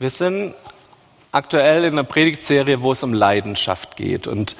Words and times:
Wir 0.00 0.10
sind 0.10 0.54
aktuell 1.30 1.84
in 1.84 1.92
einer 1.92 2.04
Predigtserie, 2.04 2.82
wo 2.82 2.92
es 2.92 3.04
um 3.04 3.12
Leidenschaft 3.12 3.96
geht. 3.96 4.26
Und 4.26 4.56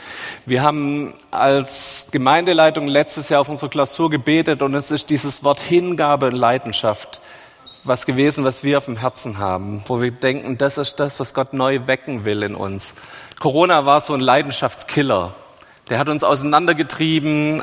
wir 0.46 0.62
haben 0.62 1.14
als 1.32 2.08
Gemeindeleitung 2.12 2.86
letztes 2.86 3.30
Jahr 3.30 3.40
auf 3.40 3.48
unsere 3.48 3.68
Klausur 3.68 4.10
gebetet 4.10 4.62
und 4.62 4.74
es 4.74 4.92
ist 4.92 5.10
dieses 5.10 5.42
Wort 5.42 5.60
Hingabe 5.60 6.26
und 6.26 6.36
Leidenschaft 6.36 7.20
was 7.82 8.06
gewesen, 8.06 8.44
was 8.44 8.64
wir 8.64 8.78
auf 8.78 8.86
dem 8.86 8.96
Herzen 8.96 9.38
haben, 9.38 9.82
wo 9.86 10.00
wir 10.00 10.10
denken, 10.10 10.56
das 10.56 10.78
ist 10.78 10.96
das, 11.00 11.20
was 11.20 11.34
Gott 11.34 11.52
neu 11.52 11.86
wecken 11.86 12.24
will 12.24 12.42
in 12.42 12.54
uns. 12.54 12.94
Corona 13.38 13.84
war 13.84 14.00
so 14.00 14.14
ein 14.14 14.20
Leidenschaftskiller. 14.20 15.34
Der 15.90 15.98
hat 15.98 16.08
uns 16.08 16.24
auseinandergetrieben, 16.24 17.62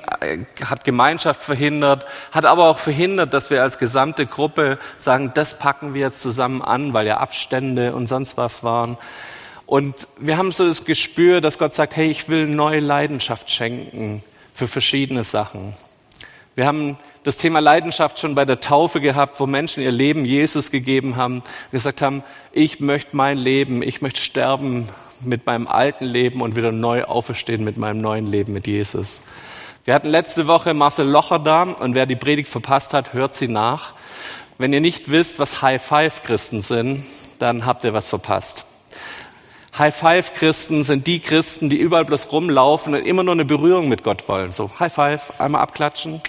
hat 0.64 0.84
Gemeinschaft 0.84 1.42
verhindert, 1.42 2.06
hat 2.32 2.46
aber 2.46 2.70
auch 2.70 2.78
verhindert, 2.78 3.34
dass 3.34 3.50
wir 3.50 3.64
als 3.64 3.80
gesamte 3.80 4.28
Gruppe 4.28 4.78
sagen, 5.00 5.32
das 5.34 5.58
packen 5.58 5.96
wir 5.96 6.02
jetzt 6.02 6.22
zusammen 6.22 6.62
an, 6.62 6.94
weil 6.94 7.08
ja 7.08 7.18
Abstände 7.18 7.96
und 7.96 8.06
sonst 8.06 8.38
was 8.38 8.64
waren. 8.64 8.98
Und 9.66 10.08
wir 10.18 10.38
haben 10.38 10.52
so 10.52 10.68
das 10.68 10.86
Gespür, 10.86 11.42
dass 11.42 11.58
Gott 11.58 11.74
sagt, 11.74 11.96
hey, 11.96 12.12
ich 12.12 12.30
will 12.30 12.46
neue 12.46 12.80
Leidenschaft 12.80 13.50
schenken 13.50 14.24
für 14.54 14.68
verschiedene 14.68 15.24
Sachen. 15.24 15.74
Wir 16.54 16.68
haben 16.68 16.98
das 17.24 17.38
Thema 17.38 17.60
Leidenschaft 17.60 18.20
schon 18.20 18.36
bei 18.36 18.46
der 18.46 18.60
Taufe 18.60 19.00
gehabt, 19.00 19.40
wo 19.40 19.48
Menschen 19.48 19.82
ihr 19.82 19.92
Leben 19.92 20.26
Jesus 20.26 20.70
gegeben 20.70 21.16
haben, 21.16 21.42
gesagt 21.72 22.02
haben, 22.02 22.24
ich 22.52 22.80
möchte 22.80 23.16
mein 23.16 23.38
Leben, 23.38 23.82
ich 23.82 24.02
möchte 24.02 24.20
sterben 24.20 24.90
mit 25.24 25.46
meinem 25.46 25.68
alten 25.68 26.06
Leben 26.06 26.42
und 26.42 26.56
wieder 26.56 26.72
neu 26.72 27.04
auferstehen 27.04 27.64
mit 27.64 27.78
meinem 27.78 28.02
neuen 28.02 28.26
Leben 28.28 28.54
mit 28.54 28.68
Jesus. 28.68 29.22
Wir 29.84 29.94
hatten 29.94 30.10
letzte 30.10 30.48
Woche 30.48 30.74
Marcel 30.74 31.08
Locher 31.08 31.40
da 31.40 31.64
und 31.64 31.96
wer 31.96 32.06
die 32.06 32.16
Predigt 32.16 32.50
verpasst 32.50 32.94
hat, 32.94 33.14
hört 33.14 33.34
sie 33.34 33.48
nach. 33.48 33.94
Wenn 34.58 34.74
ihr 34.74 34.82
nicht 34.82 35.10
wisst, 35.10 35.40
was 35.40 35.62
High-Five-Christen 35.62 36.62
sind, 36.62 37.04
dann 37.40 37.66
habt 37.66 37.84
ihr 37.84 37.94
was 37.94 38.08
verpasst. 38.08 38.66
High-Five-Christen 39.78 40.84
sind 40.84 41.08
die 41.08 41.20
Christen, 41.20 41.70
die 41.70 41.78
überall 41.78 42.06
bloß 42.06 42.32
rumlaufen 42.32 42.94
und 42.94 43.06
immer 43.06 43.24
nur 43.24 43.34
eine 43.34 43.46
Berührung 43.46 43.90
mit 43.90 44.04
Gott 44.04 44.28
wollen. 44.28 44.52
So, 44.52 44.70
High-Five, 44.80 45.40
einmal 45.40 45.62
abklatschen 45.62 46.22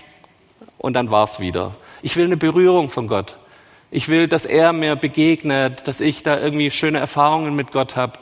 und 0.79 0.95
dann 0.95 1.11
war's 1.11 1.41
wieder. 1.41 1.73
Ich 2.03 2.17
will 2.17 2.25
eine 2.25 2.37
Berührung 2.37 2.89
von 2.89 3.09
Gott. 3.09 3.37
Ich 3.91 4.09
will, 4.09 4.29
dass 4.29 4.47
er 4.47 4.73
mir 4.73 4.97
begegnet, 4.97 5.87
dass 5.87 6.01
ich 6.01 6.23
da 6.23 6.41
irgendwie 6.41 6.70
schöne 6.70 6.98
Erfahrungen 6.98 7.55
mit 7.55 7.73
Gott 7.73 7.97
habe. 7.97 8.15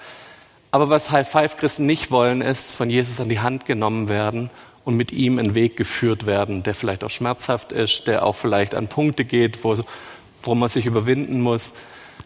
Aber 0.71 0.89
was 0.89 1.11
High-Five-Christen 1.11 1.87
nicht 1.87 2.11
wollen, 2.11 2.43
ist 2.43 2.73
von 2.73 2.91
Jesus 2.91 3.21
an 3.21 3.29
die 3.29 3.41
Hand 3.41 3.67
genommen 3.67 4.09
werden 4.09 4.51
und 4.85 4.97
mit 4.97 5.13
ihm 5.13 5.39
einen 5.39 5.55
Weg 5.55 5.77
geführt 5.77 6.27
werden, 6.27 6.63
der 6.63 6.75
vielleicht 6.75 7.03
auch 7.05 7.11
schmerzhaft 7.11 7.73
ist, 7.73 8.07
der 8.07 8.25
auch 8.25 8.37
vielleicht 8.37 8.75
an 8.75 8.89
Punkte 8.89 9.25
geht, 9.25 9.63
wo, 9.65 9.77
wo 10.43 10.55
man 10.55 10.69
sich 10.69 10.87
überwinden 10.87 11.41
muss. 11.41 11.75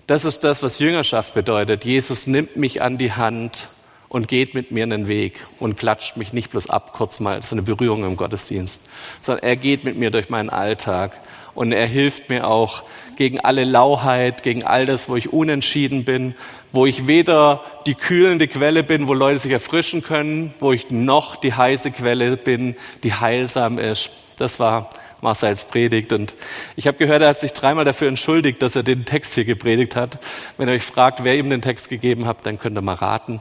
Das 0.07 0.25
ist 0.25 0.45
das, 0.45 0.63
was 0.63 0.79
Jüngerschaft 0.79 1.35
bedeutet. 1.35 1.85
Jesus 1.85 2.27
nimmt 2.27 2.57
mich 2.57 2.83
an 2.83 2.99
die 2.99 3.13
Hand 3.13 3.69
und 4.11 4.29
geht 4.29 4.55
mit 4.55 4.71
mir 4.71 4.85
einen 4.85 5.09
Weg 5.09 5.41
und 5.59 5.79
klatscht 5.79 6.17
mich 6.17 6.33
nicht 6.33 6.51
bloß 6.51 6.69
ab, 6.69 6.93
kurz 6.93 7.21
mal 7.21 7.43
so 7.43 7.55
eine 7.55 7.63
Berührung 7.63 8.05
im 8.05 8.17
Gottesdienst, 8.17 8.89
sondern 9.23 9.43
er 9.43 9.57
geht 9.57 9.85
mit 9.85 9.97
mir 9.97 10.11
durch 10.11 10.29
meinen 10.29 10.51
Alltag 10.51 11.19
und 11.55 11.73
er 11.73 11.87
hilft 11.87 12.29
mir 12.29 12.47
auch 12.47 12.85
gegen 13.17 13.41
alle 13.41 13.65
Lauheit, 13.65 14.43
gegen 14.43 14.65
all 14.65 14.87
das, 14.87 15.09
wo 15.09 15.17
ich 15.17 15.33
unentschieden 15.33 16.05
bin, 16.05 16.35
wo 16.75 16.87
ich 16.87 17.07
weder 17.07 17.63
die 17.87 17.95
kühlende 17.95 18.49
Quelle 18.49 18.83
bin, 18.83 19.07
wo 19.07 19.15
Leute 19.15 19.39
sich 19.39 19.53
erfrischen 19.53 20.03
können, 20.03 20.53
wo 20.59 20.73
ich 20.73 20.91
noch 20.91 21.37
die 21.37 21.55
heiße 21.55 21.93
Quelle 21.93 22.37
bin, 22.37 22.75
die 23.05 23.15
heilsam 23.15 23.79
ist. 23.79 24.11
Das 24.39 24.59
war 24.59 24.91
Marcels 25.21 25.67
Predigt. 25.67 26.13
Und 26.13 26.35
ich 26.75 26.89
habe 26.89 26.99
gehört, 26.99 27.23
er 27.23 27.29
hat 27.29 27.39
sich 27.39 27.53
dreimal 27.53 27.85
dafür 27.85 28.09
entschuldigt, 28.09 28.61
dass 28.61 28.75
er 28.75 28.83
den 28.83 29.05
Text 29.05 29.35
hier 29.35 29.45
gepredigt 29.45 29.95
hat. 29.95 30.19
Wenn 30.57 30.69
ihr 30.69 30.75
euch 30.75 30.83
fragt, 30.83 31.23
wer 31.23 31.37
ihm 31.37 31.49
den 31.49 31.63
Text 31.63 31.89
gegeben 31.89 32.27
hat, 32.27 32.45
dann 32.45 32.59
könnt 32.59 32.77
ihr 32.77 32.83
mal 32.83 32.95
raten. 32.95 33.41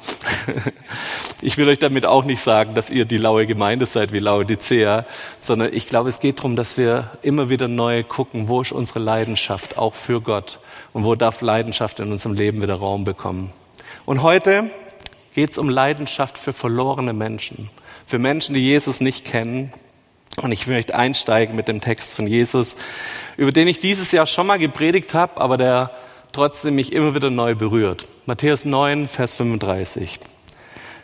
ich 1.42 1.58
will 1.58 1.68
euch 1.68 1.80
damit 1.80 2.06
auch 2.06 2.25
nicht 2.25 2.40
sagen, 2.40 2.75
dass 2.75 2.92
ihr 2.92 3.06
die 3.06 3.18
laue 3.18 3.47
Gemeinde 3.47 3.88
seid 3.88 4.14
wie 4.14 4.20
Laodicea, 4.20 5.06
sondern 5.40 5.74
ich 5.74 5.88
glaube, 5.88 6.09
es 6.09 6.19
geht 6.19 6.38
darum, 6.38 6.56
dass 6.56 6.78
wir 6.78 7.09
immer 7.24 7.50
wieder 7.50 7.68
neu 7.68 8.03
gucken, 8.03 8.47
wo 8.47 8.62
ist 8.62 8.72
unsere 8.72 9.00
Leidenschaft 9.00 9.78
auch 9.78 9.96
für 9.96 10.22
Gott 10.22 10.59
und 10.94 11.04
wo 11.04 11.16
darf 11.16 11.42
Leidenschaft 11.42 12.00
in 12.00 12.12
unserem 12.12 12.36
Leben 12.36 12.62
wieder 12.62 12.76
Raum 12.76 13.04
bekommen. 13.04 13.52
Und 14.06 14.22
heute 14.22 14.72
geht 15.34 15.52
es 15.52 15.58
um 15.58 15.70
Leidenschaft 15.70 16.38
für 16.38 16.54
verlorene 16.54 17.14
Menschen, 17.14 17.70
für 18.06 18.20
Menschen, 18.20 18.56
die 18.56 18.62
Jesus 18.62 19.02
nicht 19.02 19.26
kennen 19.26 19.74
und 20.42 20.52
ich 20.52 20.66
möchte 20.68 20.96
einsteigen 20.96 21.56
mit 21.56 21.68
dem 21.68 21.82
Text 21.82 22.16
von 22.16 22.26
Jesus, 22.26 22.76
über 23.38 23.52
den 23.52 23.68
ich 23.68 23.78
dieses 23.78 24.12
Jahr 24.12 24.26
schon 24.26 24.48
mal 24.48 24.58
gepredigt 24.58 25.14
habe, 25.14 25.40
aber 25.40 25.58
der 25.58 25.92
trotzdem 26.32 26.76
mich 26.76 26.92
immer 26.92 27.14
wieder 27.14 27.30
neu 27.30 27.53
berührt. 27.53 28.08
Matthäus 28.26 28.66
9, 28.66 29.08
Vers 29.08 29.36
35. 29.36 30.20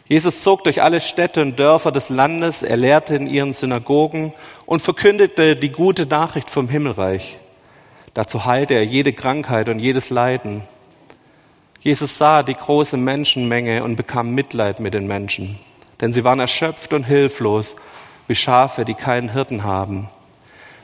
Jesus 0.08 0.42
zog 0.42 0.64
durch 0.64 0.82
alle 0.82 1.02
Städte 1.02 1.44
und 1.44 1.60
Dörfer 1.60 1.92
des 1.92 2.10
Landes, 2.10 2.64
er 2.64 2.78
lehrte 2.78 3.16
in 3.16 3.28
ihren 3.28 3.54
Synagogen 3.54 4.34
und 4.66 4.82
verkündete 4.82 5.56
die 5.56 5.70
gute 5.70 6.08
Nachricht 6.08 6.50
vom 6.50 6.68
Himmelreich. 6.68 7.38
Dazu 8.14 8.46
heilte 8.46 8.74
er 8.74 8.86
jede 8.86 9.14
Krankheit 9.14 9.70
und 9.70 9.80
jedes 9.80 10.09
Leiden. 10.09 10.64
Jesus 11.81 12.18
sah 12.18 12.44
die 12.44 12.53
große 12.53 12.97
Menschenmenge 12.97 13.84
und 13.84 13.96
bekam 13.96 14.31
Mitleid 14.31 14.80
mit 14.80 14.94
den 14.94 15.08
Menschen, 15.08 15.59
denn 16.02 16.12
sie 16.12 16.24
waren 16.24 16.40
erschöpft 16.40 16.94
und 16.94 17.03
hilflos 17.03 17.75
wie 18.28 18.36
Schafe, 18.36 18.84
die 18.86 18.96
keinen 18.96 19.30
Hirten 19.30 19.64
haben. 19.64 20.09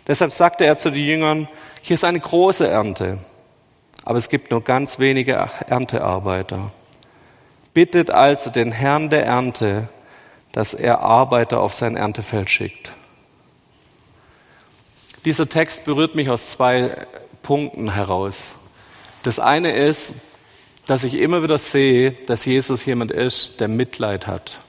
Deshalb 0.08 0.32
sagte 0.32 0.66
er 0.66 0.78
zu 0.78 0.92
den 0.92 1.04
Jüngern, 1.04 1.48
hier 1.82 1.96
ist 1.96 2.04
eine 2.04 2.20
große 2.20 2.68
Ernte, 2.68 3.18
aber 4.04 4.18
es 4.18 4.30
gibt 4.30 4.52
nur 4.52 4.64
ganz 4.64 5.00
wenige 5.00 5.34
Erntearbeiter. 5.68 6.72
Bittet 7.74 8.10
also 8.10 8.50
den 8.50 8.72
Herrn 8.72 9.10
der 9.10 9.26
Ernte, 9.26 9.90
dass 10.54 10.74
er 10.74 11.02
Arbeiter 11.02 11.60
auf 11.60 11.74
sein 11.74 11.98
Erntefeld 11.98 12.50
schickt. 12.50 12.92
Dieser 15.26 15.50
Text 15.50 15.86
berührt 15.86 16.14
mich 16.14 16.30
aus 16.30 16.52
zwei 16.52 17.08
Punkten 17.42 17.94
heraus. 17.94 18.54
Das 19.24 19.40
eine 19.40 19.76
ist, 19.76 20.16
dass 20.86 21.04
ich 21.04 21.16
immer 21.16 21.42
wieder 21.42 21.58
sehe, 21.58 22.12
dass 22.12 22.46
Jesus 22.46 22.86
jemand 22.86 23.12
ist, 23.12 23.60
der 23.60 23.68
Mitleid 23.68 24.28
hat, 24.28 24.60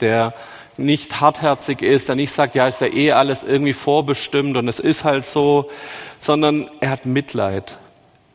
der 0.00 0.32
nicht 0.76 1.20
hartherzig 1.20 1.82
ist, 1.82 2.08
der 2.08 2.16
nicht 2.16 2.30
sagt, 2.30 2.54
ja, 2.54 2.68
ist 2.68 2.80
ja 2.80 2.86
eh 2.86 3.12
alles 3.12 3.42
irgendwie 3.42 3.72
vorbestimmt 3.72 4.56
und 4.56 4.68
es 4.68 4.78
ist 4.78 5.02
halt 5.02 5.24
so, 5.24 5.68
sondern 6.20 6.70
er 6.80 6.90
hat 6.90 7.06
Mitleid. 7.06 7.78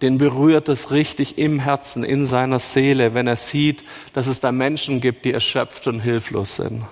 Den 0.02 0.18
berührt 0.18 0.70
es 0.70 0.92
richtig 0.92 1.38
im 1.38 1.60
Herzen, 1.60 2.04
in 2.04 2.26
seiner 2.26 2.60
Seele, 2.60 3.14
wenn 3.14 3.28
er 3.28 3.36
sieht, 3.36 3.84
dass 4.14 4.28
es 4.28 4.42
da 4.42 4.52
Menschen 4.52 5.00
gibt, 5.02 5.24
die 5.26 5.34
erschöpft 5.34 5.88
und 5.88 6.00
hilflos 6.02 6.58
sind. 6.58 6.86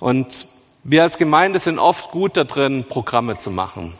Und 0.00 0.46
wir 0.84 1.02
als 1.02 1.18
Gemeinde 1.18 1.58
sind 1.58 1.78
oft 1.78 2.10
gut 2.10 2.36
da 2.36 2.44
drin, 2.44 2.84
Programme 2.88 3.38
zu 3.38 3.50
machen. 3.50 3.94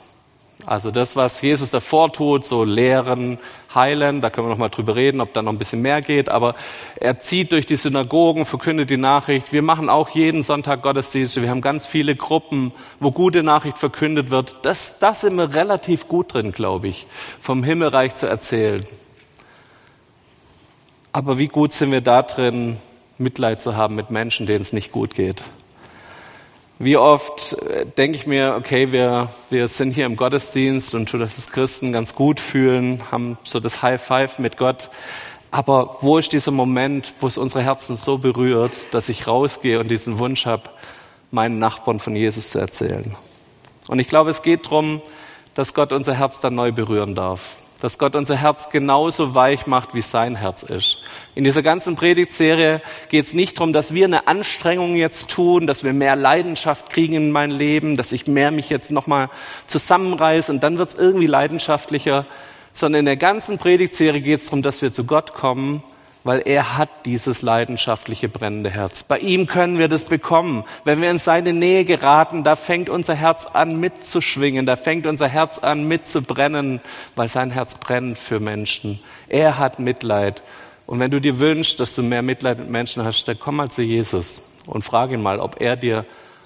Also 0.69 0.91
das, 0.91 1.16
was 1.16 1.41
Jesus 1.41 1.71
davor 1.71 2.12
tut, 2.12 2.44
so 2.44 2.62
lehren, 2.62 3.39
heilen, 3.75 4.21
da 4.21 4.28
können 4.28 4.49
wir 4.49 4.50
noch 4.50 4.59
mal 4.59 4.69
drüber 4.69 4.97
reden, 4.97 5.22
ob 5.22 5.33
da 5.33 5.41
noch 5.41 5.53
ein 5.53 5.59
bisschen 5.59 5.81
mehr 5.81 6.03
geht, 6.03 6.28
aber 6.28 6.56
er 7.00 7.21
zieht 7.21 7.53
durch 7.53 7.65
die 7.65 7.77
Synagogen, 7.77 8.44
verkündet 8.44 8.91
die 8.91 8.99
Nachricht. 8.99 9.53
Wir 9.53 9.62
machen 9.62 9.88
auch 9.88 10.11
jeden 10.11 10.43
Sonntag 10.43 10.83
Gottesdienste. 10.83 11.41
Wir 11.41 11.49
haben 11.49 11.62
ganz 11.62 11.87
viele 11.87 12.15
Gruppen, 12.15 12.72
wo 13.00 13.12
gute 13.12 13.43
Nachricht 13.43 13.78
verkündet 13.78 14.31
wird. 14.31 14.56
Das, 14.62 14.99
das 14.99 15.22
sind 15.22 15.37
wir 15.37 15.55
relativ 15.55 16.06
gut 16.06 16.34
drin, 16.34 16.53
glaube 16.53 16.88
ich, 16.88 17.06
vom 17.41 17.62
Himmelreich 17.62 18.17
zu 18.17 18.27
erzählen. 18.27 18.84
Aber 21.12 21.38
wie 21.38 21.47
gut 21.47 21.72
sind 21.72 21.93
wir 21.93 22.03
da 22.03 22.22
drin, 22.22 22.77
Mitleid 23.17 23.62
zu 23.62 23.75
haben 23.75 23.94
mit 23.94 24.11
Menschen, 24.11 24.47
denen 24.47 24.61
es 24.61 24.75
nicht 24.75 24.93
gut 24.93 25.15
geht? 25.15 25.43
Wie 26.81 26.97
oft 26.97 27.55
äh, 27.55 27.87
denke 27.87 28.16
ich 28.16 28.27
mir, 28.27 28.55
okay, 28.56 28.93
wir, 28.93 29.31
wir 29.50 29.66
sind 29.66 29.93
hier 29.93 30.06
im 30.06 30.15
Gottesdienst 30.15 30.94
und 30.94 31.09
tun 31.09 31.21
das 31.21 31.50
Christen 31.50 31.93
ganz 31.93 32.15
gut 32.15 32.39
fühlen, 32.39 33.03
haben 33.11 33.37
so 33.43 33.59
das 33.59 33.83
High 33.83 34.00
Five 34.00 34.39
mit 34.39 34.56
Gott. 34.56 34.88
Aber 35.50 35.97
wo 36.02 36.19
ist 36.19 36.32
dieser 36.32 36.52
Moment, 36.52 37.12
wo 37.20 37.26
es 37.26 37.37
unsere 37.37 37.62
Herzen 37.62 37.97
so 37.97 38.19
berührt, 38.19 38.73
dass 38.93 39.08
ich 39.08 39.26
rausgehe 39.26 39.81
und 39.81 39.88
diesen 39.88 40.19
Wunsch 40.19 40.47
habe, 40.47 40.64
meinen 41.31 41.58
Nachbarn 41.58 41.99
von 41.99 42.14
Jesus 42.14 42.50
zu 42.50 42.58
erzählen? 42.58 43.17
Und 43.88 43.99
ich 43.99 44.08
glaube, 44.08 44.31
es 44.31 44.43
geht 44.43 44.67
darum, 44.67 45.02
dass 45.55 45.75
Gott 45.75 45.93
unser 45.93 46.14
Herz 46.14 46.38
dann 46.38 46.55
neu 46.55 46.70
berühren 46.70 47.14
darf 47.17 47.56
dass 47.80 47.98
Gott 47.98 48.16
unser 48.16 48.36
Herz 48.36 48.70
genauso 48.70 49.34
weich 49.34 49.66
macht, 49.66 49.94
wie 49.94 50.00
sein 50.00 50.34
Herz 50.34 50.62
ist. 50.64 50.98
In 51.34 51.44
dieser 51.44 51.62
ganzen 51.62 51.94
Predigtserie 51.94 52.82
geht 53.08 53.25
es 53.25 53.34
nicht 53.34 53.58
darum, 53.58 53.72
dass 53.72 53.94
wir 53.94 54.04
eine 54.04 54.26
Anstrengung 54.26 54.96
jetzt 54.96 55.30
tun, 55.30 55.66
dass 55.66 55.84
wir 55.84 55.92
mehr 55.92 56.16
Leidenschaft 56.16 56.90
kriegen 56.90 57.14
in 57.14 57.30
mein 57.30 57.50
Leben, 57.50 57.96
dass 57.96 58.12
ich 58.12 58.26
mehr 58.26 58.50
mich 58.50 58.69
jetzt 58.69 58.90
nochmal 58.90 59.30
zusammenreiße 59.69 60.52
und 60.52 60.62
dann 60.62 60.78
wird 60.78 60.88
es 60.88 60.94
irgendwie 60.96 61.26
leidenschaftlicher, 61.26 62.26
sondern 62.72 63.00
in 63.00 63.06
der 63.06 63.16
ganzen 63.16 63.58
Predigtserie 63.58 64.20
geht 64.20 64.40
es 64.40 64.46
darum, 64.46 64.62
dass 64.62 64.82
wir 64.82 64.92
zu 64.92 65.04
Gott 65.04 65.34
kommen, 65.34 65.82
weil 66.28 66.42
er 66.44 66.76
hat 66.76 66.90
dieses 67.06 67.40
leidenschaftliche 67.40 68.28
brennende 68.28 68.69
Herz. 68.69 69.02
Bei 69.02 69.19
ihm 69.19 69.46
können 69.46 69.78
wir 69.78 69.88
das 69.88 70.04
bekommen. 70.04 70.62
Wenn 70.84 71.00
wir 71.00 71.10
in 71.10 71.16
seine 71.16 71.54
Nähe 71.54 71.86
geraten, 71.86 72.44
da 72.44 72.54
fängt 72.54 72.90
unser 72.90 73.14
Herz 73.14 73.46
an 73.46 73.80
mitzuschwingen, 73.80 74.66
da 74.66 74.76
fängt 74.76 75.06
unser 75.06 75.26
Herz 75.26 75.58
an 75.58 75.88
mitzubrennen, 75.88 76.82
weil 77.16 77.28
sein 77.28 77.50
Herz 77.50 77.76
brennt 77.76 78.19
für 78.19 78.40
Menschen. 78.40 79.00
Er 79.30 79.56
hat 79.56 79.78
Mitleid. 79.78 80.42
Und 80.84 81.00
wenn 81.00 81.10
du 81.10 81.19
dir 81.19 81.38
wünschst, 81.40 81.80
dass 81.80 81.94
du 81.94 82.02
mehr 82.02 82.20
Mitleid 82.20 82.58
mit 82.58 82.69
Menschen 82.69 83.04
hast, 83.04 83.25
dann 83.25 83.38
komm 83.38 83.56
mal 83.56 83.70
zu 83.70 83.80
Jesus 83.80 84.52
und 84.66 84.82
frag 84.82 85.12
ihn 85.12 85.22
mal, 85.22 85.40
ob 85.40 85.62
er 85.62 85.76
dir 85.76 86.04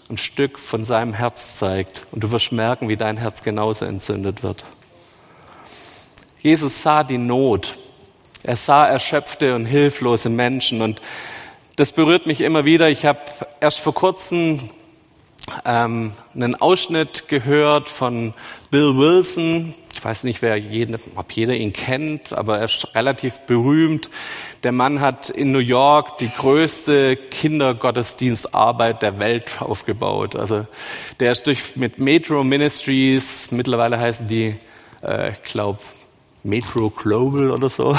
ein 0.08 0.17
Stück 0.17 0.61
von 0.61 0.84
seinem 0.84 1.12
Herz 1.12 1.56
zeigt. 1.56 2.06
Und 2.12 2.23
du 2.23 2.31
wirst 2.31 2.52
merken, 2.52 2.88
wie 2.88 2.96
dein 2.96 3.17
Herz 3.17 3.43
genauso 3.43 3.84
entzündet 3.84 4.44
wird. 4.44 4.64
Jesus 6.40 6.84
sah 6.84 7.02
die 7.02 7.19
Not 7.19 7.81
er 8.43 8.56
sah 8.56 8.87
erschöpfte 8.87 9.55
und 9.55 9.67
hilflose 9.67 10.29
Menschen 10.29 10.83
und 10.83 11.00
das 11.77 11.93
berührt 11.93 12.27
mich 12.27 12.41
immer 12.41 12.65
wieder. 12.65 12.91
Ich 12.91 13.06
habe 13.06 13.21
erst 13.61 13.81
vor 13.81 13.94
kurzem 13.94 14.71
ähm, 15.65 16.12
einen 16.35 16.55
Ausschnitt 16.55 17.29
gehört 17.29 17.89
von 17.89 18.35
Bill 18.71 18.97
Wilson. 18.97 19.75
Ich 19.94 20.05
weiß 20.05 20.25
nicht, 20.25 20.43
wer 20.43 20.56
jeden, 20.56 20.97
ob 21.17 21.33
jeder 21.33 21.55
ihn 21.55 21.73
kennt, 21.73 22.33
aber 22.33 22.59
er 22.59 22.65
ist 22.65 22.94
relativ 22.94 23.39
berühmt. 23.41 24.11
Der 24.62 24.73
Mann 24.73 25.00
hat 25.00 25.31
in 25.31 25.53
New 25.53 25.59
York 25.59 26.19
die 26.19 26.31
größte 26.31 27.17
Kindergottesdienstarbeit 27.17 29.03
der 29.03 29.19
Welt 29.19 29.61
aufgebaut. 29.61 30.37
Also 30.37 30.67
der 31.21 31.33
ist 31.33 31.47
durch 31.47 31.77
mit 31.77 31.99
Metro 31.99 32.44
Ministries, 32.44 33.50
mittlerweile 33.50 33.99
heißen 33.99 34.29
die, 34.29 34.59
äh, 35.03 35.33
glaube, 35.43 35.81
Metro 36.44 36.91
Global 36.91 37.50
oder 37.50 37.69
so, 37.71 37.97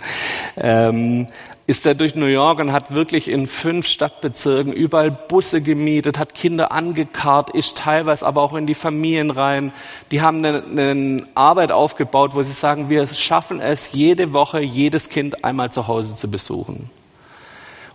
ähm, 0.56 1.28
ist 1.68 1.84
er 1.84 1.94
durch 1.94 2.14
New 2.14 2.26
York 2.26 2.60
und 2.60 2.72
hat 2.72 2.94
wirklich 2.94 3.28
in 3.28 3.46
fünf 3.46 3.86
Stadtbezirken 3.86 4.72
überall 4.72 5.10
Busse 5.10 5.60
gemietet, 5.60 6.18
hat 6.18 6.34
Kinder 6.34 6.70
angekarrt, 6.70 7.50
ist 7.50 7.78
teilweise 7.78 8.26
aber 8.26 8.42
auch 8.42 8.54
in 8.54 8.66
die 8.66 8.74
Familien 8.74 9.30
rein. 9.30 9.72
Die 10.10 10.20
haben 10.20 10.44
eine, 10.44 10.62
eine 10.62 11.24
Arbeit 11.34 11.72
aufgebaut, 11.72 12.34
wo 12.34 12.42
sie 12.42 12.52
sagen, 12.52 12.88
wir 12.88 13.06
schaffen 13.06 13.60
es, 13.60 13.92
jede 13.92 14.32
Woche 14.32 14.60
jedes 14.60 15.08
Kind 15.08 15.44
einmal 15.44 15.72
zu 15.72 15.88
Hause 15.88 16.14
zu 16.14 16.30
besuchen. 16.30 16.90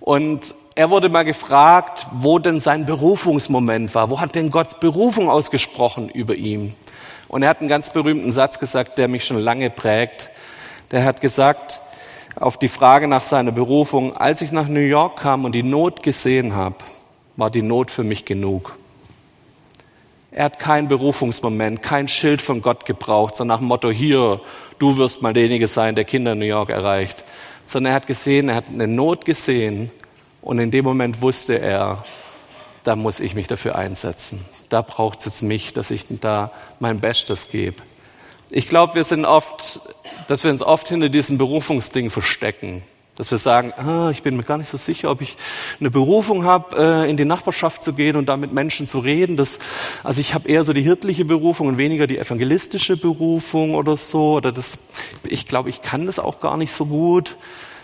Und 0.02 0.56
er 0.76 0.90
wurde 0.90 1.10
mal 1.10 1.24
gefragt, 1.24 2.08
wo 2.12 2.40
denn 2.40 2.60
sein 2.60 2.86
Berufungsmoment 2.86 3.94
war. 3.94 4.10
Wo 4.10 4.20
hat 4.20 4.36
denn 4.36 4.52
Gott 4.52 4.80
Berufung 4.80 5.30
ausgesprochen 5.30 6.10
über 6.10 6.36
ihn? 6.36 6.76
Und 7.32 7.44
er 7.44 7.50
hat 7.50 7.62
einen 7.62 7.70
ganz 7.70 7.92
berühmten 7.92 8.34
Satz 8.34 8.60
gesagt, 8.60 8.98
der 8.98 9.08
mich 9.08 9.24
schon 9.24 9.38
lange 9.38 9.70
prägt. 9.70 10.30
Der 10.92 11.06
hat 11.06 11.22
gesagt, 11.22 11.80
auf 12.36 12.58
die 12.58 12.68
Frage 12.68 13.08
nach 13.08 13.22
seiner 13.22 13.54
Berufung, 13.54 14.18
als 14.18 14.42
ich 14.42 14.52
nach 14.52 14.68
New 14.68 14.82
York 14.82 15.22
kam 15.22 15.46
und 15.46 15.54
die 15.54 15.64
Not 15.64 16.04
gesehen 16.04 16.56
habe, 16.56 16.76
war 17.38 17.50
die 17.50 17.62
Not 17.62 17.90
für 17.90 18.04
mich 18.04 18.26
genug. 18.26 18.78
Er 20.32 20.44
hat 20.44 20.60
keinen 20.60 20.90
Berufungsmoment, 20.90 21.82
kein 21.82 22.10
Schild 22.10 22.42
von 22.42 22.62
Gott 22.62 22.86
gebraucht, 22.86 23.38
so 23.38 23.46
nach 23.46 23.60
dem 23.60 23.68
Motto, 23.68 23.90
hier, 23.90 24.42
du 24.78 24.98
wirst 24.98 25.22
mal 25.22 25.32
derjenige 25.32 25.68
sein, 25.68 25.96
der 25.96 26.04
Kinder 26.04 26.34
in 26.34 26.40
New 26.40 26.46
York 26.46 26.70
erreicht. 26.70 27.24
Sondern 27.66 27.94
er 27.94 27.96
hat 27.96 28.08
gesehen, 28.08 28.50
er 28.50 28.56
hat 28.56 28.66
eine 28.68 28.88
Not 28.88 29.24
gesehen 29.24 29.90
und 30.42 30.60
in 30.60 30.70
dem 30.70 30.84
Moment 30.84 31.22
wusste 31.22 31.62
er, 31.62 32.04
da 32.84 32.96
muss 32.96 33.20
ich 33.20 33.36
mich 33.36 33.48
dafür 33.48 33.76
einsetzen 33.76 34.44
da 34.72 34.82
braucht 34.82 35.20
es 35.20 35.26
jetzt 35.26 35.42
mich, 35.44 35.74
dass 35.74 35.92
ich 35.92 36.06
da 36.22 36.52
mein 36.80 37.00
Bestes 37.00 37.50
gebe. 37.50 37.78
Ich 38.50 38.68
glaube, 38.70 38.96
wir 38.96 39.04
sind 39.04 39.26
oft, 39.26 39.82
dass 40.28 40.44
wir 40.44 40.52
uns 40.52 40.62
oft 40.62 40.88
hinter 40.88 41.10
diesem 41.10 41.38
Berufungsding 41.38 42.10
verstecken. 42.10 42.82
Dass 43.18 43.30
wir 43.32 43.38
sagen, 43.38 43.74
ah, 43.74 44.10
ich 44.12 44.24
bin 44.24 44.38
mir 44.38 44.44
gar 44.44 44.58
nicht 44.58 44.70
so 44.70 44.78
sicher, 44.78 45.12
ob 45.12 45.22
ich 45.22 45.36
eine 45.80 45.92
Berufung 45.92 46.46
habe, 46.46 47.04
äh, 47.06 47.10
in 47.10 47.18
die 47.18 47.26
Nachbarschaft 47.26 47.84
zu 47.84 47.94
gehen 47.94 48.16
und 48.16 48.30
da 48.30 48.38
mit 48.38 48.54
Menschen 48.54 48.88
zu 48.88 49.00
reden. 49.00 49.36
Das, 49.36 49.60
also 50.04 50.22
ich 50.22 50.34
habe 50.34 50.48
eher 50.48 50.64
so 50.64 50.72
die 50.72 50.82
hirtliche 50.82 51.26
Berufung 51.26 51.68
und 51.68 51.78
weniger 51.78 52.08
die 52.08 52.18
evangelistische 52.18 52.96
Berufung 52.96 53.76
oder 53.76 53.98
so. 53.98 54.36
Oder 54.36 54.54
das, 54.54 54.80
ich 55.28 55.48
glaube, 55.48 55.70
ich 55.70 55.82
kann 55.82 56.06
das 56.06 56.18
auch 56.18 56.40
gar 56.40 56.56
nicht 56.56 56.72
so 56.72 56.86
gut. 56.86 57.36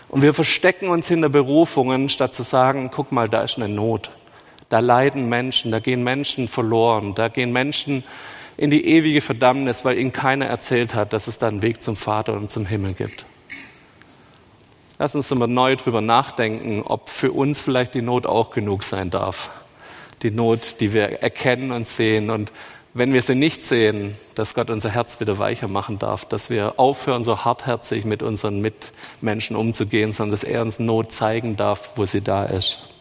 Und 0.08 0.22
wir 0.22 0.32
verstecken 0.32 0.88
uns 0.88 1.06
hinter 1.06 1.28
Berufungen, 1.28 2.08
statt 2.08 2.32
zu 2.32 2.42
sagen, 2.42 2.90
guck 2.92 3.12
mal, 3.12 3.28
da 3.28 3.42
ist 3.42 3.56
eine 3.56 3.68
Not. 3.68 4.10
Da 4.68 4.80
leiden 4.80 5.28
Menschen, 5.28 5.70
da 5.72 5.78
gehen 5.78 6.04
Menschen 6.04 6.48
verloren, 6.48 7.14
da 7.14 7.28
gehen 7.28 7.52
Menschen 7.52 8.04
in 8.58 8.70
die 8.70 8.86
ewige 8.86 9.20
Verdammnis, 9.20 9.84
weil 9.84 9.98
ihnen 9.98 10.12
keiner 10.12 10.46
erzählt 10.46 10.94
hat, 10.94 11.12
dass 11.12 11.26
es 11.26 11.38
da 11.38 11.48
einen 11.48 11.62
Weg 11.62 11.82
zum 11.82 11.96
Vater 11.96 12.34
und 12.34 12.50
zum 12.50 12.66
Himmel 12.66 12.94
gibt. 12.94 13.24
Lass 14.98 15.14
uns 15.14 15.30
immer 15.30 15.46
neu 15.46 15.76
drüber 15.76 16.00
nachdenken, 16.00 16.82
ob 16.82 17.08
für 17.08 17.30
uns 17.30 17.60
vielleicht 17.60 17.94
die 17.94 18.02
Not 18.02 18.26
auch 18.26 18.50
genug 18.50 18.82
sein 18.82 19.10
darf. 19.10 19.48
Die 20.22 20.32
Not, 20.32 20.80
die 20.80 20.92
wir 20.92 21.22
erkennen 21.22 21.70
und 21.70 21.86
sehen. 21.86 22.30
Und 22.30 22.50
wenn 22.94 23.12
wir 23.12 23.22
sie 23.22 23.36
nicht 23.36 23.64
sehen, 23.64 24.16
dass 24.34 24.54
Gott 24.54 24.70
unser 24.70 24.90
Herz 24.90 25.20
wieder 25.20 25.38
weicher 25.38 25.68
machen 25.68 26.00
darf, 26.00 26.24
dass 26.24 26.50
wir 26.50 26.80
aufhören, 26.80 27.22
so 27.22 27.44
hartherzig 27.44 28.04
mit 28.04 28.24
unseren 28.24 28.60
Mitmenschen 28.60 29.54
umzugehen, 29.54 30.12
sondern 30.12 30.32
dass 30.32 30.42
er 30.42 30.62
uns 30.62 30.80
Not 30.80 31.12
zeigen 31.12 31.54
darf, 31.54 31.90
wo 31.94 32.04
sie 32.04 32.20
da 32.20 32.44
ist. 32.44 32.97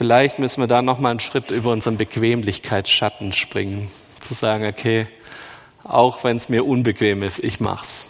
Vielleicht 0.00 0.38
müssen 0.38 0.62
wir 0.62 0.66
da 0.66 0.80
noch 0.80 0.98
mal 0.98 1.10
einen 1.10 1.20
Schritt 1.20 1.50
über 1.50 1.72
unseren 1.72 1.98
Bequemlichkeitsschatten 1.98 3.34
springen, 3.34 3.86
zu 4.22 4.32
sagen, 4.32 4.64
okay, 4.64 5.06
auch 5.84 6.24
wenn 6.24 6.38
es 6.38 6.48
mir 6.48 6.64
unbequem 6.64 7.22
ist, 7.22 7.44
ich 7.44 7.60
mach's. 7.60 8.06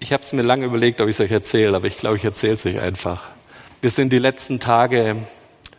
Ich 0.00 0.14
habe 0.14 0.22
es 0.22 0.32
mir 0.32 0.40
lange 0.40 0.64
überlegt, 0.64 1.02
ob 1.02 1.08
ich 1.08 1.16
es 1.16 1.20
euch 1.20 1.30
erzähle, 1.30 1.76
aber 1.76 1.86
ich 1.86 1.98
glaube, 1.98 2.16
ich 2.16 2.24
erzähle 2.24 2.54
es 2.54 2.64
euch 2.64 2.80
einfach. 2.80 3.24
Wir 3.82 3.90
sind 3.90 4.10
die 4.10 4.18
letzten 4.18 4.60
Tage 4.60 5.16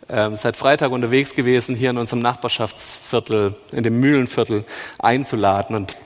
äh, 0.06 0.36
seit 0.36 0.56
Freitag 0.56 0.92
unterwegs 0.92 1.34
gewesen, 1.34 1.74
hier 1.74 1.90
in 1.90 1.98
unserem 1.98 2.22
Nachbarschaftsviertel, 2.22 3.56
in 3.72 3.82
dem 3.82 3.98
Mühlenviertel 3.98 4.66
einzuladen. 5.00 5.74
Und 5.74 5.96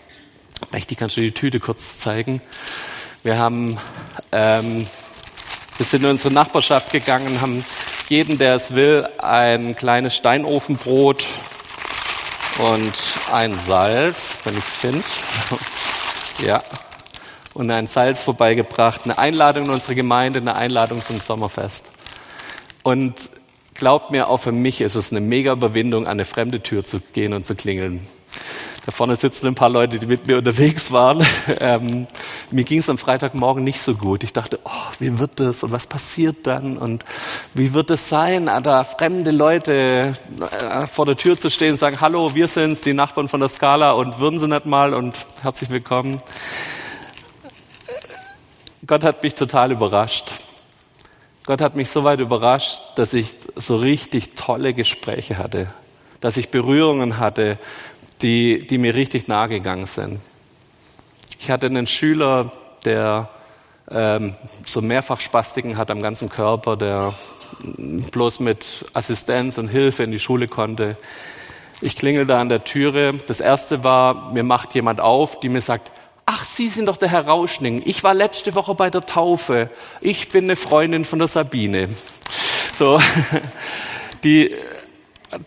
Mächtig, 0.73 0.99
kannst 0.99 1.17
du 1.17 1.21
die 1.21 1.33
Tüte 1.33 1.59
kurz 1.59 1.99
zeigen? 1.99 2.41
Wir 3.23 3.37
haben, 3.37 3.77
ähm, 4.33 4.87
wir 5.77 5.85
sind 5.85 6.05
in 6.05 6.11
unsere 6.11 6.33
Nachbarschaft 6.33 6.91
gegangen, 6.91 7.43
haben 7.43 7.67
jeden, 8.09 8.39
der 8.39 8.55
es 8.55 8.75
will, 8.75 9.07
ein 9.19 9.77
kleines 9.77 10.17
Steinofenbrot 10.17 11.27
und 12.61 12.93
ein 13.31 13.59
Salz, 13.59 14.39
wenn 14.45 14.57
ich 14.57 14.65
es 14.65 14.77
finde. 14.77 15.05
ja. 16.47 16.63
Und 17.53 17.71
ein 17.71 17.89
Salz 17.89 18.23
vorbeigebracht, 18.23 19.03
eine 19.05 19.19
Einladung 19.19 19.67
in 19.67 19.71
unsere 19.71 19.95
Gemeinde, 19.95 20.39
eine 20.39 20.55
Einladung 20.55 21.03
zum 21.03 21.21
Sommerfest. 21.21 21.91
Und 22.85 23.29
glaubt 23.75 24.11
mir, 24.11 24.29
auch 24.29 24.39
für 24.39 24.53
mich 24.53 24.81
ist 24.81 24.95
es 24.95 25.11
eine 25.11 25.21
mega 25.21 25.53
Überwindung, 25.53 26.07
an 26.07 26.13
eine 26.13 26.25
fremde 26.25 26.63
Tür 26.63 26.87
zu 26.87 27.01
gehen 27.13 27.35
und 27.35 27.45
zu 27.45 27.55
klingeln. 27.55 28.01
Da 28.87 28.93
vorne 28.93 29.17
sitzen 29.17 29.47
ein 29.47 29.55
paar 29.55 29.69
Leute, 29.69 29.99
die 29.99 30.07
mit 30.07 30.27
mir 30.27 30.39
unterwegs 30.39 30.91
waren. 30.91 31.23
Ähm, 31.59 32.07
mir 32.53 32.65
ging 32.65 32.79
es 32.79 32.89
am 32.89 32.99
Freitagmorgen 32.99 33.65
nicht 33.65 33.81
so 33.81 33.95
gut. 33.95 34.25
Ich 34.25 34.33
dachte, 34.33 34.59
oh, 34.65 34.93
wie 34.99 35.19
wird 35.19 35.39
das 35.41 35.63
und 35.63 35.73
was 35.73 35.87
passiert 35.87 36.47
dann 36.47 36.77
und 36.77 37.05
wie 37.55 37.75
wird 37.75 37.91
es 37.91 38.09
sein, 38.09 38.47
da 38.47 38.85
fremde 38.85 39.31
Leute 39.31 40.15
äh, 40.41 40.87
vor 40.87 41.07
der 41.07 41.17
Tür 41.17 41.39
zu 41.39 41.51
stehen 41.51 41.73
und 41.73 41.77
sagen, 41.77 42.01
hallo, 42.01 42.35
wir 42.35 42.49
sind's, 42.49 42.81
die 42.81 42.93
Nachbarn 42.93 43.29
von 43.29 43.41
der 43.41 43.49
Skala 43.49 43.93
und 43.93 44.19
würden 44.19 44.39
Sie 44.39 44.49
nicht 44.49 44.67
mal 44.67 44.95
und 44.95 45.15
herzlich 45.43 45.71
willkommen. 45.71 46.21
Gott 48.87 49.05
hat 49.05 49.23
mich 49.23 49.35
total 49.35 49.73
überrascht. 49.73 50.35
Gott 51.45 51.61
hat 51.61 51.77
mich 51.77 51.91
so 51.91 52.05
weit 52.05 52.21
überrascht, 52.21 52.81
dass 52.97 53.15
ich 53.15 53.37
so 53.57 53.77
richtig 53.77 54.35
tolle 54.35 54.75
Gespräche 54.75 55.39
hatte, 55.39 55.71
dass 56.21 56.37
ich 56.37 56.51
Berührungen 56.51 57.19
hatte, 57.19 57.59
die, 58.23 58.59
die 58.59 58.79
mir 58.79 58.95
richtig 58.95 59.29
nahe 59.29 59.49
gegangen 59.49 59.87
sind. 59.87 60.21
Ich 61.43 61.51
hatte 61.51 61.69
einen 61.69 61.87
Schüler, 61.87 62.53
der 62.85 63.31
ähm, 63.91 64.35
so 64.67 64.83
mehrfach 64.83 65.23
Spastiken 65.23 65.79
hat 65.79 65.91
am 65.91 66.03
ganzen 66.03 66.29
Körper, 66.29 66.77
der 66.77 67.15
bloß 67.67 68.41
mit 68.41 68.85
Assistenz 68.93 69.57
und 69.57 69.69
Hilfe 69.69 70.03
in 70.03 70.13
die 70.13 70.19
Schule 70.19 70.49
konnte. 70.49 70.99
Ich 71.81 71.97
klingel 71.97 72.27
da 72.27 72.43
an 72.43 72.51
der 72.51 72.65
Türe. 72.65 73.15
Das 73.27 73.41
erste 73.41 73.83
war, 73.85 74.35
mir 74.35 74.43
macht 74.43 74.75
jemand 74.75 75.01
auf, 75.01 75.41
die 75.41 75.49
mir 75.49 75.63
sagt, 75.63 75.91
ach, 76.27 76.45
Sie 76.45 76.69
sind 76.69 76.85
doch 76.85 76.99
der 76.99 77.09
Herr 77.09 77.27
Rauschning. 77.27 77.85
Ich 77.87 78.05
war 78.05 78.13
letzte 78.13 78.55
Woche 78.55 78.75
bei 78.75 78.91
der 78.91 79.07
Taufe. 79.07 79.71
Ich 80.03 80.29
bin 80.29 80.45
eine 80.45 80.57
Freundin 80.57 81.07
von 81.07 81.21
der 81.21 81.29
Sabine. 81.29 81.89
So, 82.75 83.01
die, 84.25 84.55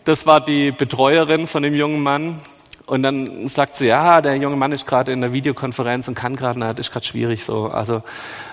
das 0.02 0.26
war 0.26 0.44
die 0.44 0.72
Betreuerin 0.72 1.46
von 1.46 1.62
dem 1.62 1.74
jungen 1.76 2.02
Mann. 2.02 2.40
Und 2.86 3.02
dann 3.02 3.48
sagt 3.48 3.76
sie, 3.76 3.86
ja, 3.86 4.20
der 4.20 4.36
junge 4.36 4.56
Mann 4.56 4.72
ist 4.72 4.86
gerade 4.86 5.12
in 5.12 5.22
der 5.22 5.32
Videokonferenz 5.32 6.06
und 6.08 6.14
kann 6.14 6.36
gerade 6.36 6.58
nicht, 6.58 6.78
ist 6.78 6.92
gerade 6.92 7.06
schwierig 7.06 7.44
so. 7.44 7.66
Also, 7.66 8.02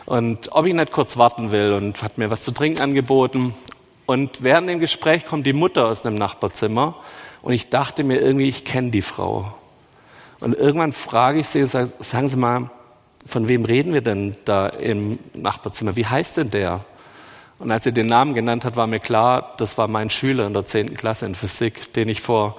und 0.06 0.50
ob 0.54 0.66
ich 0.66 0.74
nicht 0.74 0.92
kurz 0.92 1.18
warten 1.18 1.52
will 1.52 1.74
und 1.74 2.02
hat 2.02 2.18
mir 2.18 2.32
was 2.32 2.44
zu 2.44 2.52
trinken 2.52 2.82
angeboten. 2.82 3.54
Und 4.06 4.42
während 4.42 4.70
dem 4.70 4.80
Gespräch 4.80 5.26
kommt 5.26 5.46
die 5.46 5.54
Mutter 5.54 5.88
aus 5.88 6.02
dem 6.02 6.16
Nachbarzimmer 6.16 6.96
und 7.42 7.54
ich 7.54 7.70
dachte 7.70 8.04
mir 8.04 8.22
irgendwie, 8.22 8.48
ich 8.48 8.64
kenne 8.64 8.92
die 8.92 9.02
Frau. 9.02 9.54
Und 10.40 10.56
irgendwann 10.56 10.94
frage 10.94 11.40
ich 11.40 11.48
sie, 11.48 11.66
sagen 11.66 12.28
Sie 12.28 12.38
mal, 12.38 12.70
von 13.26 13.48
wem 13.48 13.66
reden 13.66 13.94
wir 13.94 14.02
denn 14.02 14.36
da 14.46 14.68
im 14.68 15.20
Nachbarzimmer? 15.34 15.96
Wie 15.96 16.06
heißt 16.06 16.38
denn 16.38 16.50
der? 16.50 16.86
Und 17.60 17.70
als 17.70 17.84
sie 17.84 17.94
den 17.94 18.08
Namen 18.08 18.34
genannt 18.34 18.66
hat, 18.66 18.76
war 18.76 18.88
mir 18.88 19.00
klar, 19.00 19.54
das 19.58 19.78
war 19.78 19.88
mein 19.88 20.10
Schüler 20.10 20.48
in 20.48 20.54
der 20.54 20.66
10. 20.66 20.96
Klasse 20.96 21.28
in 21.28 21.36
Physik, 21.36 21.94
den 21.94 22.10
ich 22.10 22.22
vor 22.22 22.58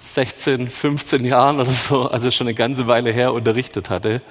16, 0.00 0.68
15 0.68 1.24
Jahren 1.24 1.60
oder 1.60 1.70
so, 1.70 2.08
also 2.08 2.30
schon 2.30 2.48
eine 2.48 2.54
ganze 2.54 2.86
Weile 2.86 3.12
her, 3.12 3.32
unterrichtet 3.32 3.90
hatte. 3.90 4.22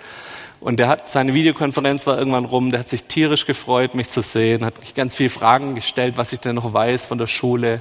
Und 0.62 0.78
der 0.78 0.90
hat, 0.90 1.10
seine 1.10 1.34
Videokonferenz 1.34 2.06
war 2.06 2.18
irgendwann 2.18 2.44
rum, 2.44 2.72
der 2.72 2.82
hat 2.82 2.90
sich 2.90 3.06
tierisch 3.06 3.46
gefreut, 3.46 3.96
mich 3.96 4.10
zu 4.10 4.22
sehen, 4.22 4.66
hat 4.66 4.80
mich 4.80 4.94
ganz 4.94 5.16
viele 5.16 5.30
Fragen 5.30 5.74
gestellt, 5.74 6.18
was 6.18 6.34
ich 6.34 6.42
denn 6.42 6.56
noch 6.56 6.74
weiß 6.74 7.06
von 7.06 7.18
der 7.18 7.28
Schule. 7.28 7.80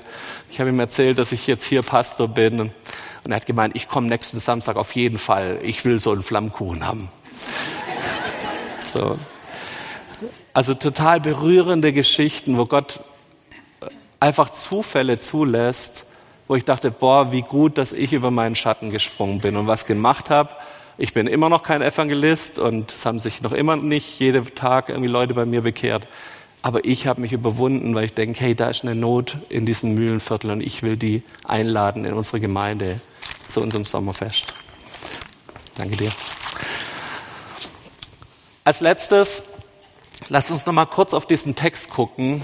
Ich 0.50 0.60
habe 0.60 0.70
ihm 0.70 0.78
erzählt, 0.78 1.18
dass 1.18 1.32
ich 1.32 1.48
jetzt 1.48 1.64
hier 1.64 1.82
Pastor 1.82 2.28
bin. 2.28 2.60
Und 2.60 2.72
er 3.32 3.36
hat 3.36 3.46
gemeint, 3.46 3.74
ich 3.74 3.88
komme 3.88 4.06
nächsten 4.06 4.38
Samstag 4.38 4.76
auf 4.76 4.94
jeden 4.94 5.18
Fall. 5.18 5.58
Ich 5.62 5.84
will 5.84 5.98
so 5.98 6.12
einen 6.12 6.22
Flammkuchen 6.22 6.86
haben. 6.86 7.08
So. 8.90 9.18
Also 10.54 10.72
total 10.72 11.20
berührende 11.20 11.92
Geschichten, 11.92 12.56
wo 12.56 12.64
Gott 12.64 13.00
einfach 14.18 14.48
Zufälle 14.48 15.18
zulässt, 15.18 16.07
wo 16.48 16.56
ich 16.56 16.64
dachte, 16.64 16.90
boah, 16.90 17.30
wie 17.30 17.42
gut, 17.42 17.78
dass 17.78 17.92
ich 17.92 18.14
über 18.14 18.30
meinen 18.30 18.56
Schatten 18.56 18.90
gesprungen 18.90 19.40
bin 19.40 19.56
und 19.56 19.66
was 19.66 19.86
gemacht 19.86 20.30
habe. 20.30 20.50
Ich 20.96 21.12
bin 21.12 21.26
immer 21.28 21.48
noch 21.48 21.62
kein 21.62 21.82
Evangelist 21.82 22.58
und 22.58 22.90
es 22.90 23.06
haben 23.06 23.20
sich 23.20 23.42
noch 23.42 23.52
immer 23.52 23.76
nicht 23.76 24.18
jeden 24.18 24.52
Tag 24.54 24.88
irgendwie 24.88 25.08
Leute 25.08 25.34
bei 25.34 25.44
mir 25.44 25.60
bekehrt. 25.60 26.08
Aber 26.60 26.84
ich 26.84 27.06
habe 27.06 27.20
mich 27.20 27.32
überwunden, 27.32 27.94
weil 27.94 28.06
ich 28.06 28.14
denke, 28.14 28.40
hey, 28.40 28.54
da 28.54 28.68
ist 28.68 28.82
eine 28.82 28.96
Not 28.96 29.36
in 29.48 29.64
diesem 29.64 29.94
Mühlenviertel 29.94 30.50
und 30.50 30.60
ich 30.60 30.82
will 30.82 30.96
die 30.96 31.22
einladen 31.44 32.04
in 32.04 32.14
unsere 32.14 32.40
Gemeinde 32.40 33.00
zu 33.46 33.60
unserem 33.60 33.84
Sommerfest. 33.84 34.54
Danke 35.76 35.96
dir. 35.96 36.10
Als 38.64 38.80
letztes, 38.80 39.44
lass 40.28 40.50
uns 40.50 40.66
noch 40.66 40.72
mal 40.72 40.86
kurz 40.86 41.14
auf 41.14 41.26
diesen 41.26 41.54
Text 41.54 41.90
gucken, 41.90 42.42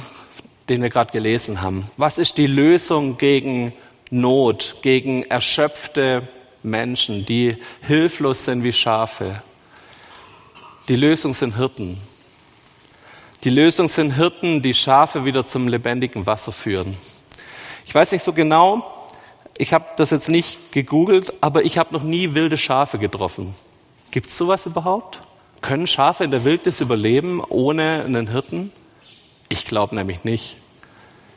den 0.69 0.81
wir 0.81 0.91
gerade 0.91 1.13
gelesen 1.13 1.61
haben. 1.61 1.91
Was 1.97 2.19
ist 2.19 2.39
die 2.39 2.47
Lösung 2.47 3.19
gegen 3.19 3.73
Not, 4.11 4.77
gegen 4.83 5.23
erschöpfte 5.25 6.29
Menschen, 6.63 7.27
die 7.27 7.57
hilflos 7.83 8.45
sind 8.45 8.63
wie 8.63 8.73
Schafe. 8.73 9.43
Die 10.89 10.97
Lösung 10.97 11.35
sind 11.35 11.57
Hirten. 11.57 11.99
Die 13.45 13.51
Lösung 13.51 13.89
sind 13.89 14.13
Hirten, 14.13 14.63
die 14.63 14.75
Schafe 14.75 15.25
wieder 15.25 15.45
zum 15.45 15.69
lebendigen 15.69 16.27
Wasser 16.27 16.53
führen. 16.53 16.97
Ich 17.85 17.95
weiß 17.95 18.13
nicht 18.13 18.23
so 18.23 18.33
genau, 18.33 18.91
ich 19.57 19.73
habe 19.73 19.85
das 19.97 20.11
jetzt 20.11 20.29
nicht 20.29 20.73
gegoogelt, 20.73 21.33
aber 21.41 21.65
ich 21.65 21.79
habe 21.79 21.93
noch 21.93 22.03
nie 22.03 22.35
wilde 22.35 22.57
Schafe 22.57 22.99
getroffen. 22.99 23.55
Gibt 24.11 24.29
es 24.29 24.39
sowas 24.39 24.67
überhaupt? 24.67 25.21
Können 25.61 25.87
Schafe 25.87 26.25
in 26.25 26.31
der 26.31 26.45
Wildnis 26.45 26.81
überleben 26.81 27.43
ohne 27.43 28.05
einen 28.05 28.29
Hirten? 28.29 28.73
Ich 29.49 29.67
glaube 29.67 29.95
nämlich 29.95 30.25
nicht. 30.25 30.57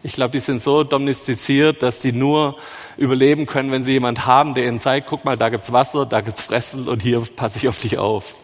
Ich 0.04 0.14
glaube, 0.14 0.32
die 0.32 0.40
sind 0.40 0.62
so 0.62 0.84
domestiziert, 0.84 1.82
dass 1.84 1.98
die 1.98 2.12
nur 2.12 2.58
überleben 2.98 3.46
können, 3.46 3.72
wenn 3.72 3.84
sie 3.84 3.94
jemand 3.94 4.26
haben, 4.26 4.54
der 4.54 4.68
ihnen 4.68 4.80
zeigt, 4.80 5.08
guck 5.08 5.26
mal, 5.26 5.38
da 5.38 5.50
gibt's 5.50 5.74
Wasser, 5.74 6.06
da 6.06 6.22
gibt's 6.22 6.44
Fressen 6.44 6.88
und 6.88 7.02
hier 7.02 7.22
passe 7.36 7.58
ich 7.58 7.68
auf 7.68 7.78
dich 7.80 7.98
auf. 7.98 8.36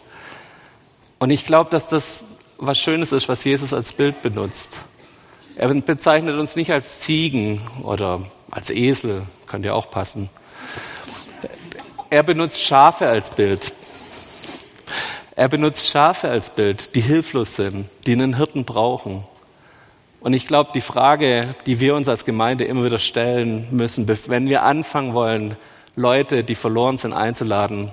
Und 1.20 1.30
ich 1.30 1.46
glaube, 1.46 1.70
dass 1.70 1.88
das 1.88 2.26
was 2.58 2.80
Schönes 2.80 3.12
ist, 3.12 3.30
was 3.30 3.44
Jesus 3.44 3.74
als 3.74 3.94
Bild 3.94 4.22
benutzt. 4.22 4.80
Er 5.56 5.68
bezeichnet 5.74 6.38
uns 6.38 6.56
nicht 6.56 6.72
als 6.72 7.02
Ziegen 7.02 7.62
oder 7.84 8.22
als 8.50 8.70
Esel, 8.70 9.24
könnte 9.48 9.70
ja 9.70 9.74
auch 9.74 9.90
passen. 9.90 10.30
Er 12.10 12.24
benutzt 12.24 12.62
Schafe 12.62 13.08
als 13.08 13.30
Bild. 13.30 13.74
Er 15.36 15.50
benutzt 15.50 15.88
Schafe 15.88 16.30
als 16.30 16.52
Bild, 16.52 16.96
die 16.96 17.02
hilflos 17.02 17.56
sind, 17.56 17.88
die 18.06 18.14
einen 18.14 18.36
Hirten 18.38 18.66
brauchen. 18.66 19.24
Und 20.24 20.32
ich 20.32 20.48
glaube, 20.48 20.72
die 20.74 20.82
Frage, 20.82 21.54
die 21.66 21.82
wir 21.82 21.96
uns 21.96 22.08
als 22.08 22.24
Gemeinde 22.24 22.64
immer 22.64 22.86
wieder 22.86 22.98
stellen 22.98 23.68
müssen, 23.72 24.08
wenn 24.08 24.48
wir 24.48 24.64
anfangen 24.64 25.14
wollen, 25.14 25.58
Leute, 25.98 26.46
die 26.46 26.56
verloren 26.56 26.96
sind, 26.96 27.14
einzuladen, 27.14 27.90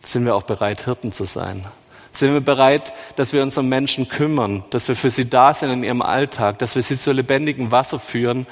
sind 0.00 0.24
wir 0.24 0.36
auch 0.36 0.44
bereit, 0.44 0.84
Hirten 0.84 1.10
zu 1.10 1.24
sein. 1.24 1.64
Sind 2.12 2.32
wir 2.32 2.40
bereit, 2.40 2.94
dass 3.16 3.32
wir 3.32 3.42
uns 3.42 3.58
um 3.58 3.68
Menschen 3.68 4.08
kümmern, 4.08 4.62
dass 4.70 4.86
wir 4.86 4.94
für 4.94 5.10
sie 5.10 5.28
da 5.28 5.52
sind 5.52 5.70
in 5.70 5.82
ihrem 5.82 6.00
Alltag, 6.00 6.60
dass 6.60 6.76
wir 6.76 6.82
sie 6.84 6.96
zu 6.96 7.10
lebendigem 7.10 7.72
Wasser 7.72 7.98
führen. 7.98 8.46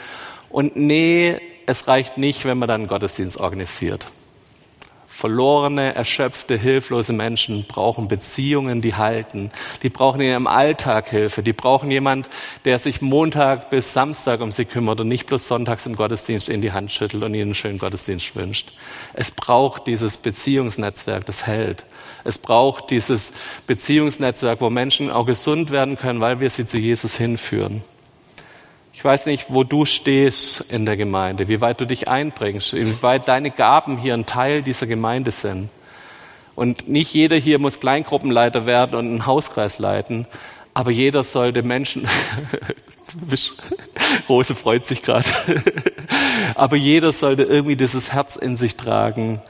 Und 0.51 0.75
nee, 0.75 1.39
es 1.67 1.87
reicht 1.87 2.19
nicht, 2.19 2.45
wenn 2.45 2.59
man 2.59 2.69
dann 2.69 2.89
Gottesdienst 2.89 3.39
organisiert. 3.39 4.07
Verlorene, 5.17 5.95
erschöpfte, 5.95 6.59
hilflose 6.59 7.15
Menschen 7.15 7.65
brauchen 7.65 8.07
Beziehungen, 8.07 8.83
die 8.83 8.97
halten. 8.97 9.51
Die 9.83 9.89
brauchen 9.89 10.21
in 10.21 10.27
ihrem 10.27 10.47
Alltag 10.47 11.09
Hilfe. 11.09 11.43
Die 11.43 11.55
brauchen 11.55 11.91
jemand, 11.91 12.29
der 12.67 12.79
sich 12.79 13.01
Montag 13.01 13.71
bis 13.71 13.95
Samstag 13.95 14.43
um 14.43 14.53
sie 14.53 14.67
kümmert 14.67 15.01
und 15.01 15.09
nicht 15.09 15.27
bloß 15.27 15.49
sonntags 15.49 15.87
im 15.87 15.97
Gottesdienst 15.97 16.51
in 16.51 16.61
die 16.61 16.73
Hand 16.73 16.93
schüttelt 16.93 17.25
und 17.25 17.33
ihnen 17.33 17.45
einen 17.45 17.55
schönen 17.55 17.79
Gottesdienst 17.79 18.37
wünscht. 18.37 18.75
Es 19.15 19.31
braucht 19.31 19.87
dieses 19.87 20.19
Beziehungsnetzwerk, 20.19 21.25
das 21.25 21.47
hält. 21.47 21.87
Es 22.25 22.37
braucht 22.37 22.91
dieses 22.91 23.33
Beziehungsnetzwerk, 23.67 24.61
wo 24.61 24.69
Menschen 24.69 25.11
auch 25.11 25.25
gesund 25.25 25.71
werden 25.71 25.97
können, 25.97 26.21
weil 26.21 26.41
wir 26.41 26.51
sie 26.51 26.67
zu 26.67 26.77
Jesus 26.77 27.17
hinführen. 27.17 27.83
Ich 29.07 29.13
weiß 29.13 29.27
nicht, 29.27 29.47
wo 29.51 29.63
du 29.63 29.85
stehst 29.85 30.63
in 30.63 30.85
der 30.85 30.97
Gemeinde, 30.97 31.47
wie 31.47 31.61
weit 31.61 31.81
du 31.81 31.87
dich 31.87 32.09
einbringst, 32.09 32.73
wie 32.73 33.03
weit 33.05 33.29
deine 33.29 33.53
Gaben 33.53 33.99
hier 33.99 34.15
ein 34.15 34.27
Teil 34.27 34.63
dieser 34.63 34.89
Gemeinde 34.89 35.31
sind. 35.31 35.69
Und 36.57 36.89
nicht 36.89 37.15
jeder 37.15 37.37
hier 37.37 37.61
muss 37.61 37.79
Kleingruppenleiter 37.79 38.67
werden 38.67 38.97
und 38.97 39.07
einen 39.07 39.25
Hauskreis 39.25 39.79
leiten, 39.79 40.27
aber 40.75 40.91
jeder 40.91 41.23
sollte 41.23 41.63
Menschen, 41.63 42.09
Rose 44.29 44.57
freut 44.57 44.87
sich 44.87 45.05
gerade, 45.05 45.29
aber 46.57 46.75
jeder 46.75 47.13
sollte 47.13 47.45
irgendwie 47.45 47.77
dieses 47.77 48.13
Herz 48.13 48.35
in 48.35 48.57
sich 48.57 48.75
tragen, 48.75 49.41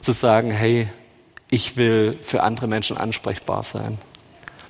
zu 0.00 0.10
sagen, 0.10 0.50
hey, 0.50 0.88
ich 1.50 1.76
will 1.76 2.18
für 2.20 2.42
andere 2.42 2.66
Menschen 2.66 2.96
ansprechbar 2.96 3.62
sein. 3.62 3.96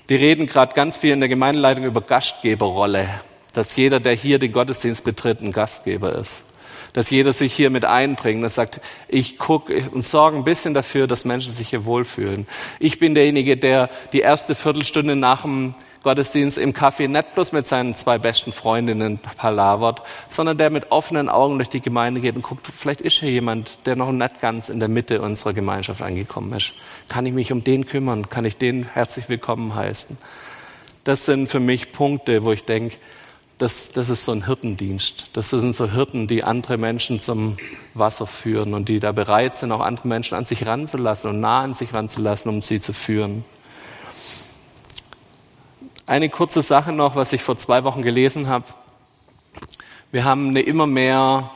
Wir 0.06 0.20
reden 0.20 0.44
gerade 0.44 0.74
ganz 0.74 0.98
viel 0.98 1.14
in 1.14 1.20
der 1.20 1.30
Gemeindeleitung 1.30 1.84
über 1.84 2.02
Gastgeberrolle 2.02 3.08
dass 3.54 3.76
jeder, 3.76 4.00
der 4.00 4.14
hier 4.14 4.38
den 4.38 4.52
Gottesdienst 4.52 5.04
betritt, 5.04 5.40
ein 5.40 5.52
Gastgeber 5.52 6.16
ist. 6.16 6.44
Dass 6.92 7.10
jeder 7.10 7.32
sich 7.32 7.52
hier 7.52 7.70
mit 7.70 7.84
einbringt 7.84 8.44
und 8.44 8.52
sagt, 8.52 8.80
ich 9.08 9.38
gucke 9.38 9.90
und 9.92 10.02
sorge 10.02 10.36
ein 10.36 10.44
bisschen 10.44 10.74
dafür, 10.74 11.06
dass 11.06 11.24
Menschen 11.24 11.50
sich 11.50 11.70
hier 11.70 11.84
wohlfühlen. 11.84 12.46
Ich 12.78 12.98
bin 12.98 13.14
derjenige, 13.14 13.56
der 13.56 13.90
die 14.12 14.20
erste 14.20 14.54
Viertelstunde 14.54 15.16
nach 15.16 15.42
dem 15.42 15.74
Gottesdienst 16.04 16.58
im 16.58 16.72
Café 16.72 17.08
nicht 17.08 17.34
bloß 17.34 17.52
mit 17.52 17.66
seinen 17.66 17.94
zwei 17.94 18.18
besten 18.18 18.52
Freundinnen 18.52 19.18
palavert, 19.18 20.02
sondern 20.28 20.58
der 20.58 20.68
mit 20.68 20.92
offenen 20.92 21.30
Augen 21.30 21.56
durch 21.56 21.70
die 21.70 21.80
Gemeinde 21.80 22.20
geht 22.20 22.36
und 22.36 22.42
guckt, 22.42 22.68
vielleicht 22.72 23.00
ist 23.00 23.20
hier 23.20 23.30
jemand, 23.30 23.86
der 23.86 23.96
noch 23.96 24.12
nicht 24.12 24.40
ganz 24.40 24.68
in 24.68 24.78
der 24.80 24.88
Mitte 24.88 25.22
unserer 25.22 25.54
Gemeinschaft 25.54 26.02
angekommen 26.02 26.52
ist. 26.52 26.74
Kann 27.08 27.24
ich 27.24 27.32
mich 27.32 27.50
um 27.52 27.64
den 27.64 27.86
kümmern? 27.86 28.28
Kann 28.28 28.44
ich 28.44 28.58
den 28.58 28.86
herzlich 28.92 29.30
willkommen 29.30 29.74
heißen? 29.74 30.18
Das 31.04 31.24
sind 31.24 31.48
für 31.48 31.60
mich 31.60 31.92
Punkte, 31.92 32.44
wo 32.44 32.52
ich 32.52 32.64
denke, 32.64 32.96
das, 33.58 33.92
das 33.92 34.08
ist 34.08 34.24
so 34.24 34.32
ein 34.32 34.46
Hirtendienst. 34.46 35.30
Das 35.32 35.50
sind 35.50 35.74
so 35.74 35.90
Hirten, 35.90 36.26
die 36.26 36.42
andere 36.42 36.76
Menschen 36.76 37.20
zum 37.20 37.56
Wasser 37.94 38.26
führen 38.26 38.74
und 38.74 38.88
die 38.88 38.98
da 38.98 39.12
bereit 39.12 39.56
sind, 39.56 39.70
auch 39.70 39.80
andere 39.80 40.08
Menschen 40.08 40.36
an 40.36 40.44
sich 40.44 40.66
ranzulassen 40.66 41.30
und 41.30 41.40
nah 41.40 41.62
an 41.62 41.74
sich 41.74 41.94
ranzulassen, 41.94 42.50
um 42.50 42.62
sie 42.62 42.80
zu 42.80 42.92
führen. 42.92 43.44
Eine 46.06 46.28
kurze 46.28 46.62
Sache 46.62 46.92
noch, 46.92 47.16
was 47.16 47.32
ich 47.32 47.42
vor 47.42 47.56
zwei 47.56 47.84
Wochen 47.84 48.02
gelesen 48.02 48.48
habe. 48.48 48.64
Wir 50.10 50.24
haben 50.24 50.48
eine 50.48 50.60
immer 50.60 50.86
mehr 50.86 51.50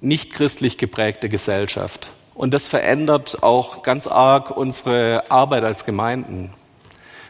nicht 0.00 0.32
christlich 0.32 0.78
geprägte 0.78 1.28
Gesellschaft. 1.28 2.10
Und 2.34 2.54
das 2.54 2.68
verändert 2.68 3.42
auch 3.42 3.82
ganz 3.82 4.06
arg 4.06 4.56
unsere 4.56 5.30
Arbeit 5.30 5.64
als 5.64 5.84
Gemeinden. 5.84 6.52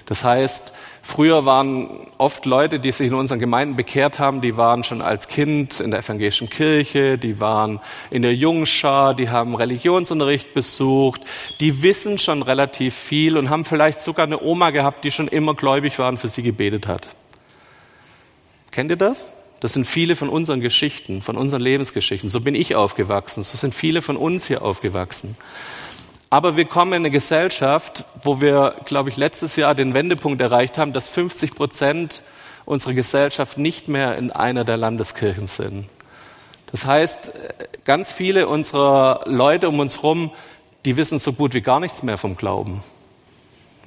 Das 0.04 0.22
heißt, 0.24 0.72
Früher 1.08 1.46
waren 1.46 1.88
oft 2.18 2.46
Leute, 2.46 2.80
die 2.80 2.90
sich 2.90 3.06
in 3.06 3.14
unseren 3.14 3.38
Gemeinden 3.38 3.76
bekehrt 3.76 4.18
haben, 4.18 4.40
die 4.40 4.56
waren 4.56 4.82
schon 4.82 5.00
als 5.00 5.28
Kind 5.28 5.78
in 5.78 5.92
der 5.92 6.00
evangelischen 6.00 6.50
Kirche, 6.50 7.16
die 7.16 7.38
waren 7.38 7.78
in 8.10 8.22
der 8.22 8.34
Jungschar, 8.34 9.14
die 9.14 9.30
haben 9.30 9.54
Religionsunterricht 9.54 10.52
besucht, 10.52 11.22
die 11.60 11.84
wissen 11.84 12.18
schon 12.18 12.42
relativ 12.42 12.96
viel 12.96 13.36
und 13.36 13.50
haben 13.50 13.64
vielleicht 13.64 14.00
sogar 14.00 14.26
eine 14.26 14.42
Oma 14.42 14.70
gehabt, 14.70 15.04
die 15.04 15.12
schon 15.12 15.28
immer 15.28 15.54
gläubig 15.54 15.96
war 16.00 16.08
und 16.08 16.18
für 16.18 16.26
sie 16.26 16.42
gebetet 16.42 16.88
hat. 16.88 17.06
Kennt 18.72 18.90
ihr 18.90 18.96
das? 18.96 19.32
Das 19.60 19.74
sind 19.74 19.86
viele 19.86 20.16
von 20.16 20.28
unseren 20.28 20.60
Geschichten, 20.60 21.22
von 21.22 21.36
unseren 21.36 21.62
Lebensgeschichten. 21.62 22.28
So 22.28 22.40
bin 22.40 22.56
ich 22.56 22.74
aufgewachsen, 22.74 23.44
so 23.44 23.56
sind 23.56 23.76
viele 23.76 24.02
von 24.02 24.16
uns 24.16 24.48
hier 24.48 24.62
aufgewachsen. 24.62 25.36
Aber 26.28 26.56
wir 26.56 26.64
kommen 26.64 26.92
in 26.92 27.02
eine 27.02 27.10
Gesellschaft, 27.10 28.04
wo 28.22 28.40
wir, 28.40 28.76
glaube 28.84 29.08
ich, 29.10 29.16
letztes 29.16 29.56
Jahr 29.56 29.74
den 29.74 29.94
Wendepunkt 29.94 30.40
erreicht 30.40 30.76
haben, 30.76 30.92
dass 30.92 31.06
50 31.08 31.54
Prozent 31.54 32.22
unserer 32.64 32.94
Gesellschaft 32.94 33.58
nicht 33.58 33.86
mehr 33.86 34.18
in 34.18 34.32
einer 34.32 34.64
der 34.64 34.76
Landeskirchen 34.76 35.46
sind. 35.46 35.86
Das 36.72 36.84
heißt, 36.84 37.32
ganz 37.84 38.10
viele 38.10 38.48
unserer 38.48 39.20
Leute 39.24 39.68
um 39.68 39.78
uns 39.78 39.98
herum, 39.98 40.32
die 40.84 40.96
wissen 40.96 41.18
so 41.20 41.32
gut 41.32 41.54
wie 41.54 41.60
gar 41.60 41.78
nichts 41.78 42.02
mehr 42.02 42.18
vom 42.18 42.36
Glauben. 42.36 42.82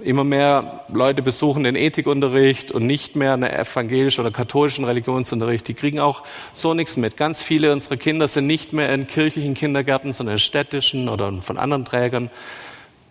Immer 0.02 0.24
mehr 0.24 0.86
Leute 0.88 1.22
besuchen 1.22 1.66
den 1.66 1.76
Ethikunterricht 1.76 2.72
und 2.72 2.86
nicht 2.86 3.18
mehr 3.18 3.34
einen 3.34 3.50
evangelischen 3.50 4.22
oder 4.22 4.32
katholischen 4.32 4.86
Religionsunterricht. 4.86 5.68
Die 5.68 5.74
kriegen 5.74 6.00
auch 6.00 6.24
so 6.54 6.74
nichts 6.74 6.96
mit. 6.96 7.18
Ganz 7.18 7.44
viele 7.44 7.74
unserer 7.74 7.98
Kinder 7.98 8.30
sind 8.30 8.48
nicht 8.48 8.72
mehr 8.72 8.94
in 8.94 9.08
kirchlichen 9.08 9.56
Kindergärten, 9.56 10.14
sondern 10.14 10.36
in 10.36 10.40
städtischen 10.40 11.10
oder 11.10 11.34
von 11.42 11.58
anderen 11.58 11.84
Trägern, 11.84 12.30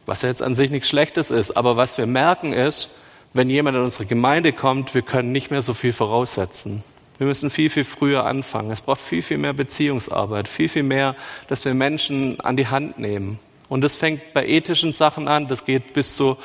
was 0.06 0.22
jetzt 0.22 0.42
an 0.42 0.54
sich 0.54 0.70
nichts 0.70 0.88
Schlechtes 0.88 1.30
ist. 1.30 1.58
Aber 1.58 1.76
was 1.76 1.98
wir 1.98 2.06
merken 2.06 2.54
ist, 2.54 2.88
wenn 3.34 3.50
jemand 3.50 3.76
in 3.76 3.82
unsere 3.82 4.06
Gemeinde 4.06 4.54
kommt, 4.54 4.94
wir 4.94 5.02
können 5.02 5.30
nicht 5.30 5.50
mehr 5.50 5.60
so 5.60 5.74
viel 5.74 5.92
voraussetzen. 5.92 6.82
Wir 7.18 7.26
müssen 7.26 7.50
viel, 7.50 7.68
viel 7.68 7.84
früher 7.84 8.24
anfangen. 8.24 8.70
Es 8.70 8.80
braucht 8.80 9.00
viel, 9.00 9.20
viel 9.20 9.38
mehr 9.38 9.52
Beziehungsarbeit, 9.52 10.48
viel, 10.48 10.70
viel 10.70 10.84
mehr, 10.84 11.16
dass 11.48 11.64
wir 11.66 11.74
Menschen 11.74 12.40
an 12.40 12.56
die 12.56 12.68
Hand 12.68 12.98
nehmen. 12.98 13.38
Und 13.68 13.82
das 13.82 13.96
fängt 13.96 14.32
bei 14.32 14.46
ethischen 14.46 14.92
Sachen 14.92 15.28
an, 15.28 15.48
das 15.48 15.64
geht 15.64 15.92
bis 15.92 16.16
zu, 16.16 16.36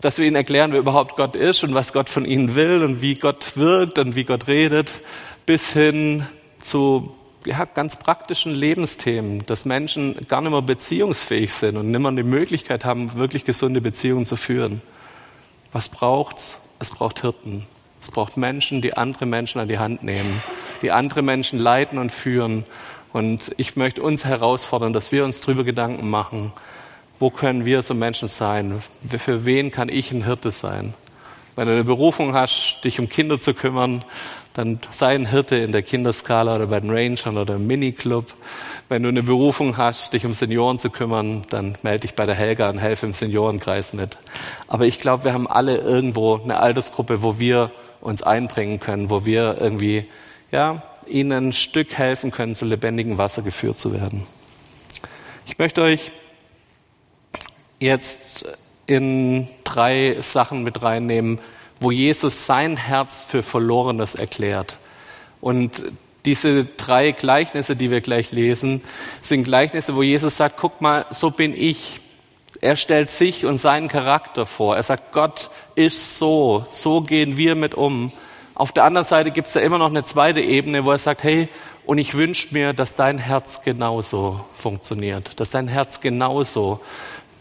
dass 0.00 0.18
wir 0.18 0.26
ihnen 0.26 0.36
erklären, 0.36 0.72
wer 0.72 0.80
überhaupt 0.80 1.16
Gott 1.16 1.36
ist 1.36 1.64
und 1.64 1.74
was 1.74 1.92
Gott 1.92 2.08
von 2.08 2.24
ihnen 2.24 2.54
will 2.54 2.82
und 2.82 3.00
wie 3.00 3.14
Gott 3.14 3.56
wirkt 3.56 3.98
und 3.98 4.16
wie 4.16 4.24
Gott 4.24 4.48
redet, 4.48 5.00
bis 5.46 5.72
hin 5.72 6.26
zu 6.60 7.14
ja, 7.46 7.64
ganz 7.66 7.96
praktischen 7.96 8.52
Lebensthemen, 8.52 9.44
dass 9.46 9.64
Menschen 9.64 10.26
gar 10.28 10.40
nicht 10.40 10.50
mehr 10.50 10.62
beziehungsfähig 10.62 11.52
sind 11.52 11.76
und 11.76 11.90
nicht 11.90 12.00
mehr 12.00 12.12
die 12.12 12.22
Möglichkeit 12.22 12.84
haben, 12.84 13.14
wirklich 13.14 13.44
gesunde 13.44 13.80
Beziehungen 13.80 14.24
zu 14.24 14.36
führen. 14.36 14.80
Was 15.72 15.88
braucht's? 15.88 16.60
Es 16.78 16.90
braucht 16.90 17.20
Hirten. 17.20 17.66
Es 18.00 18.10
braucht 18.10 18.36
Menschen, 18.36 18.82
die 18.82 18.94
andere 18.94 19.26
Menschen 19.26 19.60
an 19.60 19.68
die 19.68 19.78
Hand 19.78 20.02
nehmen, 20.02 20.42
die 20.82 20.92
andere 20.92 21.22
Menschen 21.22 21.58
leiten 21.58 21.98
und 21.98 22.12
führen 22.12 22.64
und 23.14 23.52
ich 23.58 23.76
möchte 23.76 24.02
uns 24.02 24.24
herausfordern, 24.24 24.92
dass 24.92 25.12
wir 25.12 25.24
uns 25.24 25.38
darüber 25.38 25.62
Gedanken 25.62 26.10
machen, 26.10 26.52
wo 27.20 27.30
können 27.30 27.64
wir 27.64 27.80
so 27.82 27.94
Menschen 27.94 28.26
sein? 28.26 28.82
Für 29.06 29.46
wen 29.46 29.70
kann 29.70 29.88
ich 29.88 30.10
ein 30.10 30.24
Hirte 30.24 30.50
sein? 30.50 30.94
Wenn 31.54 31.68
du 31.68 31.74
eine 31.74 31.84
Berufung 31.84 32.34
hast, 32.34 32.80
dich 32.82 32.98
um 32.98 33.08
Kinder 33.08 33.38
zu 33.38 33.54
kümmern, 33.54 34.04
dann 34.54 34.80
sei 34.90 35.14
ein 35.14 35.26
Hirte 35.26 35.54
in 35.54 35.70
der 35.70 35.84
Kinderskala 35.84 36.56
oder 36.56 36.66
bei 36.66 36.80
den 36.80 36.90
Rangern 36.90 37.38
oder 37.38 37.54
im 37.54 37.68
Miniclub. 37.68 38.34
Wenn 38.88 39.04
du 39.04 39.10
eine 39.10 39.22
Berufung 39.22 39.76
hast, 39.76 40.12
dich 40.12 40.26
um 40.26 40.34
Senioren 40.34 40.80
zu 40.80 40.90
kümmern, 40.90 41.44
dann 41.50 41.78
melde 41.84 42.00
dich 42.00 42.16
bei 42.16 42.26
der 42.26 42.34
Helga 42.34 42.68
und 42.68 42.78
helfe 42.78 43.06
im 43.06 43.12
Seniorenkreis 43.12 43.92
mit. 43.92 44.18
Aber 44.66 44.86
ich 44.86 44.98
glaube, 44.98 45.22
wir 45.22 45.34
haben 45.34 45.46
alle 45.46 45.76
irgendwo 45.76 46.40
eine 46.42 46.58
Altersgruppe, 46.58 47.22
wo 47.22 47.38
wir 47.38 47.70
uns 48.00 48.24
einbringen 48.24 48.80
können, 48.80 49.08
wo 49.08 49.24
wir 49.24 49.58
irgendwie, 49.60 50.06
ja, 50.50 50.82
ihnen 51.08 51.48
ein 51.48 51.52
Stück 51.52 51.96
helfen 51.96 52.30
können, 52.30 52.54
zu 52.54 52.64
lebendigem 52.64 53.18
Wasser 53.18 53.42
geführt 53.42 53.78
zu 53.78 53.92
werden. 53.92 54.26
Ich 55.46 55.58
möchte 55.58 55.82
euch 55.82 56.12
jetzt 57.78 58.46
in 58.86 59.48
drei 59.64 60.16
Sachen 60.20 60.62
mit 60.62 60.82
reinnehmen, 60.82 61.38
wo 61.80 61.90
Jesus 61.90 62.46
sein 62.46 62.76
Herz 62.76 63.22
für 63.22 63.42
Verlorenes 63.42 64.14
erklärt. 64.14 64.78
Und 65.40 65.84
diese 66.24 66.64
drei 66.64 67.12
Gleichnisse, 67.12 67.76
die 67.76 67.90
wir 67.90 68.00
gleich 68.00 68.32
lesen, 68.32 68.82
sind 69.20 69.44
Gleichnisse, 69.44 69.94
wo 69.94 70.02
Jesus 70.02 70.36
sagt, 70.36 70.56
guck 70.56 70.80
mal, 70.80 71.04
so 71.10 71.30
bin 71.30 71.54
ich. 71.54 72.00
Er 72.60 72.76
stellt 72.76 73.10
sich 73.10 73.44
und 73.44 73.56
seinen 73.56 73.88
Charakter 73.88 74.46
vor. 74.46 74.76
Er 74.76 74.82
sagt, 74.82 75.12
Gott 75.12 75.50
ist 75.74 76.18
so, 76.18 76.64
so 76.70 77.02
gehen 77.02 77.36
wir 77.36 77.54
mit 77.54 77.74
um. 77.74 78.12
Auf 78.56 78.70
der 78.70 78.84
anderen 78.84 79.04
Seite 79.04 79.32
gibt 79.32 79.48
es 79.48 79.54
da 79.54 79.60
immer 79.60 79.78
noch 79.78 79.90
eine 79.90 80.04
zweite 80.04 80.40
Ebene, 80.40 80.84
wo 80.84 80.92
er 80.92 80.98
sagt, 80.98 81.24
hey, 81.24 81.48
und 81.86 81.98
ich 81.98 82.14
wünsche 82.14 82.54
mir, 82.54 82.72
dass 82.72 82.94
dein 82.94 83.18
Herz 83.18 83.62
genauso 83.62 84.44
funktioniert, 84.56 85.40
dass 85.40 85.50
dein 85.50 85.66
Herz 85.66 86.00
genauso 86.00 86.80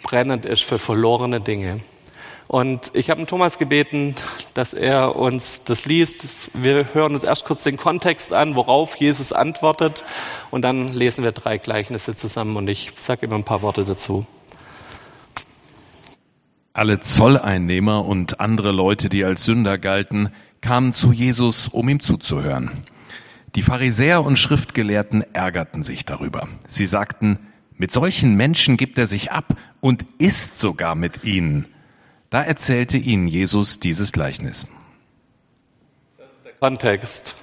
brennend 0.02 0.46
ist 0.46 0.64
für 0.64 0.80
verlorene 0.80 1.40
Dinge. 1.40 1.82
Und 2.48 2.92
ich 2.94 3.10
habe 3.10 3.26
Thomas 3.26 3.58
gebeten, 3.58 4.16
dass 4.54 4.74
er 4.74 5.16
uns 5.16 5.64
das 5.64 5.86
liest. 5.86 6.26
Wir 6.54 6.94
hören 6.94 7.14
uns 7.14 7.24
erst 7.24 7.46
kurz 7.46 7.64
den 7.64 7.78
Kontext 7.78 8.34
an, 8.34 8.56
worauf 8.56 8.96
Jesus 8.96 9.34
antwortet, 9.34 10.04
und 10.52 10.64
dann 10.64 10.90
lesen 10.90 11.24
wir 11.24 11.32
drei 11.32 11.58
Gleichnisse 11.58 12.16
zusammen 12.16 12.58
und 12.58 12.68
ich 12.68 12.92
sage 12.98 13.26
ihm 13.26 13.34
ein 13.34 13.44
paar 13.44 13.62
Worte 13.62 13.86
dazu. 13.86 14.26
Alle 16.74 17.00
Zolleinnehmer 17.02 18.04
und 18.06 18.40
andere 18.40 18.72
Leute, 18.72 19.08
die 19.08 19.24
als 19.24 19.46
Sünder 19.46 19.78
galten, 19.78 20.30
kamen 20.60 20.92
zu 20.92 21.12
Jesus, 21.12 21.68
um 21.68 21.88
ihm 21.88 22.00
zuzuhören. 22.00 22.72
Die 23.54 23.62
Pharisäer 23.62 24.26
und 24.26 24.40
Schriftgelehrten 24.40 25.22
ärgerten 25.34 25.84
sich 25.84 26.04
darüber. 26.04 26.48
Sie 26.68 26.88
sagten, 26.88 27.38
mit 27.78 27.92
solchen 27.92 28.34
Menschen 28.34 28.78
gibt 28.78 28.98
er 28.98 29.06
sich 29.06 29.32
ab 29.32 29.56
und 29.82 30.06
isst 30.18 30.60
sogar 30.60 30.96
mit 30.96 31.24
ihnen. 31.24 31.68
Da 32.32 32.42
erzählte 32.42 32.98
ihnen 32.98 33.28
Jesus 33.28 33.80
dieses 33.80 34.12
Gleichnis. 34.12 34.68
Das 36.18 36.32
ist 36.32 36.46
der 36.46 36.54
Kontext. 36.54 37.36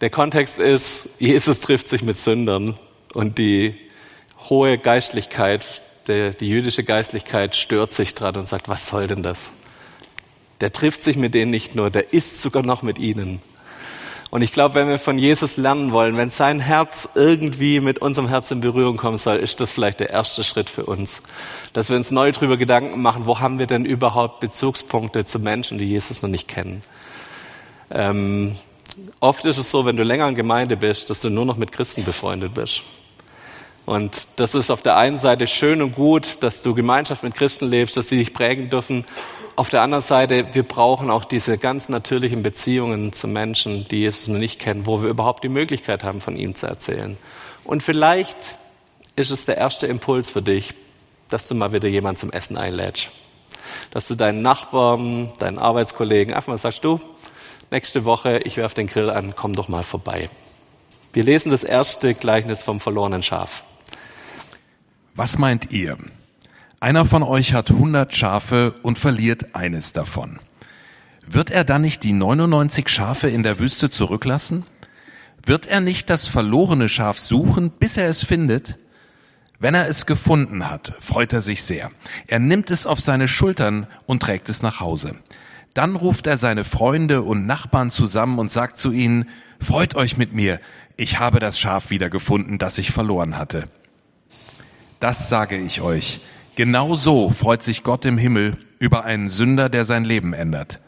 Der 0.00 0.10
Kontext 0.10 0.60
ist, 0.60 1.08
Jesus 1.18 1.58
trifft 1.58 1.88
sich 1.88 2.02
mit 2.02 2.16
Sündern 2.16 2.78
und 3.12 3.38
die 3.38 3.74
hohe 4.48 4.78
Geistlichkeit, 4.78 5.82
der, 6.10 6.30
die 6.32 6.48
jüdische 6.48 6.84
Geistlichkeit 6.84 7.56
stört 7.56 7.92
sich 7.92 8.14
dran 8.14 8.36
und 8.36 8.48
sagt, 8.48 8.68
was 8.68 8.88
soll 8.88 9.06
denn 9.06 9.22
das? 9.22 9.50
der 10.60 10.72
trifft 10.72 11.02
sich 11.02 11.16
mit 11.16 11.34
denen 11.34 11.50
nicht 11.50 11.74
nur, 11.74 11.90
der 11.90 12.12
isst 12.12 12.42
sogar 12.42 12.62
noch 12.62 12.82
mit 12.82 12.98
ihnen. 12.98 13.40
Und 14.30 14.42
ich 14.42 14.52
glaube, 14.52 14.76
wenn 14.76 14.88
wir 14.88 15.00
von 15.00 15.18
Jesus 15.18 15.56
lernen 15.56 15.90
wollen, 15.90 16.16
wenn 16.16 16.30
sein 16.30 16.60
Herz 16.60 17.08
irgendwie 17.16 17.80
mit 17.80 17.98
unserem 18.00 18.28
Herz 18.28 18.50
in 18.52 18.60
Berührung 18.60 18.96
kommen 18.96 19.18
soll, 19.18 19.36
ist 19.36 19.58
das 19.58 19.72
vielleicht 19.72 19.98
der 19.98 20.10
erste 20.10 20.44
Schritt 20.44 20.70
für 20.70 20.86
uns. 20.86 21.20
Dass 21.72 21.88
wir 21.88 21.96
uns 21.96 22.12
neu 22.12 22.30
darüber 22.30 22.56
Gedanken 22.56 23.02
machen, 23.02 23.26
wo 23.26 23.40
haben 23.40 23.58
wir 23.58 23.66
denn 23.66 23.84
überhaupt 23.84 24.38
Bezugspunkte 24.38 25.24
zu 25.24 25.40
Menschen, 25.40 25.78
die 25.78 25.86
Jesus 25.86 26.22
noch 26.22 26.30
nicht 26.30 26.46
kennen. 26.46 26.82
Ähm, 27.90 28.54
oft 29.18 29.44
ist 29.46 29.58
es 29.58 29.68
so, 29.68 29.84
wenn 29.84 29.96
du 29.96 30.04
länger 30.04 30.28
in 30.28 30.36
Gemeinde 30.36 30.76
bist, 30.76 31.10
dass 31.10 31.18
du 31.18 31.28
nur 31.28 31.44
noch 31.44 31.56
mit 31.56 31.72
Christen 31.72 32.04
befreundet 32.04 32.54
bist. 32.54 32.82
Und 33.86 34.28
das 34.36 34.54
ist 34.54 34.70
auf 34.70 34.82
der 34.82 34.96
einen 34.96 35.18
Seite 35.18 35.46
schön 35.46 35.82
und 35.82 35.94
gut, 35.94 36.42
dass 36.42 36.62
du 36.62 36.74
Gemeinschaft 36.74 37.22
mit 37.22 37.34
Christen 37.34 37.68
lebst, 37.68 37.96
dass 37.96 38.06
die 38.06 38.18
dich 38.18 38.34
prägen 38.34 38.70
dürfen. 38.70 39.04
Auf 39.56 39.68
der 39.68 39.82
anderen 39.82 40.02
Seite, 40.02 40.54
wir 40.54 40.62
brauchen 40.62 41.10
auch 41.10 41.24
diese 41.24 41.58
ganz 41.58 41.88
natürlichen 41.88 42.42
Beziehungen 42.42 43.12
zu 43.12 43.26
Menschen, 43.26 43.86
die 43.88 44.00
Jesus 44.00 44.28
noch 44.28 44.38
nicht 44.38 44.60
kennen, 44.60 44.86
wo 44.86 45.02
wir 45.02 45.08
überhaupt 45.08 45.44
die 45.44 45.48
Möglichkeit 45.48 46.04
haben, 46.04 46.20
von 46.20 46.36
ihm 46.36 46.54
zu 46.54 46.66
erzählen. 46.66 47.16
Und 47.64 47.82
vielleicht 47.82 48.56
ist 49.16 49.30
es 49.30 49.44
der 49.44 49.56
erste 49.56 49.86
Impuls 49.86 50.30
für 50.30 50.42
dich, 50.42 50.74
dass 51.28 51.46
du 51.46 51.54
mal 51.54 51.72
wieder 51.72 51.88
jemanden 51.88 52.18
zum 52.18 52.32
Essen 52.32 52.56
einlädst. 52.56 53.10
Dass 53.90 54.08
du 54.08 54.14
deinen 54.14 54.42
Nachbarn, 54.42 55.32
deinen 55.38 55.58
Arbeitskollegen 55.58 56.34
einfach 56.34 56.48
mal 56.48 56.58
sagst, 56.58 56.84
du, 56.84 56.98
nächste 57.70 58.04
Woche, 58.04 58.38
ich 58.44 58.56
werfe 58.56 58.76
den 58.76 58.86
Grill 58.86 59.10
an, 59.10 59.34
komm 59.36 59.54
doch 59.54 59.68
mal 59.68 59.82
vorbei. 59.82 60.30
Wir 61.12 61.24
lesen 61.24 61.50
das 61.50 61.64
erste 61.64 62.14
Gleichnis 62.14 62.62
vom 62.62 62.80
verlorenen 62.80 63.22
Schaf. 63.22 63.64
Was 65.14 65.38
meint 65.38 65.72
ihr? 65.72 65.96
Einer 66.78 67.04
von 67.04 67.22
euch 67.22 67.52
hat 67.52 67.70
hundert 67.70 68.14
Schafe 68.14 68.74
und 68.82 68.98
verliert 68.98 69.54
eines 69.54 69.92
davon. 69.92 70.38
Wird 71.26 71.50
er 71.50 71.64
dann 71.64 71.82
nicht 71.82 72.04
die 72.04 72.12
99 72.12 72.88
Schafe 72.88 73.28
in 73.28 73.42
der 73.42 73.58
Wüste 73.58 73.90
zurücklassen? 73.90 74.64
Wird 75.44 75.66
er 75.66 75.80
nicht 75.80 76.10
das 76.10 76.26
verlorene 76.26 76.88
Schaf 76.88 77.18
suchen, 77.18 77.70
bis 77.70 77.96
er 77.96 78.08
es 78.08 78.24
findet? 78.24 78.78
Wenn 79.58 79.74
er 79.74 79.88
es 79.88 80.06
gefunden 80.06 80.68
hat, 80.68 80.94
freut 81.00 81.32
er 81.32 81.42
sich 81.42 81.62
sehr. 81.62 81.90
Er 82.26 82.38
nimmt 82.38 82.70
es 82.70 82.86
auf 82.86 83.00
seine 83.00 83.28
Schultern 83.28 83.86
und 84.06 84.22
trägt 84.22 84.48
es 84.48 84.62
nach 84.62 84.80
Hause. 84.80 85.16
Dann 85.74 85.96
ruft 85.96 86.26
er 86.26 86.36
seine 86.36 86.64
Freunde 86.64 87.22
und 87.22 87.46
Nachbarn 87.46 87.90
zusammen 87.90 88.38
und 88.38 88.50
sagt 88.50 88.76
zu 88.78 88.90
ihnen, 88.90 89.28
Freut 89.60 89.94
euch 89.94 90.16
mit 90.16 90.32
mir, 90.32 90.58
ich 90.96 91.18
habe 91.18 91.38
das 91.38 91.58
Schaf 91.60 91.90
wiedergefunden, 91.90 92.56
das 92.56 92.78
ich 92.78 92.90
verloren 92.90 93.36
hatte. 93.36 93.68
Das 95.00 95.30
sage 95.30 95.56
ich 95.56 95.80
euch. 95.80 96.20
Genau 96.56 96.94
so 96.94 97.30
freut 97.30 97.62
sich 97.62 97.82
Gott 97.82 98.04
im 98.04 98.18
Himmel 98.18 98.58
über 98.78 99.04
einen 99.04 99.30
Sünder, 99.30 99.70
der 99.70 99.86
sein 99.86 100.04
Leben 100.04 100.34
ändert. 100.34 100.78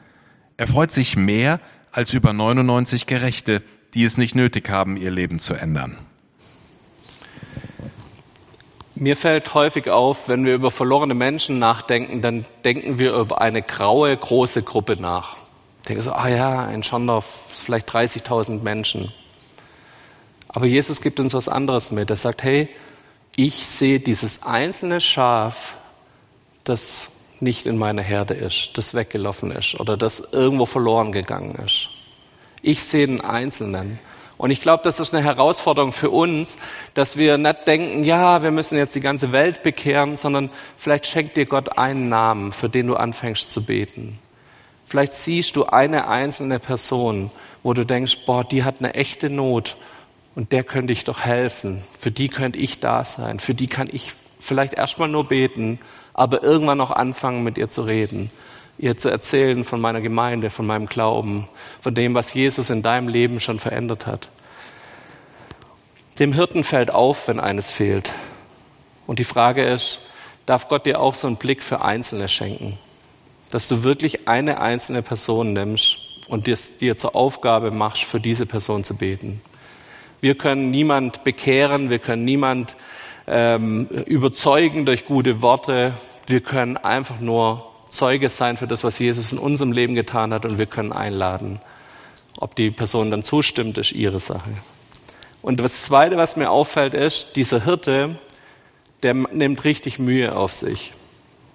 Er 0.58 0.66
freut 0.66 0.92
sich 0.92 1.16
mehr 1.16 1.60
als 1.92 2.12
über 2.12 2.34
99 2.34 3.06
Gerechte, 3.06 3.62
die 3.94 4.04
es 4.04 4.18
nicht 4.18 4.34
nötig 4.34 4.68
haben, 4.68 4.98
ihr 4.98 5.10
Leben 5.10 5.38
zu 5.38 5.54
ändern. 5.54 5.96
Mir 8.94 9.16
fällt 9.16 9.54
häufig 9.54 9.88
auf, 9.88 10.28
wenn 10.28 10.44
wir 10.44 10.54
über 10.54 10.70
verlorene 10.70 11.14
Menschen 11.14 11.58
nachdenken, 11.58 12.20
dann 12.20 12.44
denken 12.64 12.98
wir 12.98 13.14
über 13.14 13.40
eine 13.40 13.62
graue, 13.62 14.14
große 14.14 14.62
Gruppe 14.62 15.00
nach. 15.00 15.36
Ich 15.80 15.88
denke 15.88 16.02
so, 16.02 16.12
ah 16.12 16.28
ja, 16.28 16.66
ein 16.66 16.82
Schondorf, 16.82 17.44
vielleicht 17.48 17.90
30.000 17.90 18.62
Menschen. 18.62 19.10
Aber 20.48 20.66
Jesus 20.66 21.00
gibt 21.00 21.18
uns 21.18 21.32
was 21.32 21.48
anderes 21.48 21.90
mit. 21.90 22.10
Er 22.10 22.16
sagt, 22.16 22.42
hey, 22.42 22.68
ich 23.36 23.66
sehe 23.66 24.00
dieses 24.00 24.42
einzelne 24.42 25.00
Schaf, 25.00 25.74
das 26.64 27.12
nicht 27.40 27.66
in 27.66 27.76
meiner 27.76 28.02
Herde 28.02 28.34
ist, 28.34 28.70
das 28.74 28.94
weggelaufen 28.94 29.50
ist 29.50 29.78
oder 29.80 29.96
das 29.96 30.20
irgendwo 30.32 30.66
verloren 30.66 31.12
gegangen 31.12 31.56
ist. 31.64 31.88
Ich 32.62 32.84
sehe 32.84 33.06
den 33.06 33.20
Einzelnen. 33.20 33.98
Und 34.38 34.50
ich 34.50 34.60
glaube, 34.60 34.82
das 34.84 35.00
ist 35.00 35.14
eine 35.14 35.24
Herausforderung 35.24 35.92
für 35.92 36.10
uns, 36.10 36.58
dass 36.94 37.16
wir 37.16 37.38
nicht 37.38 37.66
denken, 37.66 38.04
ja, 38.04 38.42
wir 38.42 38.50
müssen 38.50 38.76
jetzt 38.76 38.94
die 38.94 39.00
ganze 39.00 39.32
Welt 39.32 39.62
bekehren, 39.62 40.16
sondern 40.16 40.50
vielleicht 40.76 41.06
schenkt 41.06 41.36
dir 41.36 41.46
Gott 41.46 41.78
einen 41.78 42.08
Namen, 42.08 42.52
für 42.52 42.68
den 42.68 42.86
du 42.88 42.96
anfängst 42.96 43.52
zu 43.52 43.64
beten. 43.64 44.18
Vielleicht 44.86 45.14
siehst 45.14 45.56
du 45.56 45.66
eine 45.66 46.08
einzelne 46.08 46.58
Person, 46.58 47.30
wo 47.62 47.72
du 47.72 47.84
denkst, 47.84 48.18
boah, 48.26 48.44
die 48.44 48.64
hat 48.64 48.76
eine 48.80 48.94
echte 48.94 49.30
Not 49.30 49.76
und 50.34 50.52
der 50.52 50.64
könnte 50.64 50.92
ich 50.92 51.04
doch 51.04 51.20
helfen. 51.20 51.82
Für 51.98 52.10
die 52.10 52.28
könnte 52.28 52.58
ich 52.58 52.80
da 52.80 53.04
sein. 53.04 53.38
Für 53.38 53.54
die 53.54 53.66
kann 53.66 53.88
ich 53.90 54.12
vielleicht 54.40 54.74
erstmal 54.74 55.08
nur 55.08 55.24
beten, 55.24 55.78
aber 56.14 56.42
irgendwann 56.42 56.78
noch 56.78 56.90
anfangen, 56.90 57.42
mit 57.42 57.58
ihr 57.58 57.68
zu 57.68 57.82
reden 57.82 58.30
ihr 58.78 58.96
zu 58.96 59.08
erzählen 59.08 59.64
von 59.64 59.80
meiner 59.80 60.00
Gemeinde, 60.00 60.50
von 60.50 60.66
meinem 60.66 60.86
Glauben, 60.86 61.48
von 61.80 61.94
dem, 61.94 62.14
was 62.14 62.34
Jesus 62.34 62.68
in 62.68 62.82
deinem 62.82 63.08
Leben 63.08 63.40
schon 63.40 63.60
verändert 63.60 64.06
hat. 64.06 64.28
Dem 66.18 66.32
Hirten 66.32 66.64
fällt 66.64 66.90
auf, 66.90 67.28
wenn 67.28 67.40
eines 67.40 67.70
fehlt. 67.70 68.12
Und 69.06 69.18
die 69.18 69.24
Frage 69.24 69.64
ist, 69.64 70.00
darf 70.46 70.68
Gott 70.68 70.84
dir 70.84 71.00
auch 71.00 71.14
so 71.14 71.26
einen 71.26 71.36
Blick 71.36 71.62
für 71.62 71.82
Einzelne 71.82 72.28
schenken? 72.28 72.78
Dass 73.50 73.68
du 73.68 73.82
wirklich 73.82 74.28
eine 74.28 74.60
einzelne 74.60 75.02
Person 75.02 75.52
nimmst 75.52 75.98
und 76.28 76.46
dir 76.46 76.96
zur 76.96 77.14
Aufgabe 77.14 77.70
machst, 77.70 78.04
für 78.04 78.20
diese 78.20 78.46
Person 78.46 78.84
zu 78.84 78.96
beten. 78.96 79.40
Wir 80.22 80.36
können 80.36 80.70
niemand 80.70 81.24
bekehren, 81.24 81.90
wir 81.90 81.98
können 81.98 82.24
niemand 82.24 82.76
ähm, 83.26 83.88
überzeugen 84.06 84.86
durch 84.86 85.04
gute 85.04 85.42
Worte. 85.42 85.94
Wir 86.28 86.40
können 86.40 86.76
einfach 86.76 87.18
nur 87.18 87.66
Zeuge 87.90 88.28
sein 88.28 88.56
für 88.56 88.68
das, 88.68 88.84
was 88.84 89.00
Jesus 89.00 89.32
in 89.32 89.38
unserem 89.38 89.72
Leben 89.72 89.96
getan 89.96 90.32
hat 90.32 90.46
und 90.46 90.60
wir 90.60 90.66
können 90.66 90.92
einladen. 90.92 91.58
Ob 92.38 92.54
die 92.54 92.70
Person 92.70 93.10
dann 93.10 93.24
zustimmt, 93.24 93.78
ist 93.78 93.90
ihre 93.90 94.20
Sache. 94.20 94.48
Und 95.42 95.58
das 95.58 95.82
Zweite, 95.82 96.16
was 96.18 96.36
mir 96.36 96.52
auffällt, 96.52 96.94
ist, 96.94 97.34
dieser 97.34 97.64
Hirte, 97.64 98.14
der 99.02 99.14
nimmt 99.14 99.64
richtig 99.64 99.98
Mühe 99.98 100.36
auf 100.36 100.52
sich. 100.52 100.92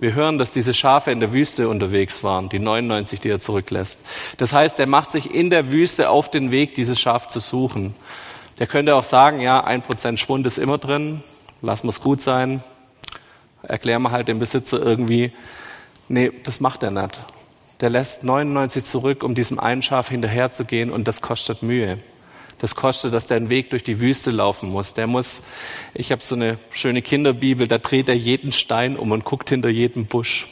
Wir 0.02 0.14
hören, 0.14 0.38
dass 0.38 0.52
diese 0.52 0.74
Schafe 0.74 1.12
in 1.12 1.22
der 1.22 1.32
Wüste 1.32 1.70
unterwegs 1.70 2.22
waren, 2.22 2.50
die 2.50 2.60
99, 2.60 3.22
die 3.22 3.30
er 3.30 3.40
zurücklässt. 3.40 4.00
Das 4.36 4.52
heißt, 4.52 4.78
er 4.82 4.88
macht 4.88 5.12
sich 5.12 5.34
in 5.34 5.52
der 5.52 5.72
Wüste 5.72 6.10
auf 6.10 6.30
den 6.30 6.52
Weg, 6.52 6.76
dieses 6.76 7.00
Schaf 7.00 7.30
zu 7.30 7.40
suchen. 7.40 7.96
Der 8.60 8.68
könnte 8.68 8.96
auch 8.96 9.04
sagen, 9.04 9.40
ja, 9.40 9.64
ein 9.64 9.82
Prozent 9.82 10.20
Schwund 10.20 10.46
ist 10.46 10.58
immer 10.58 10.78
drin, 10.78 11.24
lassen 11.62 11.86
wir 11.86 11.90
es 11.90 12.02
gut 12.02 12.22
sein, 12.22 12.64
erklären 13.62 14.02
wir 14.02 14.12
halt 14.12 14.28
dem 14.28 14.40
Besitzer 14.40 14.82
irgendwie, 14.82 15.32
Nee, 16.10 16.32
das 16.44 16.62
macht 16.62 16.84
er 16.84 16.92
nicht. 16.92 17.20
Der 17.82 17.90
lässt 17.90 18.24
99 18.24 18.84
zurück, 18.86 19.24
um 19.24 19.36
diesem 19.36 19.60
einen 19.60 19.82
Schaf 19.82 20.10
hinterherzugehen 20.10 20.90
und 20.90 21.08
das 21.08 21.22
kostet 21.22 21.64
Mühe. 21.64 22.00
Das 22.60 22.76
kostet, 22.76 23.14
dass 23.14 23.28
der 23.28 23.38
einen 23.38 23.50
Weg 23.50 23.70
durch 23.70 23.84
die 23.84 24.00
Wüste 24.00 24.32
laufen 24.32 24.70
muss. 24.70 24.94
Der 24.94 25.06
muss, 25.06 25.42
ich 25.94 26.12
habe 26.12 26.24
so 26.24 26.34
eine 26.34 26.58
schöne 26.72 27.02
Kinderbibel, 27.02 27.68
da 27.68 27.78
dreht 27.78 28.10
er 28.10 28.16
jeden 28.16 28.52
Stein 28.52 28.98
um 28.98 29.12
und 29.12 29.26
guckt 29.26 29.50
hinter 29.50 29.70
jedem 29.70 30.06
Busch. 30.06 30.48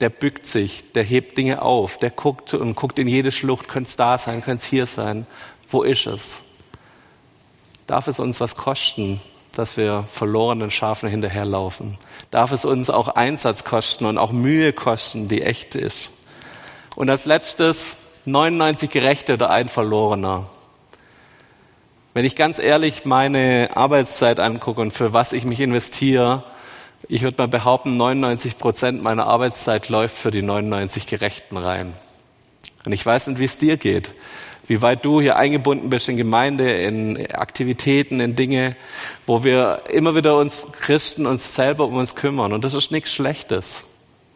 Der 0.00 0.08
bückt 0.08 0.46
sich, 0.46 0.92
der 0.92 1.04
hebt 1.04 1.36
Dinge 1.36 1.62
auf, 1.62 1.98
der 1.98 2.10
guckt 2.10 2.54
und 2.54 2.74
guckt 2.74 2.98
in 2.98 3.08
jede 3.08 3.30
Schlucht, 3.30 3.68
könnte 3.68 3.90
es 3.90 3.96
da 3.96 4.16
sein, 4.16 4.42
könnte 4.42 4.62
es 4.62 4.68
hier 4.68 4.86
sein. 4.86 5.26
Wo 5.70 5.82
ist 5.82 6.06
es? 6.06 6.47
Darf 7.88 8.06
es 8.06 8.20
uns 8.20 8.38
was 8.38 8.54
kosten, 8.54 9.18
dass 9.52 9.78
wir 9.78 10.04
verlorenen 10.12 10.70
Schafen 10.70 11.08
hinterherlaufen? 11.08 11.96
Darf 12.30 12.52
es 12.52 12.66
uns 12.66 12.90
auch 12.90 13.08
Einsatz 13.08 13.64
kosten 13.64 14.04
und 14.04 14.18
auch 14.18 14.30
Mühe 14.30 14.74
kosten, 14.74 15.26
die 15.26 15.40
echt 15.40 15.74
ist? 15.74 16.10
Und 16.96 17.08
als 17.08 17.24
letztes 17.24 17.96
99 18.26 18.90
Gerechte 18.90 19.32
oder 19.32 19.48
ein 19.48 19.70
Verlorener. 19.70 20.44
Wenn 22.12 22.26
ich 22.26 22.36
ganz 22.36 22.58
ehrlich 22.58 23.06
meine 23.06 23.70
Arbeitszeit 23.74 24.38
angucke 24.38 24.82
und 24.82 24.90
für 24.90 25.14
was 25.14 25.32
ich 25.32 25.44
mich 25.44 25.60
investiere, 25.60 26.44
ich 27.08 27.22
würde 27.22 27.38
mal 27.38 27.48
behaupten, 27.48 27.96
99 27.96 28.58
Prozent 28.58 29.02
meiner 29.02 29.26
Arbeitszeit 29.26 29.88
läuft 29.88 30.18
für 30.18 30.30
die 30.30 30.42
99 30.42 31.06
Gerechten 31.06 31.56
rein. 31.56 31.94
Und 32.84 32.92
ich 32.92 33.06
weiß 33.06 33.28
nicht, 33.28 33.38
wie 33.38 33.44
es 33.44 33.56
dir 33.56 33.78
geht 33.78 34.12
wie 34.68 34.82
weit 34.82 35.04
du 35.04 35.20
hier 35.20 35.36
eingebunden 35.36 35.88
bist 35.88 36.08
in 36.08 36.18
Gemeinde, 36.18 36.70
in 36.70 37.30
Aktivitäten, 37.32 38.20
in 38.20 38.36
Dinge, 38.36 38.76
wo 39.26 39.42
wir 39.42 39.84
immer 39.90 40.14
wieder 40.14 40.36
uns 40.36 40.66
Christen 40.80 41.26
uns 41.26 41.54
selber 41.54 41.86
um 41.86 41.96
uns 41.96 42.14
kümmern. 42.14 42.52
Und 42.52 42.64
das 42.64 42.74
ist 42.74 42.92
nichts 42.92 43.12
Schlechtes. 43.12 43.84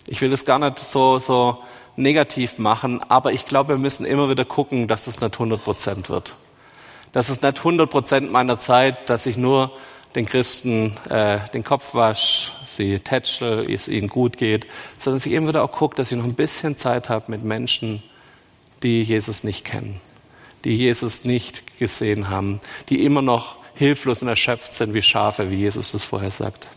Ich 0.07 0.21
will 0.23 0.31
das 0.31 0.47
gar 0.47 0.59
nicht 0.59 0.79
so, 0.79 1.19
so 1.19 1.59
negativ 1.97 2.59
machen, 2.59 3.03
aber 3.09 3.33
ich 3.33 3.45
glaube, 3.45 3.75
wir 3.75 3.79
müssen 3.79 4.07
immer 4.07 4.31
wieder 4.31 4.47
gucken, 4.47 4.89
dass 4.89 5.07
es 5.07 5.21
nicht 5.21 5.35
100 5.35 5.63
Prozent 5.63 6.09
wird. 6.09 6.35
Das 7.13 7.29
ist 7.29 7.43
nicht 7.43 7.59
100 7.59 7.91
Prozent 7.91 8.33
meiner 8.33 8.59
Zeit, 8.59 9.11
dass 9.11 9.27
ich 9.27 9.37
nur 9.37 9.71
den 10.15 10.25
Christen 10.25 10.97
äh, 11.11 11.39
den 11.53 11.63
Kopf 11.63 11.95
wasche, 11.95 12.53
sie 12.65 12.99
tätschel, 12.99 13.71
es 13.71 13.87
ihnen 13.87 14.09
gut 14.09 14.39
geht, 14.39 14.67
sondern 14.99 15.19
dass 15.19 15.27
ich 15.27 15.33
immer 15.33 15.49
wieder 15.49 15.63
auch 15.63 15.73
gucke, 15.73 15.95
dass 15.97 16.11
ich 16.11 16.17
noch 16.17 16.25
ein 16.25 16.35
bisschen 16.35 16.77
Zeit 16.79 17.11
habe 17.11 17.31
mit 17.31 17.45
Menschen, 17.45 18.03
die 18.83 19.03
Jesus 19.03 19.45
nicht 19.45 19.65
kennen 19.65 20.01
die 20.65 20.75
Jesus 20.75 21.25
nicht 21.25 21.79
gesehen 21.79 22.29
haben, 22.29 22.61
die 22.89 23.05
immer 23.05 23.23
noch 23.23 23.57
hilflos 23.75 24.23
und 24.23 24.29
erschöpft 24.29 24.73
sind 24.73 24.95
wie 24.95 25.03
Schafe, 25.03 25.51
wie 25.51 25.57
Jesus 25.57 25.93
das 25.93 26.05
vorher 26.05 26.31
sagt. 26.31 26.69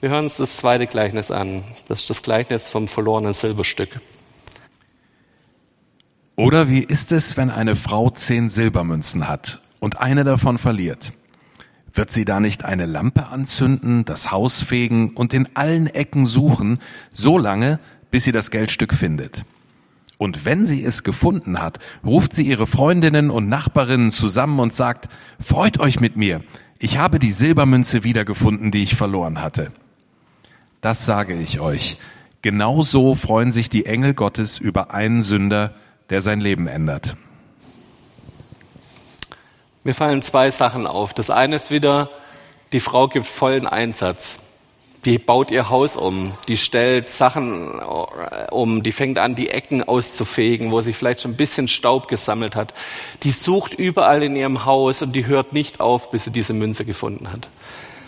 Wir 0.00 0.10
hören 0.10 0.24
uns 0.24 0.36
das 0.36 0.56
zweite 0.56 0.86
Gleichnis 0.86 1.30
an. 1.30 1.64
Das 1.88 2.00
ist 2.00 2.10
das 2.10 2.22
Gleichnis 2.22 2.68
vom 2.68 2.86
verlorenen 2.86 3.32
Silberstück. 3.32 4.00
Oder 6.36 6.68
wie 6.68 6.84
ist 6.84 7.10
es, 7.10 7.36
wenn 7.36 7.50
eine 7.50 7.74
Frau 7.74 8.10
zehn 8.10 8.48
Silbermünzen 8.48 9.28
hat 9.28 9.60
und 9.80 10.00
eine 10.00 10.22
davon 10.22 10.56
verliert? 10.56 11.14
Wird 11.92 12.12
sie 12.12 12.24
da 12.24 12.38
nicht 12.38 12.64
eine 12.64 12.86
Lampe 12.86 13.26
anzünden, 13.26 14.04
das 14.04 14.30
Haus 14.30 14.62
fegen 14.62 15.10
und 15.16 15.34
in 15.34 15.48
allen 15.56 15.88
Ecken 15.88 16.24
suchen, 16.24 16.78
so 17.12 17.38
lange, 17.38 17.80
bis 18.12 18.22
sie 18.22 18.30
das 18.30 18.52
Geldstück 18.52 18.94
findet? 18.94 19.44
Und 20.18 20.44
wenn 20.44 20.66
sie 20.66 20.84
es 20.84 21.04
gefunden 21.04 21.62
hat, 21.62 21.78
ruft 22.04 22.34
sie 22.34 22.42
ihre 22.42 22.66
Freundinnen 22.66 23.30
und 23.30 23.48
Nachbarinnen 23.48 24.10
zusammen 24.10 24.58
und 24.58 24.74
sagt, 24.74 25.08
freut 25.40 25.78
euch 25.78 26.00
mit 26.00 26.16
mir, 26.16 26.42
ich 26.80 26.98
habe 26.98 27.20
die 27.20 27.32
Silbermünze 27.32 28.04
wiedergefunden, 28.04 28.72
die 28.72 28.82
ich 28.82 28.96
verloren 28.96 29.40
hatte. 29.40 29.72
Das 30.80 31.06
sage 31.06 31.34
ich 31.34 31.60
euch. 31.60 31.98
Genauso 32.42 33.14
freuen 33.14 33.52
sich 33.52 33.68
die 33.68 33.86
Engel 33.86 34.14
Gottes 34.14 34.58
über 34.58 34.92
einen 34.92 35.22
Sünder, 35.22 35.74
der 36.10 36.20
sein 36.20 36.40
Leben 36.40 36.66
ändert. 36.66 37.16
Mir 39.84 39.94
fallen 39.94 40.22
zwei 40.22 40.50
Sachen 40.50 40.86
auf. 40.86 41.14
Das 41.14 41.30
eine 41.30 41.56
ist 41.56 41.70
wieder, 41.70 42.10
die 42.72 42.80
Frau 42.80 43.08
gibt 43.08 43.26
vollen 43.26 43.66
Einsatz 43.66 44.40
die 45.04 45.18
baut 45.18 45.50
ihr 45.50 45.68
Haus 45.70 45.96
um, 45.96 46.32
die 46.48 46.56
stellt 46.56 47.08
Sachen 47.08 47.78
äh, 47.78 48.50
um, 48.50 48.82
die 48.82 48.92
fängt 48.92 49.18
an, 49.18 49.34
die 49.34 49.50
Ecken 49.50 49.82
auszufegen, 49.82 50.72
wo 50.72 50.80
sich 50.80 50.96
vielleicht 50.96 51.20
schon 51.20 51.32
ein 51.32 51.36
bisschen 51.36 51.68
Staub 51.68 52.08
gesammelt 52.08 52.56
hat. 52.56 52.74
Die 53.22 53.30
sucht 53.30 53.74
überall 53.74 54.22
in 54.22 54.34
ihrem 54.34 54.64
Haus 54.64 55.02
und 55.02 55.12
die 55.14 55.26
hört 55.26 55.52
nicht 55.52 55.80
auf, 55.80 56.10
bis 56.10 56.24
sie 56.24 56.32
diese 56.32 56.52
Münze 56.52 56.84
gefunden 56.84 57.32
hat. 57.32 57.48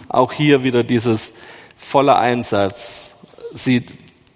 Auch 0.08 0.32
hier 0.32 0.64
wieder 0.64 0.82
dieses 0.82 1.34
voller 1.76 2.18
Einsatz. 2.18 3.14
Sie 3.54 3.86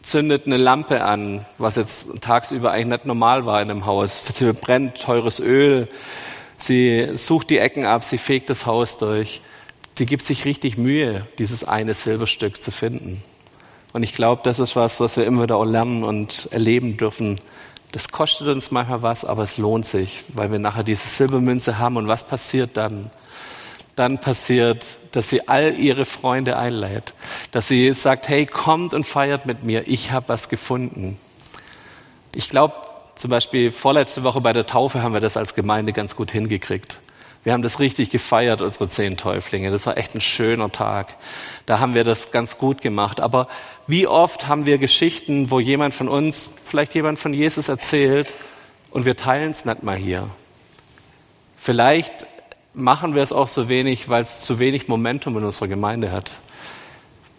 zündet 0.02 0.46
eine 0.46 0.58
Lampe 0.58 1.02
an, 1.02 1.44
was 1.58 1.76
jetzt 1.76 2.20
tagsüber 2.20 2.70
eigentlich 2.70 2.98
nicht 2.98 3.06
normal 3.06 3.46
war 3.46 3.60
in 3.60 3.70
einem 3.70 3.86
Haus. 3.86 4.22
Sie 4.32 4.52
brennt 4.52 5.00
teures 5.00 5.40
Öl. 5.40 5.88
Sie 6.56 7.16
sucht 7.16 7.50
die 7.50 7.58
Ecken 7.58 7.84
ab, 7.84 8.04
sie 8.04 8.18
fegt 8.18 8.48
das 8.48 8.64
Haus 8.64 8.96
durch 8.96 9.40
die 9.98 10.06
gibt 10.06 10.24
sich 10.24 10.44
richtig 10.44 10.76
Mühe, 10.76 11.26
dieses 11.38 11.64
eine 11.64 11.94
Silberstück 11.94 12.60
zu 12.60 12.70
finden. 12.70 13.22
Und 13.92 14.02
ich 14.02 14.14
glaube, 14.14 14.42
das 14.44 14.58
ist 14.58 14.74
was, 14.74 14.98
was 14.98 15.16
wir 15.16 15.24
immer 15.24 15.44
wieder 15.44 15.56
auch 15.56 15.64
lernen 15.64 16.02
und 16.02 16.48
erleben 16.50 16.96
dürfen. 16.96 17.40
Das 17.92 18.08
kostet 18.08 18.48
uns 18.48 18.72
manchmal 18.72 19.02
was, 19.02 19.24
aber 19.24 19.44
es 19.44 19.56
lohnt 19.56 19.86
sich, 19.86 20.24
weil 20.28 20.50
wir 20.50 20.58
nachher 20.58 20.82
diese 20.82 21.06
Silbermünze 21.06 21.78
haben. 21.78 21.96
Und 21.96 22.08
was 22.08 22.26
passiert 22.26 22.76
dann? 22.76 23.12
Dann 23.94 24.20
passiert, 24.20 24.84
dass 25.12 25.30
sie 25.30 25.46
all 25.46 25.78
ihre 25.78 26.04
Freunde 26.04 26.56
einlädt, 26.56 27.14
dass 27.52 27.68
sie 27.68 27.94
sagt, 27.94 28.28
hey, 28.28 28.46
kommt 28.46 28.94
und 28.94 29.04
feiert 29.04 29.46
mit 29.46 29.62
mir, 29.62 29.86
ich 29.86 30.10
habe 30.10 30.28
was 30.28 30.48
gefunden. 30.48 31.16
Ich 32.34 32.48
glaube, 32.48 32.74
zum 33.14 33.30
Beispiel 33.30 33.70
vorletzte 33.70 34.24
Woche 34.24 34.40
bei 34.40 34.52
der 34.52 34.66
Taufe 34.66 35.02
haben 35.02 35.14
wir 35.14 35.20
das 35.20 35.36
als 35.36 35.54
Gemeinde 35.54 35.92
ganz 35.92 36.16
gut 36.16 36.32
hingekriegt. 36.32 36.98
Wir 37.44 37.52
haben 37.52 37.62
das 37.62 37.78
richtig 37.78 38.08
gefeiert, 38.08 38.62
unsere 38.62 38.88
zehn 38.88 39.18
Täuflinge. 39.18 39.70
Das 39.70 39.86
war 39.86 39.98
echt 39.98 40.14
ein 40.14 40.22
schöner 40.22 40.72
Tag. 40.72 41.14
Da 41.66 41.78
haben 41.78 41.94
wir 41.94 42.02
das 42.02 42.30
ganz 42.30 42.56
gut 42.56 42.80
gemacht. 42.80 43.20
Aber 43.20 43.48
wie 43.86 44.06
oft 44.06 44.48
haben 44.48 44.64
wir 44.64 44.78
Geschichten, 44.78 45.50
wo 45.50 45.60
jemand 45.60 45.92
von 45.92 46.08
uns, 46.08 46.48
vielleicht 46.64 46.94
jemand 46.94 47.18
von 47.18 47.34
Jesus 47.34 47.68
erzählt 47.68 48.34
und 48.90 49.04
wir 49.04 49.14
teilen 49.14 49.50
es 49.50 49.66
nicht 49.66 49.82
mal 49.82 49.96
hier. 49.96 50.26
Vielleicht 51.58 52.26
machen 52.72 53.14
wir 53.14 53.22
es 53.22 53.32
auch 53.32 53.48
so 53.48 53.68
wenig, 53.68 54.08
weil 54.08 54.22
es 54.22 54.40
zu 54.40 54.58
wenig 54.58 54.88
Momentum 54.88 55.36
in 55.36 55.44
unserer 55.44 55.68
Gemeinde 55.68 56.12
hat. 56.12 56.32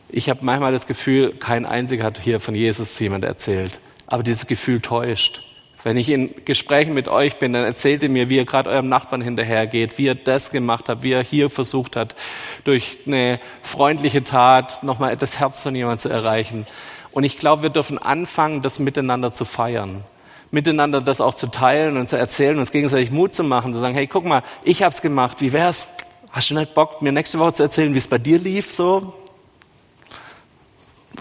Ich 0.10 0.30
habe 0.30 0.46
manchmal 0.46 0.72
das 0.72 0.86
Gefühl, 0.86 1.34
kein 1.34 1.66
einziger 1.66 2.04
hat 2.04 2.20
hier 2.20 2.40
von 2.40 2.54
Jesus 2.54 2.98
jemand 3.00 3.26
erzählt. 3.26 3.80
Aber 4.06 4.22
dieses 4.22 4.46
Gefühl 4.46 4.82
täuscht. 4.82 5.42
Wenn 5.86 5.98
ich 5.98 6.10
in 6.10 6.34
Gesprächen 6.46 6.96
mit 6.96 7.08
euch 7.08 7.38
bin, 7.38 7.54
dann 7.54 7.64
erzählt 7.64 8.02
ihr 8.02 8.10
mir, 8.10 8.28
wie 8.28 8.38
ihr 8.38 8.46
gerade 8.46 8.72
eurem 8.72 8.90
Nachbarn 8.90 9.22
hinterhergeht, 9.22 10.00
wie 10.00 10.06
ihr 10.06 10.16
das 10.16 10.50
gemacht 10.50 10.90
habt, 10.90 11.04
wie 11.04 11.12
ihr 11.12 11.22
hier 11.22 11.52
versucht 11.52 11.96
habt, 11.96 12.16
durch 12.64 12.98
eine 13.06 13.40
freundliche 13.62 14.24
Tat 14.24 14.82
nochmal 14.82 15.16
das 15.16 15.38
Herz 15.38 15.62
von 15.62 15.76
jemandem 15.76 16.00
zu 16.00 16.10
erreichen. 16.10 16.66
Und 17.12 17.24
ich 17.24 17.38
glaube, 17.38 17.62
wir 17.62 17.70
dürfen 17.70 18.00
anfangen, 18.00 18.64
das 18.64 18.80
miteinander 18.80 19.32
zu 19.32 19.46
feiern. 19.46 20.04
Miteinander 20.50 21.02
das 21.02 21.22
auch 21.22 21.36
zu 21.36 21.52
teilen 21.52 21.98
und 21.98 22.10
zu 22.10 22.18
erzählen, 22.18 22.58
uns 22.58 22.72
gegenseitig 22.72 23.12
Mut 23.12 23.36
zu 23.36 23.44
machen, 23.44 23.72
zu 23.72 23.80
sagen, 23.80 23.94
hey, 23.94 24.08
guck 24.08 24.26
mal, 24.26 24.42
ich 24.64 24.82
hab's 24.82 25.04
gemacht, 25.04 25.40
wie 25.40 25.54
wär's? 25.54 25.86
Hast 26.32 26.50
du 26.50 26.56
nicht 26.56 26.74
Bock, 26.74 27.04
mir 27.04 27.12
nächste 27.12 27.38
Woche 27.38 27.54
zu 27.54 27.62
erzählen, 27.62 27.94
wie 27.94 28.00
es 28.00 28.08
bei 28.08 28.18
dir 28.18 28.40
lief, 28.40 28.72
so? 28.72 29.14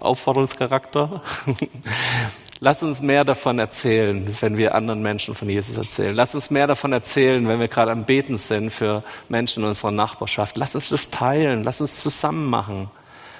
Aufforderungscharakter. 0.00 1.22
Lass 2.60 2.82
uns 2.82 3.02
mehr 3.02 3.24
davon 3.24 3.58
erzählen, 3.58 4.26
wenn 4.40 4.56
wir 4.56 4.74
anderen 4.74 5.02
Menschen 5.02 5.34
von 5.34 5.48
Jesus 5.48 5.76
erzählen. 5.76 6.14
Lass 6.14 6.34
uns 6.34 6.50
mehr 6.50 6.66
davon 6.66 6.92
erzählen, 6.92 7.46
wenn 7.48 7.60
wir 7.60 7.68
gerade 7.68 7.90
am 7.90 8.04
Beten 8.04 8.38
sind 8.38 8.70
für 8.70 9.02
Menschen 9.28 9.62
in 9.62 9.68
unserer 9.68 9.90
Nachbarschaft. 9.90 10.56
Lass 10.56 10.74
uns 10.74 10.88
das 10.88 11.10
teilen. 11.10 11.64
Lass 11.64 11.80
uns 11.80 12.00
zusammen 12.00 12.48
machen. 12.48 12.90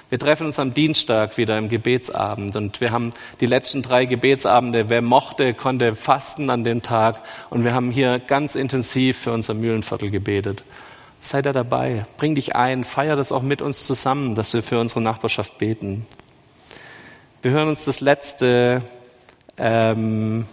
Wir 0.09 0.19
treffen 0.19 0.45
uns 0.45 0.59
am 0.59 0.73
Dienstag 0.75 1.37
wieder 1.37 1.57
im 1.57 1.67
Gebetsabend 1.67 2.55
und 2.55 2.79
wir 2.79 2.91
haben 2.91 3.09
die 3.39 3.47
letzten 3.47 3.81
drei 3.81 4.05
Gebetsabende. 4.05 4.87
Wer 4.87 5.01
mochte, 5.01 5.55
konnte 5.55 5.95
fasten 5.95 6.51
an 6.51 6.63
dem 6.63 6.83
Tag 6.83 7.21
und 7.49 7.63
wir 7.63 7.73
haben 7.73 7.89
hier 7.89 8.19
ganz 8.19 8.55
intensiv 8.55 9.17
für 9.17 9.31
unser 9.31 9.55
Mühlenviertel 9.55 10.11
gebetet. 10.11 10.63
Sei 11.21 11.41
da 11.41 11.53
dabei, 11.53 12.05
bring 12.17 12.35
dich 12.35 12.55
ein, 12.55 12.83
feier 12.83 13.15
das 13.15 13.31
auch 13.31 13.41
mit 13.41 13.63
uns 13.63 13.83
zusammen, 13.87 14.35
dass 14.35 14.53
wir 14.53 14.61
für 14.61 14.79
unsere 14.79 15.01
Nachbarschaft 15.01 15.57
beten. 15.57 16.05
Wir 17.41 17.49
hören 17.49 17.69
uns 17.69 17.83
das 17.85 17.99
letzte 17.99 18.83
ähm, 19.57 20.45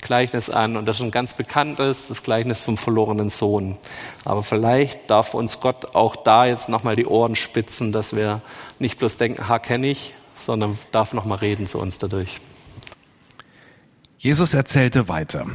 Gleichnis 0.00 0.50
an 0.50 0.76
und 0.76 0.86
das 0.86 0.98
schon 0.98 1.10
ganz 1.10 1.34
bekannt 1.34 1.80
ist, 1.80 2.10
das 2.10 2.22
Gleichnis 2.22 2.62
vom 2.62 2.76
verlorenen 2.76 3.28
Sohn. 3.28 3.76
Aber 4.24 4.42
vielleicht 4.42 5.10
darf 5.10 5.34
uns 5.34 5.60
Gott 5.60 5.94
auch 5.94 6.16
da 6.16 6.46
jetzt 6.46 6.68
nochmal 6.68 6.94
die 6.94 7.06
Ohren 7.06 7.34
spitzen, 7.34 7.92
dass 7.92 8.14
wir 8.14 8.40
nicht 8.78 8.98
bloß 8.98 9.16
denken, 9.16 9.48
ha, 9.48 9.58
kenne 9.58 9.88
ich, 9.88 10.14
sondern 10.36 10.78
darf 10.92 11.12
nochmal 11.12 11.38
reden 11.38 11.66
zu 11.66 11.78
uns 11.78 11.98
dadurch. 11.98 12.38
Jesus 14.18 14.54
erzählte 14.54 15.08
weiter. 15.08 15.46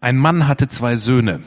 Ein 0.00 0.16
Mann 0.16 0.48
hatte 0.48 0.68
zwei 0.68 0.96
Söhne. 0.96 1.42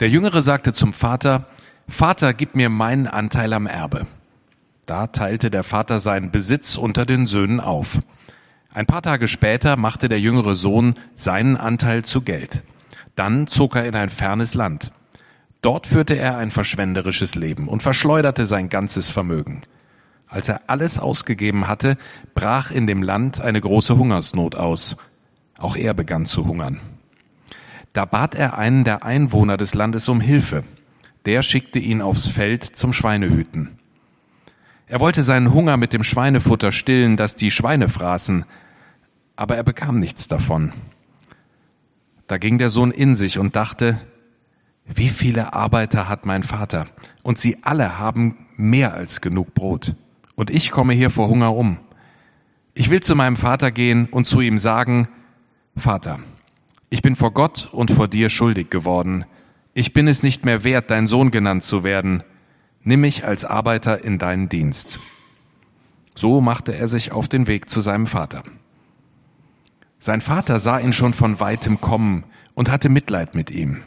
Der 0.00 0.08
Jüngere 0.08 0.42
sagte 0.42 0.72
zum 0.72 0.92
Vater, 0.92 1.46
Vater, 1.88 2.32
gib 2.32 2.54
mir 2.54 2.68
meinen 2.68 3.06
Anteil 3.06 3.52
am 3.52 3.66
Erbe. 3.66 4.06
Da 4.86 5.06
teilte 5.08 5.50
der 5.50 5.62
Vater 5.62 6.00
seinen 6.00 6.30
Besitz 6.30 6.76
unter 6.76 7.04
den 7.06 7.26
Söhnen 7.26 7.60
auf. 7.60 7.98
Ein 8.72 8.86
paar 8.86 9.02
Tage 9.02 9.26
später 9.26 9.76
machte 9.76 10.08
der 10.08 10.20
jüngere 10.20 10.54
Sohn 10.54 10.94
seinen 11.16 11.56
Anteil 11.56 12.04
zu 12.04 12.20
Geld. 12.20 12.62
Dann 13.16 13.48
zog 13.48 13.74
er 13.74 13.84
in 13.84 13.96
ein 13.96 14.10
fernes 14.10 14.54
Land. 14.54 14.92
Dort 15.60 15.88
führte 15.88 16.16
er 16.16 16.38
ein 16.38 16.52
verschwenderisches 16.52 17.34
Leben 17.34 17.66
und 17.66 17.82
verschleuderte 17.82 18.46
sein 18.46 18.68
ganzes 18.68 19.10
Vermögen. 19.10 19.60
Als 20.28 20.48
er 20.48 20.62
alles 20.68 21.00
ausgegeben 21.00 21.66
hatte, 21.66 21.98
brach 22.34 22.70
in 22.70 22.86
dem 22.86 23.02
Land 23.02 23.40
eine 23.40 23.60
große 23.60 23.98
Hungersnot 23.98 24.54
aus. 24.54 24.96
Auch 25.58 25.74
er 25.74 25.92
begann 25.92 26.24
zu 26.24 26.46
hungern. 26.46 26.80
Da 27.92 28.04
bat 28.04 28.36
er 28.36 28.56
einen 28.56 28.84
der 28.84 29.04
Einwohner 29.04 29.56
des 29.56 29.74
Landes 29.74 30.08
um 30.08 30.20
Hilfe. 30.20 30.62
Der 31.26 31.42
schickte 31.42 31.80
ihn 31.80 32.00
aufs 32.00 32.28
Feld 32.28 32.62
zum 32.62 32.92
Schweinehüten. 32.92 33.79
Er 34.90 34.98
wollte 34.98 35.22
seinen 35.22 35.54
Hunger 35.54 35.76
mit 35.76 35.92
dem 35.92 36.02
Schweinefutter 36.02 36.72
stillen, 36.72 37.16
das 37.16 37.36
die 37.36 37.52
Schweine 37.52 37.88
fraßen, 37.88 38.44
aber 39.36 39.56
er 39.56 39.62
bekam 39.62 40.00
nichts 40.00 40.26
davon. 40.26 40.72
Da 42.26 42.38
ging 42.38 42.58
der 42.58 42.70
Sohn 42.70 42.90
in 42.90 43.14
sich 43.14 43.38
und 43.38 43.54
dachte, 43.54 44.00
wie 44.86 45.08
viele 45.08 45.52
Arbeiter 45.52 46.08
hat 46.08 46.26
mein 46.26 46.42
Vater? 46.42 46.88
Und 47.22 47.38
sie 47.38 47.58
alle 47.62 48.00
haben 48.00 48.48
mehr 48.56 48.92
als 48.92 49.20
genug 49.20 49.54
Brot. 49.54 49.94
Und 50.34 50.50
ich 50.50 50.72
komme 50.72 50.92
hier 50.92 51.10
vor 51.10 51.28
Hunger 51.28 51.54
um. 51.54 51.76
Ich 52.74 52.90
will 52.90 53.00
zu 53.00 53.14
meinem 53.14 53.36
Vater 53.36 53.70
gehen 53.70 54.08
und 54.10 54.24
zu 54.24 54.40
ihm 54.40 54.58
sagen, 54.58 55.06
Vater, 55.76 56.18
ich 56.88 57.00
bin 57.00 57.14
vor 57.14 57.32
Gott 57.32 57.68
und 57.70 57.92
vor 57.92 58.08
dir 58.08 58.28
schuldig 58.28 58.70
geworden. 58.70 59.24
Ich 59.72 59.92
bin 59.92 60.08
es 60.08 60.24
nicht 60.24 60.44
mehr 60.44 60.64
wert, 60.64 60.90
dein 60.90 61.06
Sohn 61.06 61.30
genannt 61.30 61.62
zu 61.62 61.84
werden. 61.84 62.24
Nimm 62.82 63.02
mich 63.02 63.24
als 63.24 63.44
Arbeiter 63.44 64.02
in 64.04 64.18
deinen 64.18 64.48
Dienst. 64.48 65.00
So 66.14 66.40
machte 66.40 66.74
er 66.74 66.88
sich 66.88 67.12
auf 67.12 67.28
den 67.28 67.46
Weg 67.46 67.68
zu 67.68 67.80
seinem 67.80 68.06
Vater. 68.06 68.42
Sein 69.98 70.22
Vater 70.22 70.58
sah 70.58 70.78
ihn 70.78 70.94
schon 70.94 71.12
von 71.12 71.40
weitem 71.40 71.80
kommen 71.80 72.24
und 72.54 72.70
hatte 72.70 72.88
Mitleid 72.88 73.34
mit 73.34 73.50
ihm. 73.50 73.82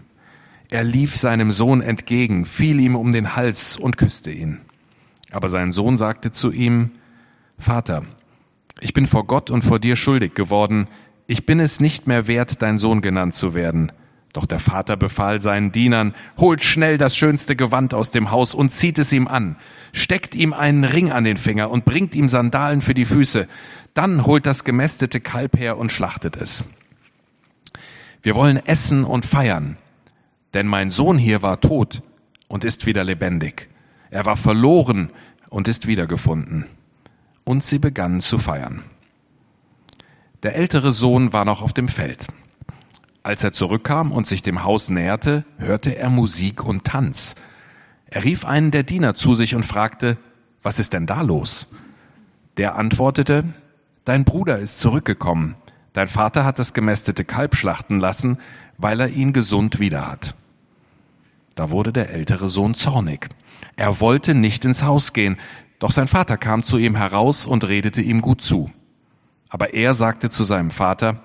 Er 0.69 0.83
lief 0.83 1.15
seinem 1.15 1.51
Sohn 1.51 1.81
entgegen, 1.81 2.45
fiel 2.45 2.79
ihm 2.79 2.95
um 2.95 3.11
den 3.11 3.35
Hals 3.35 3.77
und 3.77 3.97
küsste 3.97 4.31
ihn. 4.31 4.61
Aber 5.31 5.49
sein 5.49 5.71
Sohn 5.71 5.97
sagte 5.97 6.31
zu 6.31 6.51
ihm, 6.51 6.91
Vater, 7.57 8.03
ich 8.79 8.93
bin 8.93 9.07
vor 9.07 9.25
Gott 9.25 9.49
und 9.49 9.63
vor 9.63 9.79
dir 9.79 9.95
schuldig 9.95 10.35
geworden, 10.35 10.87
ich 11.25 11.45
bin 11.45 11.59
es 11.59 11.79
nicht 11.79 12.07
mehr 12.07 12.27
wert, 12.27 12.61
dein 12.61 12.77
Sohn 12.77 13.01
genannt 13.01 13.33
zu 13.33 13.53
werden. 13.53 13.91
Doch 14.33 14.47
der 14.47 14.59
Vater 14.59 14.97
befahl 14.97 15.41
seinen 15.41 15.71
Dienern, 15.71 16.15
holt 16.37 16.63
schnell 16.63 16.97
das 16.97 17.15
schönste 17.15 17.55
Gewand 17.55 17.93
aus 17.93 18.09
dem 18.09 18.31
Haus 18.31 18.55
und 18.55 18.71
zieht 18.71 18.97
es 18.97 19.13
ihm 19.13 19.27
an, 19.27 19.57
steckt 19.93 20.33
ihm 20.33 20.53
einen 20.53 20.83
Ring 20.83 21.11
an 21.11 21.23
den 21.23 21.37
Finger 21.37 21.69
und 21.69 21.85
bringt 21.85 22.15
ihm 22.15 22.27
Sandalen 22.27 22.81
für 22.81 22.95
die 22.95 23.05
Füße, 23.05 23.47
dann 23.93 24.25
holt 24.25 24.47
das 24.47 24.63
gemästete 24.63 25.21
Kalb 25.21 25.57
her 25.57 25.77
und 25.77 25.91
schlachtet 25.91 26.35
es. 26.35 26.65
Wir 28.23 28.33
wollen 28.33 28.57
essen 28.57 29.03
und 29.03 29.23
feiern, 29.23 29.77
denn 30.55 30.65
mein 30.65 30.89
Sohn 30.89 31.19
hier 31.19 31.43
war 31.43 31.61
tot 31.61 32.01
und 32.47 32.63
ist 32.63 32.87
wieder 32.87 33.03
lebendig. 33.03 33.69
Er 34.09 34.25
war 34.25 34.37
verloren 34.37 35.11
und 35.49 35.67
ist 35.67 35.85
wiedergefunden. 35.85 36.65
Und 37.43 37.63
sie 37.63 37.77
begannen 37.77 38.21
zu 38.21 38.39
feiern. 38.39 38.81
Der 40.41 40.55
ältere 40.55 40.91
Sohn 40.91 41.33
war 41.33 41.45
noch 41.45 41.61
auf 41.61 41.73
dem 41.73 41.87
Feld. 41.87 42.27
Als 43.23 43.41
er 43.41 43.53
zurückkam 43.53 44.11
und 44.11 44.27
sich 44.27 44.41
dem 44.41 44.65
Haus 44.65 44.89
näherte, 44.89 45.45
hörte 45.57 45.95
er 45.95 46.09
Musik 46.09 46.65
und 46.65 46.83
Tanz. 46.83 47.35
Er 48.05 48.25
rief 48.25 48.43
einen 48.43 48.71
der 48.71 48.83
Diener 48.83 49.15
zu 49.15 49.33
sich 49.33 49.55
und 49.55 49.65
fragte, 49.65 50.17
was 50.61 50.77
ist 50.77 50.91
denn 50.91 51.05
da 51.05 51.21
los? 51.21 51.67
Der 52.57 52.75
antwortete, 52.75 53.45
dein 54.03 54.25
Bruder 54.25 54.59
ist 54.59 54.79
zurückgekommen. 54.79 55.55
Dein 55.93 56.09
Vater 56.09 56.43
hat 56.43 56.59
das 56.59 56.73
gemästete 56.73 57.23
Kalb 57.23 57.55
schlachten 57.55 57.99
lassen, 57.99 58.39
weil 58.77 58.99
er 58.99 59.07
ihn 59.07 59.31
gesund 59.31 59.79
wieder 59.79 60.11
hat. 60.11 60.35
Da 61.55 61.69
wurde 61.69 61.93
der 61.93 62.09
ältere 62.09 62.49
Sohn 62.49 62.75
zornig. 62.75 63.29
Er 63.77 64.01
wollte 64.01 64.33
nicht 64.33 64.65
ins 64.65 64.83
Haus 64.83 65.13
gehen, 65.13 65.37
doch 65.79 65.91
sein 65.91 66.07
Vater 66.07 66.35
kam 66.35 66.61
zu 66.61 66.77
ihm 66.77 66.95
heraus 66.95 67.45
und 67.45 67.63
redete 67.63 68.01
ihm 68.01 68.21
gut 68.21 68.41
zu. 68.41 68.69
Aber 69.47 69.73
er 69.73 69.93
sagte 69.93 70.29
zu 70.29 70.43
seinem 70.43 70.71
Vater, 70.71 71.23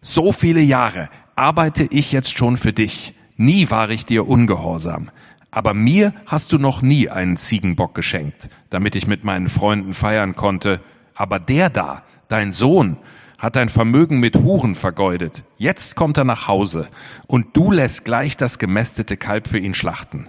so 0.00 0.32
viele 0.32 0.60
Jahre 0.60 1.08
arbeite 1.38 1.84
ich 1.84 2.12
jetzt 2.12 2.36
schon 2.36 2.56
für 2.56 2.72
dich. 2.72 3.14
Nie 3.36 3.70
war 3.70 3.90
ich 3.90 4.04
dir 4.04 4.28
ungehorsam. 4.28 5.10
Aber 5.50 5.72
mir 5.72 6.12
hast 6.26 6.52
du 6.52 6.58
noch 6.58 6.82
nie 6.82 7.08
einen 7.08 7.36
Ziegenbock 7.36 7.94
geschenkt, 7.94 8.50
damit 8.68 8.94
ich 8.96 9.06
mit 9.06 9.24
meinen 9.24 9.48
Freunden 9.48 9.94
feiern 9.94 10.34
konnte. 10.34 10.80
Aber 11.14 11.38
der 11.38 11.70
da, 11.70 12.02
dein 12.28 12.52
Sohn, 12.52 12.98
hat 13.38 13.56
dein 13.56 13.68
Vermögen 13.68 14.18
mit 14.18 14.36
Huren 14.36 14.74
vergeudet. 14.74 15.44
Jetzt 15.56 15.94
kommt 15.94 16.18
er 16.18 16.24
nach 16.24 16.48
Hause 16.48 16.88
und 17.28 17.56
du 17.56 17.70
lässt 17.70 18.04
gleich 18.04 18.36
das 18.36 18.58
gemästete 18.58 19.16
Kalb 19.16 19.46
für 19.46 19.58
ihn 19.58 19.74
schlachten. 19.74 20.28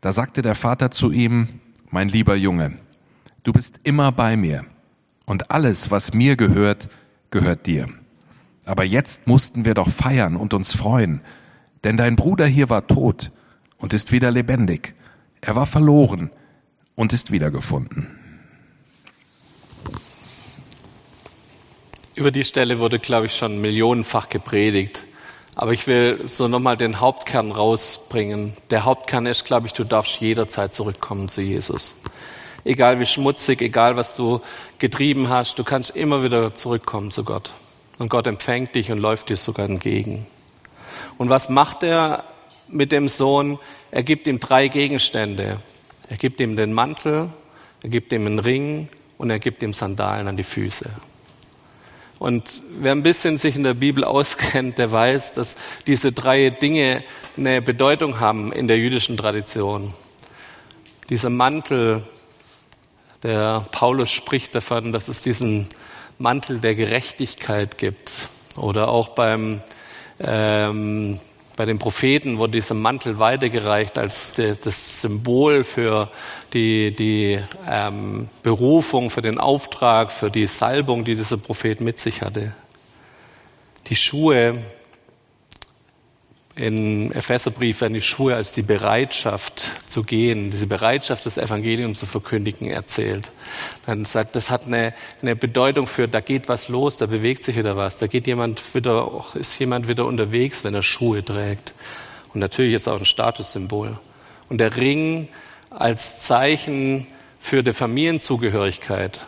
Da 0.00 0.12
sagte 0.12 0.42
der 0.42 0.56
Vater 0.56 0.90
zu 0.90 1.12
ihm, 1.12 1.60
mein 1.90 2.08
lieber 2.08 2.34
Junge, 2.34 2.78
du 3.44 3.52
bist 3.52 3.78
immer 3.84 4.10
bei 4.10 4.36
mir 4.36 4.64
und 5.26 5.52
alles, 5.52 5.92
was 5.92 6.12
mir 6.12 6.36
gehört, 6.36 6.88
gehört 7.30 7.66
dir. 7.66 7.88
Aber 8.64 8.84
jetzt 8.84 9.26
mussten 9.26 9.64
wir 9.64 9.74
doch 9.74 9.90
feiern 9.90 10.36
und 10.36 10.54
uns 10.54 10.74
freuen, 10.74 11.20
denn 11.84 11.96
dein 11.96 12.16
Bruder 12.16 12.46
hier 12.46 12.70
war 12.70 12.86
tot 12.86 13.30
und 13.78 13.92
ist 13.92 14.12
wieder 14.12 14.30
lebendig. 14.30 14.94
Er 15.40 15.56
war 15.56 15.66
verloren 15.66 16.30
und 16.94 17.12
ist 17.12 17.30
wiedergefunden. 17.30 18.18
Über 22.14 22.30
die 22.30 22.44
Stelle 22.44 22.78
wurde, 22.78 22.98
glaube 22.98 23.26
ich, 23.26 23.36
schon 23.36 23.60
millionenfach 23.60 24.28
gepredigt. 24.28 25.04
Aber 25.56 25.72
ich 25.72 25.86
will 25.86 26.26
so 26.26 26.48
nochmal 26.48 26.76
den 26.76 27.00
Hauptkern 27.00 27.52
rausbringen. 27.52 28.54
Der 28.70 28.84
Hauptkern 28.84 29.26
ist, 29.26 29.44
glaube 29.44 29.66
ich, 29.66 29.72
du 29.72 29.84
darfst 29.84 30.20
jederzeit 30.20 30.72
zurückkommen 30.72 31.28
zu 31.28 31.40
Jesus. 31.40 31.94
Egal 32.64 32.98
wie 32.98 33.06
schmutzig, 33.06 33.60
egal 33.60 33.96
was 33.96 34.16
du 34.16 34.40
getrieben 34.78 35.28
hast, 35.28 35.58
du 35.58 35.64
kannst 35.64 35.94
immer 35.94 36.22
wieder 36.22 36.54
zurückkommen 36.54 37.10
zu 37.10 37.24
Gott. 37.24 37.52
Und 37.98 38.08
Gott 38.08 38.26
empfängt 38.26 38.74
dich 38.74 38.90
und 38.90 38.98
läuft 38.98 39.28
dir 39.28 39.36
sogar 39.36 39.66
entgegen. 39.66 40.26
Und 41.18 41.28
was 41.28 41.48
macht 41.48 41.82
er 41.82 42.24
mit 42.68 42.92
dem 42.92 43.08
Sohn? 43.08 43.58
Er 43.90 44.02
gibt 44.02 44.26
ihm 44.26 44.40
drei 44.40 44.68
Gegenstände. 44.68 45.60
Er 46.08 46.16
gibt 46.16 46.40
ihm 46.40 46.56
den 46.56 46.72
Mantel, 46.72 47.30
er 47.82 47.88
gibt 47.88 48.12
ihm 48.12 48.26
einen 48.26 48.38
Ring 48.38 48.88
und 49.16 49.30
er 49.30 49.38
gibt 49.38 49.62
ihm 49.62 49.72
Sandalen 49.72 50.28
an 50.28 50.36
die 50.36 50.44
Füße. 50.44 50.90
Und 52.18 52.62
wer 52.78 52.92
ein 52.92 53.02
bisschen 53.02 53.38
sich 53.38 53.56
in 53.56 53.64
der 53.64 53.74
Bibel 53.74 54.04
auskennt, 54.04 54.78
der 54.78 54.92
weiß, 54.92 55.32
dass 55.32 55.56
diese 55.86 56.12
drei 56.12 56.50
Dinge 56.50 57.02
eine 57.36 57.60
Bedeutung 57.60 58.20
haben 58.20 58.52
in 58.52 58.68
der 58.68 58.78
jüdischen 58.78 59.16
Tradition. 59.16 59.92
Dieser 61.10 61.30
Mantel, 61.30 62.02
der 63.22 63.66
Paulus 63.72 64.10
spricht 64.10 64.54
davon, 64.54 64.92
dass 64.92 65.08
es 65.08 65.20
diesen 65.20 65.68
Mantel 66.18 66.60
der 66.60 66.74
Gerechtigkeit 66.74 67.78
gibt. 67.78 68.28
Oder 68.56 68.88
auch 68.88 69.10
beim 69.10 69.62
ähm, 70.20 71.20
bei 71.56 71.66
den 71.66 71.78
Propheten 71.78 72.38
wurde 72.38 72.52
dieser 72.52 72.74
Mantel 72.74 73.18
weitergereicht 73.18 73.96
als 73.96 74.32
de, 74.32 74.56
das 74.56 75.00
Symbol 75.00 75.62
für 75.62 76.10
die, 76.52 76.94
die 76.94 77.38
ähm, 77.68 78.28
Berufung, 78.42 79.08
für 79.08 79.22
den 79.22 79.38
Auftrag, 79.38 80.10
für 80.10 80.30
die 80.30 80.48
Salbung, 80.48 81.04
die 81.04 81.14
dieser 81.14 81.36
Prophet 81.36 81.80
mit 81.80 82.00
sich 82.00 82.22
hatte. 82.22 82.52
Die 83.86 83.96
Schuhe 83.96 84.58
in 86.56 87.10
Epheserbrief 87.10 87.80
werden 87.80 87.94
die 87.94 88.02
Schuhe 88.02 88.36
als 88.36 88.52
die 88.52 88.62
Bereitschaft 88.62 89.70
zu 89.86 90.04
gehen, 90.04 90.52
diese 90.52 90.68
Bereitschaft, 90.68 91.26
das 91.26 91.36
Evangelium 91.36 91.96
zu 91.96 92.06
verkündigen, 92.06 92.70
erzählt. 92.70 93.32
Dann 93.86 94.04
sagt, 94.04 94.36
das 94.36 94.50
hat 94.50 94.66
eine, 94.66 94.94
eine 95.20 95.34
Bedeutung 95.34 95.88
für, 95.88 96.06
da 96.06 96.20
geht 96.20 96.48
was 96.48 96.68
los, 96.68 96.96
da 96.96 97.06
bewegt 97.06 97.42
sich 97.42 97.56
wieder 97.56 97.76
was, 97.76 97.98
da 97.98 98.06
geht 98.06 98.28
jemand 98.28 98.74
wieder, 98.74 99.24
ist 99.34 99.58
jemand 99.58 99.88
wieder 99.88 100.06
unterwegs, 100.06 100.62
wenn 100.62 100.74
er 100.74 100.82
Schuhe 100.82 101.24
trägt. 101.24 101.74
Und 102.32 102.40
natürlich 102.40 102.74
ist 102.74 102.82
es 102.82 102.88
auch 102.88 102.98
ein 102.98 103.04
Statussymbol. 103.04 103.98
Und 104.48 104.58
der 104.58 104.76
Ring 104.76 105.28
als 105.70 106.20
Zeichen 106.20 107.08
für 107.40 107.64
die 107.64 107.72
Familienzugehörigkeit. 107.72 109.26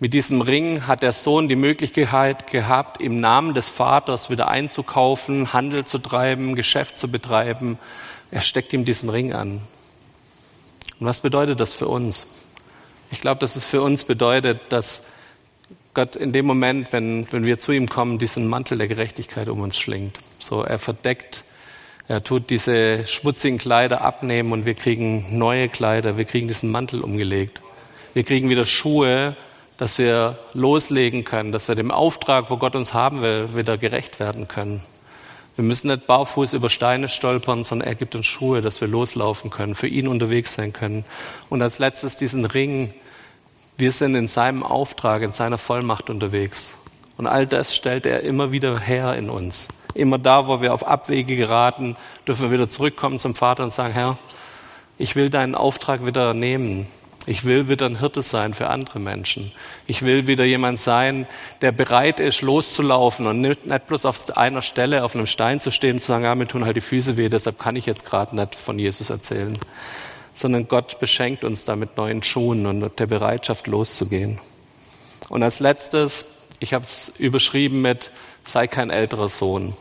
Mit 0.00 0.12
diesem 0.12 0.40
Ring 0.40 0.88
hat 0.88 1.02
der 1.02 1.12
Sohn 1.12 1.48
die 1.48 1.54
Möglichkeit 1.56 2.50
gehabt, 2.50 3.00
im 3.00 3.20
Namen 3.20 3.54
des 3.54 3.68
Vaters 3.68 4.28
wieder 4.28 4.48
einzukaufen, 4.48 5.52
Handel 5.52 5.84
zu 5.84 5.98
treiben, 5.98 6.56
Geschäft 6.56 6.98
zu 6.98 7.08
betreiben. 7.08 7.78
Er 8.32 8.40
steckt 8.40 8.72
ihm 8.72 8.84
diesen 8.84 9.08
Ring 9.08 9.32
an. 9.32 9.60
Und 10.98 11.06
was 11.06 11.20
bedeutet 11.20 11.60
das 11.60 11.74
für 11.74 11.86
uns? 11.86 12.26
Ich 13.12 13.20
glaube, 13.20 13.38
dass 13.38 13.54
es 13.54 13.64
für 13.64 13.82
uns 13.82 14.02
bedeutet, 14.02 14.60
dass 14.70 15.06
Gott 15.94 16.16
in 16.16 16.32
dem 16.32 16.44
Moment, 16.44 16.92
wenn, 16.92 17.30
wenn 17.32 17.44
wir 17.44 17.60
zu 17.60 17.70
ihm 17.70 17.88
kommen, 17.88 18.18
diesen 18.18 18.48
Mantel 18.48 18.78
der 18.78 18.88
Gerechtigkeit 18.88 19.48
um 19.48 19.60
uns 19.60 19.78
schlingt. 19.78 20.18
So, 20.40 20.62
er 20.62 20.80
verdeckt, 20.80 21.44
er 22.08 22.24
tut 22.24 22.50
diese 22.50 23.06
schmutzigen 23.06 23.58
Kleider 23.58 24.00
abnehmen 24.00 24.50
und 24.50 24.66
wir 24.66 24.74
kriegen 24.74 25.38
neue 25.38 25.68
Kleider, 25.68 26.16
wir 26.18 26.24
kriegen 26.24 26.48
diesen 26.48 26.72
Mantel 26.72 27.00
umgelegt. 27.00 27.62
Wir 28.12 28.24
kriegen 28.24 28.48
wieder 28.48 28.64
Schuhe, 28.64 29.36
dass 29.76 29.98
wir 29.98 30.38
loslegen 30.52 31.24
können, 31.24 31.52
dass 31.52 31.68
wir 31.68 31.74
dem 31.74 31.90
Auftrag, 31.90 32.50
wo 32.50 32.56
Gott 32.56 32.76
uns 32.76 32.94
haben 32.94 33.22
will, 33.22 33.56
wieder 33.56 33.76
gerecht 33.76 34.20
werden 34.20 34.48
können. 34.48 34.82
Wir 35.56 35.64
müssen 35.64 35.88
nicht 35.88 36.06
barfuß 36.06 36.52
über 36.54 36.68
Steine 36.68 37.08
stolpern, 37.08 37.62
sondern 37.62 37.88
er 37.88 37.94
gibt 37.94 38.14
uns 38.16 38.26
Schuhe, 38.26 38.60
dass 38.60 38.80
wir 38.80 38.88
loslaufen 38.88 39.50
können, 39.50 39.74
für 39.74 39.86
ihn 39.86 40.08
unterwegs 40.08 40.54
sein 40.54 40.72
können. 40.72 41.04
Und 41.48 41.62
als 41.62 41.78
letztes 41.78 42.16
diesen 42.16 42.44
Ring. 42.44 42.92
Wir 43.76 43.90
sind 43.90 44.14
in 44.14 44.28
seinem 44.28 44.62
Auftrag, 44.62 45.22
in 45.22 45.32
seiner 45.32 45.58
Vollmacht 45.58 46.08
unterwegs. 46.08 46.74
Und 47.16 47.26
all 47.26 47.44
das 47.44 47.74
stellt 47.74 48.06
er 48.06 48.22
immer 48.22 48.52
wieder 48.52 48.78
her 48.78 49.16
in 49.16 49.28
uns. 49.28 49.68
Immer 49.94 50.18
da, 50.18 50.46
wo 50.46 50.60
wir 50.60 50.72
auf 50.72 50.86
Abwege 50.86 51.36
geraten, 51.36 51.96
dürfen 52.26 52.42
wir 52.42 52.50
wieder 52.52 52.68
zurückkommen 52.68 53.18
zum 53.18 53.34
Vater 53.34 53.64
und 53.64 53.72
sagen, 53.72 53.92
Herr, 53.92 54.16
ich 54.96 55.16
will 55.16 55.28
deinen 55.28 55.54
Auftrag 55.56 56.06
wieder 56.06 56.34
nehmen. 56.34 56.86
Ich 57.26 57.44
will 57.44 57.68
wieder 57.68 57.86
ein 57.86 57.98
Hirte 58.00 58.22
sein 58.22 58.52
für 58.52 58.68
andere 58.68 58.98
Menschen. 58.98 59.52
Ich 59.86 60.02
will 60.02 60.26
wieder 60.26 60.44
jemand 60.44 60.78
sein, 60.78 61.26
der 61.62 61.72
bereit 61.72 62.20
ist, 62.20 62.42
loszulaufen 62.42 63.26
und 63.26 63.40
nicht, 63.40 63.66
nicht 63.66 63.86
bloß 63.86 64.04
auf 64.04 64.36
einer 64.36 64.60
Stelle 64.60 65.04
auf 65.04 65.14
einem 65.14 65.26
Stein 65.26 65.60
zu 65.60 65.70
stehen 65.70 65.94
und 65.94 66.00
zu 66.00 66.08
sagen, 66.08 66.24
ja, 66.24 66.34
mir 66.34 66.46
tun 66.46 66.66
halt 66.66 66.76
die 66.76 66.82
Füße 66.82 67.16
weh, 67.16 67.30
deshalb 67.30 67.58
kann 67.58 67.76
ich 67.76 67.86
jetzt 67.86 68.04
gerade 68.04 68.36
nicht 68.36 68.54
von 68.54 68.78
Jesus 68.78 69.08
erzählen. 69.08 69.58
Sondern 70.34 70.68
Gott 70.68 71.00
beschenkt 71.00 71.44
uns 71.44 71.64
da 71.64 71.76
mit 71.76 71.96
neuen 71.96 72.22
Schuhen 72.22 72.66
und 72.66 72.98
der 72.98 73.06
Bereitschaft 73.06 73.68
loszugehen. 73.68 74.38
Und 75.30 75.42
als 75.42 75.60
letztes, 75.60 76.26
ich 76.60 76.74
habe 76.74 76.84
es 76.84 77.08
überschrieben 77.18 77.80
mit, 77.80 78.10
sei 78.42 78.66
kein 78.66 78.90
älterer 78.90 79.28
Sohn. 79.28 79.74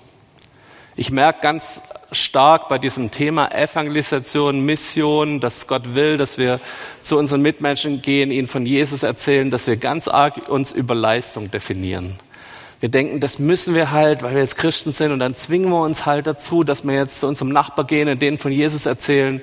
Ich 0.96 1.10
merke 1.10 1.42
ganz 1.42 1.82
stark 2.12 2.70
bei 2.70 2.78
diesem 2.78 3.10
Thema 3.10 3.52
Evangelisation, 3.52 4.64
Mission, 4.64 5.40
dass 5.40 5.66
Gott 5.66 5.96
will, 5.96 6.18
dass 6.18 6.38
wir 6.38 6.60
zu 7.02 7.18
unseren 7.18 7.42
Mitmenschen 7.42 8.04
gehen, 8.04 8.30
ihnen 8.30 8.48
von 8.48 8.68
Jesus 8.68 9.02
erzählen, 9.02 9.50
dass 9.50 9.66
wir 9.66 9.78
ganz 9.78 10.08
arg 10.08 10.50
uns 10.50 10.72
über 10.72 10.94
Leistung 10.94 11.50
definieren. 11.50 12.16
Wir 12.80 12.90
denken, 12.90 13.20
das 13.20 13.40
müssen 13.40 13.74
wir 13.74 13.90
halt, 13.90 14.22
weil 14.22 14.36
wir 14.36 14.42
jetzt 14.42 14.56
Christen 14.56 14.92
sind 14.92 15.12
und 15.12 15.18
dann 15.18 15.34
zwingen 15.34 15.70
wir 15.70 15.82
uns 15.82 16.06
halt 16.06 16.28
dazu, 16.28 16.64
dass 16.64 16.86
wir 16.86 16.94
jetzt 16.94 17.22
zu 17.22 17.28
unserem 17.28 17.52
Nachbar 17.52 17.86
gehen 17.86 18.08
und 18.08 18.22
denen 18.22 18.38
von 18.38 18.52
Jesus 18.52 18.86
erzählen. 18.86 19.42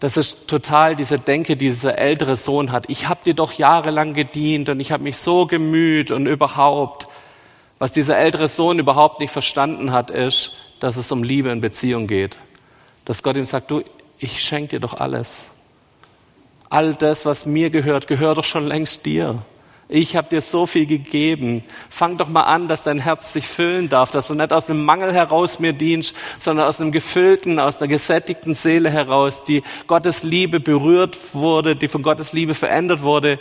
Das 0.00 0.16
ist 0.16 0.48
total 0.48 0.96
diese 0.96 1.18
Denke, 1.18 1.56
die 1.56 1.66
dieser 1.66 1.98
ältere 1.98 2.36
Sohn 2.36 2.72
hat. 2.72 2.84
Ich 2.88 3.08
habe 3.08 3.20
dir 3.22 3.34
doch 3.34 3.52
jahrelang 3.52 4.14
gedient 4.14 4.70
und 4.70 4.80
ich 4.80 4.90
habe 4.90 5.02
mich 5.02 5.18
so 5.18 5.46
gemüht 5.46 6.10
und 6.10 6.26
überhaupt. 6.26 7.08
Was 7.78 7.92
dieser 7.92 8.16
ältere 8.16 8.48
Sohn 8.48 8.78
überhaupt 8.78 9.20
nicht 9.20 9.30
verstanden 9.30 9.92
hat, 9.92 10.10
ist, 10.10 10.52
dass 10.80 10.96
es 10.96 11.12
um 11.12 11.22
Liebe 11.22 11.50
in 11.50 11.60
Beziehung 11.60 12.06
geht. 12.06 12.38
Dass 13.04 13.22
Gott 13.22 13.36
ihm 13.36 13.44
sagt, 13.44 13.70
du, 13.70 13.82
ich 14.18 14.42
schenke 14.42 14.68
dir 14.68 14.80
doch 14.80 14.94
alles. 14.94 15.50
All 16.70 16.94
das, 16.94 17.26
was 17.26 17.46
mir 17.46 17.70
gehört, 17.70 18.06
gehört 18.06 18.38
doch 18.38 18.44
schon 18.44 18.66
längst 18.66 19.04
dir. 19.04 19.42
Ich 19.88 20.16
habe 20.16 20.28
dir 20.28 20.40
so 20.40 20.66
viel 20.66 20.86
gegeben. 20.86 21.62
Fang 21.90 22.16
doch 22.16 22.28
mal 22.28 22.42
an, 22.42 22.66
dass 22.66 22.82
dein 22.82 22.98
Herz 22.98 23.32
sich 23.32 23.46
füllen 23.46 23.88
darf, 23.88 24.10
dass 24.10 24.26
du 24.26 24.34
nicht 24.34 24.52
aus 24.52 24.68
einem 24.68 24.84
Mangel 24.84 25.12
heraus 25.12 25.60
mir 25.60 25.72
dienst, 25.72 26.16
sondern 26.40 26.66
aus 26.66 26.80
einem 26.80 26.90
gefüllten, 26.90 27.60
aus 27.60 27.78
einer 27.78 27.86
gesättigten 27.86 28.54
Seele 28.54 28.90
heraus, 28.90 29.44
die 29.44 29.62
Gottes 29.86 30.24
Liebe 30.24 30.58
berührt 30.58 31.16
wurde, 31.34 31.76
die 31.76 31.86
von 31.86 32.02
Gottes 32.02 32.32
Liebe 32.32 32.54
verändert 32.54 33.02
wurde, 33.02 33.38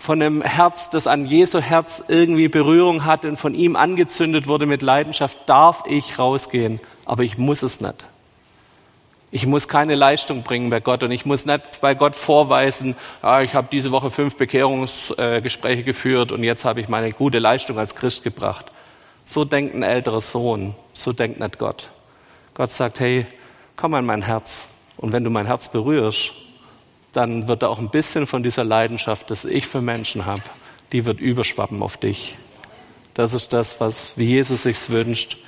von 0.00 0.22
einem 0.22 0.40
Herz, 0.40 0.88
das 0.88 1.06
an 1.06 1.26
Jesu 1.26 1.60
Herz 1.60 2.02
irgendwie 2.08 2.48
Berührung 2.48 3.04
hatte 3.04 3.28
und 3.28 3.36
von 3.36 3.54
ihm 3.54 3.76
angezündet 3.76 4.46
wurde 4.46 4.64
mit 4.64 4.80
Leidenschaft, 4.80 5.36
darf 5.44 5.82
ich 5.86 6.18
rausgehen. 6.18 6.80
Aber 7.04 7.22
ich 7.22 7.36
muss 7.36 7.62
es 7.62 7.82
nicht. 7.82 8.06
Ich 9.30 9.44
muss 9.44 9.68
keine 9.68 9.96
Leistung 9.96 10.42
bringen 10.42 10.70
bei 10.70 10.80
Gott 10.80 11.02
und 11.02 11.10
ich 11.12 11.26
muss 11.26 11.44
nicht 11.44 11.82
bei 11.82 11.94
Gott 11.94 12.16
vorweisen, 12.16 12.96
ah, 13.20 13.42
ich 13.42 13.54
habe 13.54 13.68
diese 13.70 13.92
Woche 13.92 14.10
fünf 14.10 14.36
Bekehrungsgespräche 14.36 15.82
geführt 15.82 16.32
und 16.32 16.44
jetzt 16.44 16.64
habe 16.64 16.80
ich 16.80 16.88
meine 16.88 17.12
gute 17.12 17.38
Leistung 17.38 17.78
als 17.78 17.94
Christ 17.94 18.24
gebracht. 18.24 18.72
So 19.26 19.44
denkt 19.44 19.74
ein 19.74 19.82
älterer 19.82 20.22
Sohn, 20.22 20.74
so 20.94 21.12
denkt 21.12 21.40
nicht 21.40 21.58
Gott. 21.58 21.90
Gott 22.54 22.72
sagt, 22.72 23.00
hey, 23.00 23.26
komm 23.76 23.92
an 23.92 24.06
mein 24.06 24.22
Herz 24.22 24.68
und 24.96 25.12
wenn 25.12 25.24
du 25.24 25.30
mein 25.30 25.44
Herz 25.44 25.68
berührst, 25.68 26.32
dann 27.12 27.48
wird 27.48 27.62
da 27.62 27.68
auch 27.68 27.78
ein 27.78 27.90
bisschen 27.90 28.26
von 28.26 28.42
dieser 28.42 28.64
Leidenschaft, 28.64 29.30
das 29.30 29.44
ich 29.44 29.66
für 29.66 29.80
Menschen 29.80 30.26
habe, 30.26 30.42
die 30.92 31.04
wird 31.04 31.20
überschwappen 31.20 31.82
auf 31.82 31.96
dich. 31.96 32.36
Das 33.14 33.34
ist 33.34 33.52
das, 33.52 33.80
was 33.80 34.16
Jesus 34.16 34.62
sich 34.62 34.88
wünscht, 34.90 35.38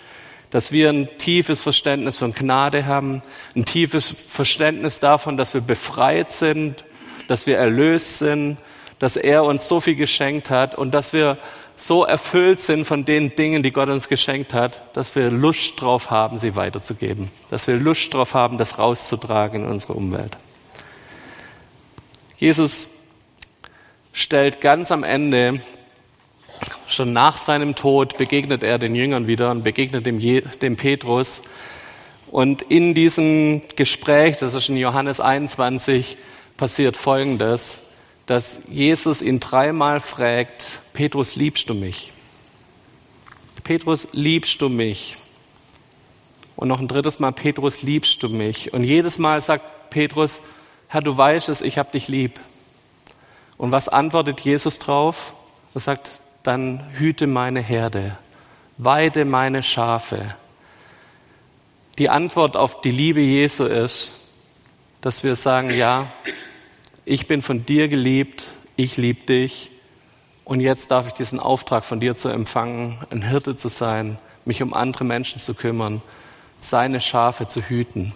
dass 0.50 0.72
wir 0.72 0.90
ein 0.90 1.08
tiefes 1.18 1.62
Verständnis 1.62 2.18
von 2.18 2.34
Gnade 2.34 2.84
haben, 2.84 3.22
ein 3.56 3.64
tiefes 3.64 4.14
Verständnis 4.28 4.98
davon, 4.98 5.36
dass 5.36 5.54
wir 5.54 5.62
befreit 5.62 6.30
sind, 6.30 6.84
dass 7.28 7.46
wir 7.46 7.56
erlöst 7.56 8.18
sind, 8.18 8.58
dass 8.98 9.16
er 9.16 9.44
uns 9.44 9.66
so 9.66 9.80
viel 9.80 9.96
geschenkt 9.96 10.50
hat 10.50 10.74
und 10.74 10.92
dass 10.92 11.12
wir 11.12 11.38
so 11.76 12.04
erfüllt 12.04 12.60
sind 12.60 12.84
von 12.84 13.04
den 13.04 13.34
Dingen, 13.34 13.62
die 13.62 13.72
Gott 13.72 13.88
uns 13.88 14.08
geschenkt 14.08 14.52
hat, 14.52 14.82
dass 14.94 15.16
wir 15.16 15.30
Lust 15.30 15.80
drauf 15.80 16.10
haben, 16.10 16.38
sie 16.38 16.54
weiterzugeben, 16.54 17.30
dass 17.50 17.66
wir 17.66 17.76
Lust 17.76 18.12
drauf 18.12 18.34
haben, 18.34 18.58
das 18.58 18.78
rauszutragen 18.78 19.64
in 19.64 19.70
unsere 19.70 19.94
Umwelt. 19.94 20.36
Jesus 22.42 22.88
stellt 24.12 24.60
ganz 24.60 24.90
am 24.90 25.04
Ende, 25.04 25.60
schon 26.88 27.12
nach 27.12 27.36
seinem 27.36 27.76
Tod, 27.76 28.18
begegnet 28.18 28.64
er 28.64 28.78
den 28.78 28.96
Jüngern 28.96 29.28
wieder 29.28 29.52
und 29.52 29.62
begegnet 29.62 30.06
dem, 30.06 30.18
dem 30.18 30.76
Petrus. 30.76 31.42
Und 32.32 32.62
in 32.62 32.94
diesem 32.94 33.62
Gespräch, 33.76 34.38
das 34.38 34.54
ist 34.54 34.68
in 34.68 34.76
Johannes 34.76 35.20
21, 35.20 36.16
passiert 36.56 36.96
Folgendes, 36.96 37.90
dass 38.26 38.58
Jesus 38.68 39.22
ihn 39.22 39.38
dreimal 39.38 40.00
fragt, 40.00 40.80
Petrus, 40.94 41.36
liebst 41.36 41.70
du 41.70 41.74
mich? 41.74 42.10
Petrus, 43.62 44.08
liebst 44.10 44.60
du 44.60 44.68
mich? 44.68 45.16
Und 46.56 46.66
noch 46.66 46.80
ein 46.80 46.88
drittes 46.88 47.20
Mal, 47.20 47.30
Petrus, 47.30 47.82
liebst 47.82 48.20
du 48.20 48.30
mich? 48.30 48.72
Und 48.72 48.82
jedes 48.82 49.18
Mal 49.18 49.40
sagt 49.40 49.90
Petrus, 49.90 50.40
Herr, 50.92 51.00
du 51.00 51.16
weißt 51.16 51.48
es, 51.48 51.62
ich 51.62 51.78
habe 51.78 51.90
dich 51.90 52.08
lieb. 52.08 52.38
Und 53.56 53.72
was 53.72 53.88
antwortet 53.88 54.40
Jesus 54.40 54.78
drauf? 54.78 55.32
Er 55.72 55.80
sagt, 55.80 56.10
dann 56.42 56.86
hüte 56.92 57.26
meine 57.26 57.60
Herde, 57.60 58.18
weide 58.76 59.24
meine 59.24 59.62
Schafe. 59.62 60.34
Die 61.96 62.10
Antwort 62.10 62.58
auf 62.58 62.82
die 62.82 62.90
Liebe 62.90 63.20
Jesu 63.22 63.64
ist, 63.64 64.12
dass 65.00 65.24
wir 65.24 65.34
sagen, 65.34 65.72
ja, 65.72 66.08
ich 67.06 67.26
bin 67.26 67.40
von 67.40 67.64
dir 67.64 67.88
geliebt, 67.88 68.48
ich 68.76 68.98
liebe 68.98 69.24
dich 69.24 69.70
Und 70.44 70.60
jetzt 70.60 70.90
darf 70.90 71.06
ich 71.06 71.14
diesen 71.14 71.40
Auftrag 71.40 71.86
von 71.86 72.00
dir 72.00 72.16
zu 72.16 72.28
empfangen, 72.28 72.98
ein 73.08 73.22
Hirte 73.22 73.56
zu 73.56 73.68
sein, 73.68 74.18
mich 74.44 74.62
um 74.62 74.74
andere 74.74 75.04
Menschen 75.04 75.40
zu 75.40 75.54
kümmern, 75.54 76.02
seine 76.60 77.00
Schafe 77.00 77.48
zu 77.48 77.62
hüten. 77.62 78.12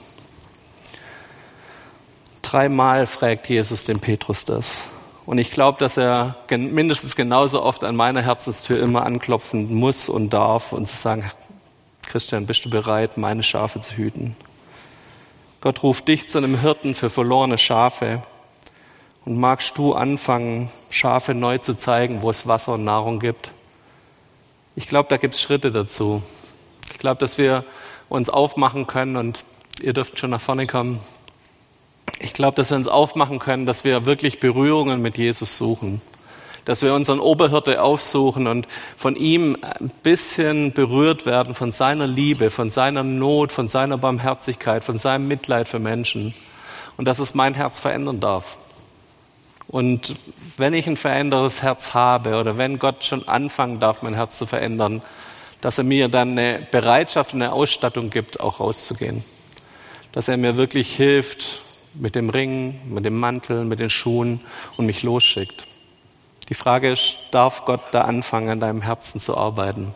Dreimal 2.47 3.09
fragt 3.09 3.49
Jesus 3.49 3.83
den 3.83 3.99
Petrus 3.99 4.45
das. 4.45 4.89
Und 5.27 5.39
ich 5.39 5.51
glaube, 5.51 5.81
dass 5.81 5.97
er 5.97 6.37
mindestens 6.49 7.17
genauso 7.17 7.61
oft 7.61 7.83
an 7.83 7.97
meiner 7.97 8.23
Herzenstür 8.23 8.81
immer 8.81 9.05
anklopfen 9.05 9.75
muss 9.75 10.09
und 10.09 10.31
darf 10.31 10.73
und 10.73 10.87
zu 10.87 10.95
sagen, 10.95 11.29
Christian, 12.03 12.47
bist 12.47 12.65
du 12.65 12.71
bereit, 12.71 13.17
meine 13.17 13.43
Schafe 13.43 13.81
zu 13.81 13.97
hüten? 13.97 14.37
Gott 15.61 15.83
ruft 15.83 16.07
dich 16.07 16.29
zu 16.29 16.39
einem 16.39 16.61
Hirten 16.61 16.95
für 16.95 17.11
verlorene 17.11 17.59
Schafe. 17.59 18.23
Und 19.25 19.41
magst 19.41 19.77
du 19.77 19.95
anfangen, 19.95 20.71
Schafe 20.89 21.35
neu 21.35 21.59
zu 21.59 21.75
zeigen, 21.75 22.23
wo 22.23 22.31
es 22.31 22.47
Wasser 22.47 22.75
und 22.75 22.85
Nahrung 22.85 23.19
gibt? 23.19 23.51
Ich 24.77 24.87
glaube, 24.87 25.09
da 25.09 25.17
gibt 25.17 25.35
es 25.35 25.43
Schritte 25.43 25.73
dazu. 25.73 26.23
Ich 26.93 26.99
glaube, 27.01 27.19
dass 27.19 27.39
wir 27.39 27.65
uns 28.09 28.31
aufmachen 28.31 28.87
können 28.87 29.17
und 29.17 29.45
ihr 29.83 29.95
dürft 29.95 30.21
schon 30.21 30.31
nach 30.31 30.41
vorne 30.41 30.69
kommen. 30.69 31.01
Ich 32.21 32.33
glaube, 32.33 32.57
dass 32.57 32.71
wir 32.71 32.77
uns 32.77 32.89
aufmachen 32.89 33.39
können, 33.39 33.67
dass 33.67 33.85
wir 33.85 34.07
wirklich 34.07 34.41
Berührungen 34.41 35.03
mit 35.03 35.19
Jesus 35.19 35.57
suchen. 35.57 36.01
Dass 36.65 36.83
wir 36.83 36.95
unseren 36.95 37.21
Oberhirte 37.21 37.83
aufsuchen 37.83 38.47
und 38.47 38.67
von 38.97 39.15
ihm 39.15 39.57
ein 39.61 39.91
bisschen 40.03 40.73
berührt 40.73 41.27
werden, 41.27 41.55
von 41.55 41.71
seiner 41.71 42.07
Liebe, 42.07 42.51
von 42.51 42.71
seiner 42.71 43.05
Not, 43.05 43.53
von 43.53 43.69
seiner 43.69 43.99
Barmherzigkeit, 43.99 44.83
von 44.83 44.99
seinem 44.99 45.29
Mitleid 45.29 45.69
für 45.69 45.79
Menschen. 45.79 46.35
Und 46.97 47.05
dass 47.05 47.19
es 47.19 47.35
mein 47.35 47.55
Herz 47.55 47.79
verändern 47.79 48.21
darf. 48.21 48.59
Und 49.69 50.17
wenn 50.57 50.75
ich 50.75 50.87
ein 50.87 50.97
verändertes 50.97 51.63
Herz 51.63 51.95
habe 51.95 52.37
oder 52.37 52.57
wenn 52.57 52.79
Gott 52.79 53.05
schon 53.05 53.29
anfangen 53.29 53.81
darf, 53.81 54.03
mein 54.03 54.15
Herz 54.15 54.39
zu 54.39 54.47
verändern, 54.47 55.03
dass 55.61 55.79
er 55.79 55.85
mir 55.85 56.09
dann 56.09 56.39
eine 56.39 56.67
Bereitschaft, 56.71 57.35
eine 57.35 57.53
Ausstattung 57.53 58.11
gibt, 58.11 58.41
auch 58.41 58.61
rauszugehen. 58.61 59.25
Dass 60.13 60.29
er 60.29 60.37
mir 60.37 60.57
wirklich 60.57 60.95
hilft 60.95 61.63
mit 61.99 62.15
dem 62.15 62.31
Ring, 62.31 62.81
mit 62.89 63.05
dem 63.05 63.19
Mantel, 63.19 63.65
mit 63.65 63.81
den 63.81 63.91
Schuhen 63.91 64.41
und 64.77 64.87
mich 64.87 65.03
losschickt. 65.03 65.67
Die 66.49 66.55
Frage 66.55 66.93
ist, 66.93 67.19
darf 67.33 67.65
Gott 67.65 67.81
da 67.93 68.03
anfangen, 68.03 68.49
an 68.49 68.61
deinem 68.61 68.83
Herzen 68.83 69.21
zu 69.21 69.37
arbeiten? 69.37 69.95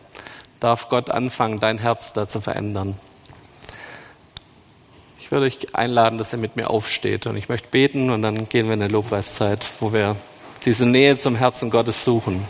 Darf 0.58 0.88
Gott 0.88 1.10
anfangen, 1.10 1.60
dein 1.60 1.78
Herz 1.78 2.12
da 2.12 2.26
zu 2.26 2.40
verändern? 2.40 2.96
Ich 5.20 5.30
würde 5.30 5.46
euch 5.46 5.74
einladen, 5.76 6.18
dass 6.18 6.32
ihr 6.32 6.38
mit 6.38 6.56
mir 6.56 6.70
aufsteht 6.70 7.26
und 7.26 7.36
ich 7.36 7.48
möchte 7.48 7.68
beten 7.68 8.10
und 8.10 8.22
dann 8.22 8.48
gehen 8.48 8.66
wir 8.66 8.74
in 8.74 8.82
eine 8.82 8.92
Lobpreiszeit, 8.92 9.64
wo 9.78 9.92
wir 9.92 10.16
diese 10.64 10.86
Nähe 10.86 11.16
zum 11.16 11.36
Herzen 11.36 11.70
Gottes 11.70 12.04
suchen. 12.04 12.44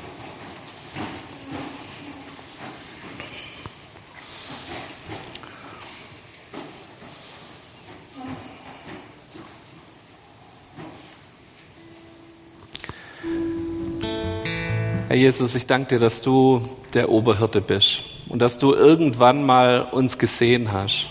Herr 15.10 15.16
Jesus, 15.16 15.56
ich 15.56 15.66
danke 15.66 15.96
dir, 15.96 15.98
dass 15.98 16.22
du 16.22 16.62
der 16.94 17.08
Oberhirte 17.08 17.60
bist 17.60 18.02
und 18.28 18.38
dass 18.38 18.60
du 18.60 18.74
irgendwann 18.74 19.44
mal 19.44 19.88
uns 19.90 20.18
gesehen 20.18 20.72
hast 20.72 21.08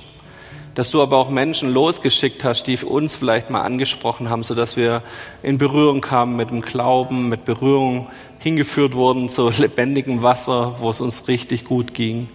dass 0.74 0.92
du 0.92 1.02
aber 1.02 1.18
auch 1.18 1.30
Menschen 1.30 1.74
losgeschickt 1.74 2.46
hast, 2.46 2.64
die 2.68 2.78
uns 2.78 3.14
vielleicht 3.14 3.50
mal 3.50 3.64
angesprochen 3.64 4.30
haben, 4.30 4.44
sodass 4.44 4.78
wir 4.78 5.04
in 5.44 5.58
Berührung 5.58 6.00
kamen 6.00 6.38
mit 6.38 6.52
dem 6.52 6.62
Glauben, 6.62 7.28
mit 7.28 7.44
Berührung 7.44 8.08
hingeführt 8.40 8.94
wurden 8.94 9.28
zu 9.28 9.50
lebendigem 9.50 10.24
Wasser, 10.24 10.76
wo 10.80 10.92
es 10.92 11.02
uns 11.02 11.28
richtig 11.28 11.66
gut 11.66 11.94
ging. 11.94 12.30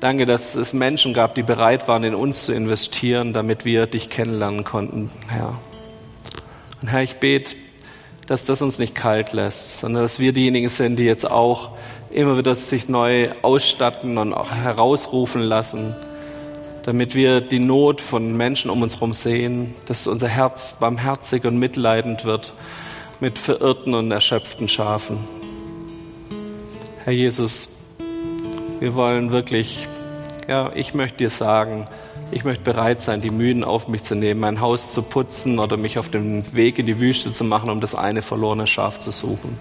Danke, 0.00 0.24
dass 0.24 0.54
es 0.54 0.72
Menschen 0.72 1.12
gab, 1.12 1.34
die 1.34 1.42
bereit 1.42 1.86
waren, 1.88 2.04
in 2.04 2.14
uns 2.14 2.46
zu 2.46 2.54
investieren, 2.54 3.34
damit 3.34 3.66
wir 3.66 3.86
dich 3.86 4.08
kennenlernen 4.08 4.64
konnten, 4.64 5.10
Herr. 5.28 5.58
Und 6.80 6.88
Herr, 6.88 7.02
ich 7.02 7.16
bete, 7.16 7.56
dass 8.32 8.46
das 8.46 8.62
uns 8.62 8.78
nicht 8.78 8.94
kalt 8.94 9.34
lässt, 9.34 9.80
sondern 9.80 10.04
dass 10.04 10.18
wir 10.18 10.32
diejenigen 10.32 10.70
sind, 10.70 10.96
die 10.96 11.04
jetzt 11.04 11.30
auch 11.30 11.72
immer 12.10 12.38
wieder 12.38 12.54
sich 12.54 12.88
neu 12.88 13.28
ausstatten 13.42 14.16
und 14.16 14.32
auch 14.32 14.50
herausrufen 14.50 15.42
lassen, 15.42 15.94
damit 16.82 17.14
wir 17.14 17.42
die 17.42 17.58
Not 17.58 18.00
von 18.00 18.34
Menschen 18.34 18.70
um 18.70 18.80
uns 18.80 18.94
herum 18.94 19.12
sehen, 19.12 19.74
dass 19.84 20.06
unser 20.06 20.28
Herz 20.28 20.78
barmherzig 20.80 21.44
und 21.44 21.58
mitleidend 21.58 22.24
wird 22.24 22.54
mit 23.20 23.38
verirrten 23.38 23.92
und 23.92 24.10
erschöpften 24.10 24.66
Schafen. 24.66 25.18
Herr 27.04 27.12
Jesus, 27.12 27.80
wir 28.80 28.94
wollen 28.94 29.30
wirklich, 29.30 29.86
ja, 30.48 30.72
ich 30.74 30.94
möchte 30.94 31.18
dir 31.18 31.30
sagen, 31.30 31.84
ich 32.32 32.44
möchte 32.44 32.64
bereit 32.64 33.00
sein, 33.00 33.20
die 33.20 33.30
Mühen 33.30 33.62
auf 33.62 33.88
mich 33.88 34.02
zu 34.02 34.14
nehmen, 34.14 34.40
mein 34.40 34.60
Haus 34.60 34.92
zu 34.92 35.02
putzen 35.02 35.58
oder 35.58 35.76
mich 35.76 35.98
auf 35.98 36.08
den 36.08 36.54
Weg 36.54 36.78
in 36.78 36.86
die 36.86 36.98
Wüste 36.98 37.30
zu 37.30 37.44
machen, 37.44 37.68
um 37.68 37.80
das 37.80 37.94
eine 37.94 38.22
verlorene 38.22 38.66
Schaf 38.66 38.98
zu 38.98 39.10
suchen. 39.10 39.58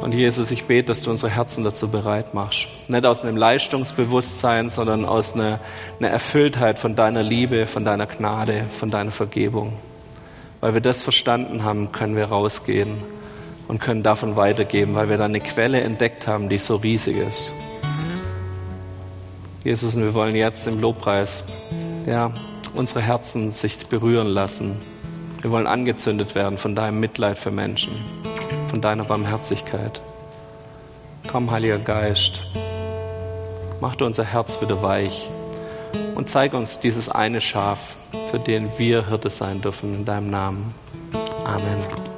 Und 0.00 0.14
Jesus, 0.14 0.50
ich 0.50 0.64
bete, 0.64 0.86
dass 0.86 1.02
du 1.02 1.10
unsere 1.10 1.30
Herzen 1.30 1.62
dazu 1.62 1.88
bereit 1.88 2.32
machst. 2.32 2.68
Nicht 2.88 3.04
aus 3.04 3.24
einem 3.24 3.36
Leistungsbewusstsein, 3.36 4.70
sondern 4.70 5.04
aus 5.04 5.34
einer, 5.34 5.60
einer 5.98 6.08
Erfülltheit 6.08 6.78
von 6.78 6.94
deiner 6.94 7.22
Liebe, 7.22 7.66
von 7.66 7.84
deiner 7.84 8.06
Gnade, 8.06 8.64
von 8.78 8.90
deiner 8.90 9.10
Vergebung. 9.10 9.74
Weil 10.60 10.74
wir 10.74 10.80
das 10.80 11.02
verstanden 11.02 11.64
haben, 11.64 11.92
können 11.92 12.16
wir 12.16 12.26
rausgehen 12.26 12.96
und 13.68 13.80
können 13.80 14.02
davon 14.02 14.36
weitergeben, 14.36 14.94
weil 14.94 15.10
wir 15.10 15.18
da 15.18 15.26
eine 15.26 15.40
Quelle 15.40 15.80
entdeckt 15.80 16.26
haben, 16.26 16.48
die 16.48 16.58
so 16.58 16.76
riesig 16.76 17.16
ist. 17.16 17.52
Jesus, 19.64 19.94
und 19.94 20.02
wir 20.02 20.14
wollen 20.14 20.36
jetzt 20.36 20.66
im 20.66 20.80
Lobpreis 20.80 21.44
ja, 22.06 22.32
unsere 22.74 23.02
Herzen 23.02 23.52
sich 23.52 23.86
berühren 23.86 24.28
lassen. 24.28 24.76
Wir 25.42 25.50
wollen 25.50 25.66
angezündet 25.66 26.34
werden 26.34 26.58
von 26.58 26.74
deinem 26.74 27.00
Mitleid 27.00 27.38
für 27.38 27.50
Menschen 27.50 27.92
von 28.70 28.80
deiner 28.80 29.04
Barmherzigkeit. 29.04 30.00
Komm, 31.30 31.50
Heiliger 31.50 31.78
Geist, 31.78 32.42
mach 33.80 33.96
du 33.96 34.06
unser 34.06 34.24
Herz 34.24 34.62
wieder 34.62 34.82
weich 34.82 35.28
und 36.14 36.30
zeig 36.30 36.54
uns 36.54 36.78
dieses 36.78 37.08
eine 37.08 37.40
Schaf, 37.40 37.96
für 38.30 38.38
den 38.38 38.70
wir 38.78 39.08
Hirte 39.08 39.28
sein 39.28 39.60
dürfen 39.60 39.94
in 39.94 40.04
deinem 40.04 40.30
Namen. 40.30 40.74
Amen. 41.44 42.09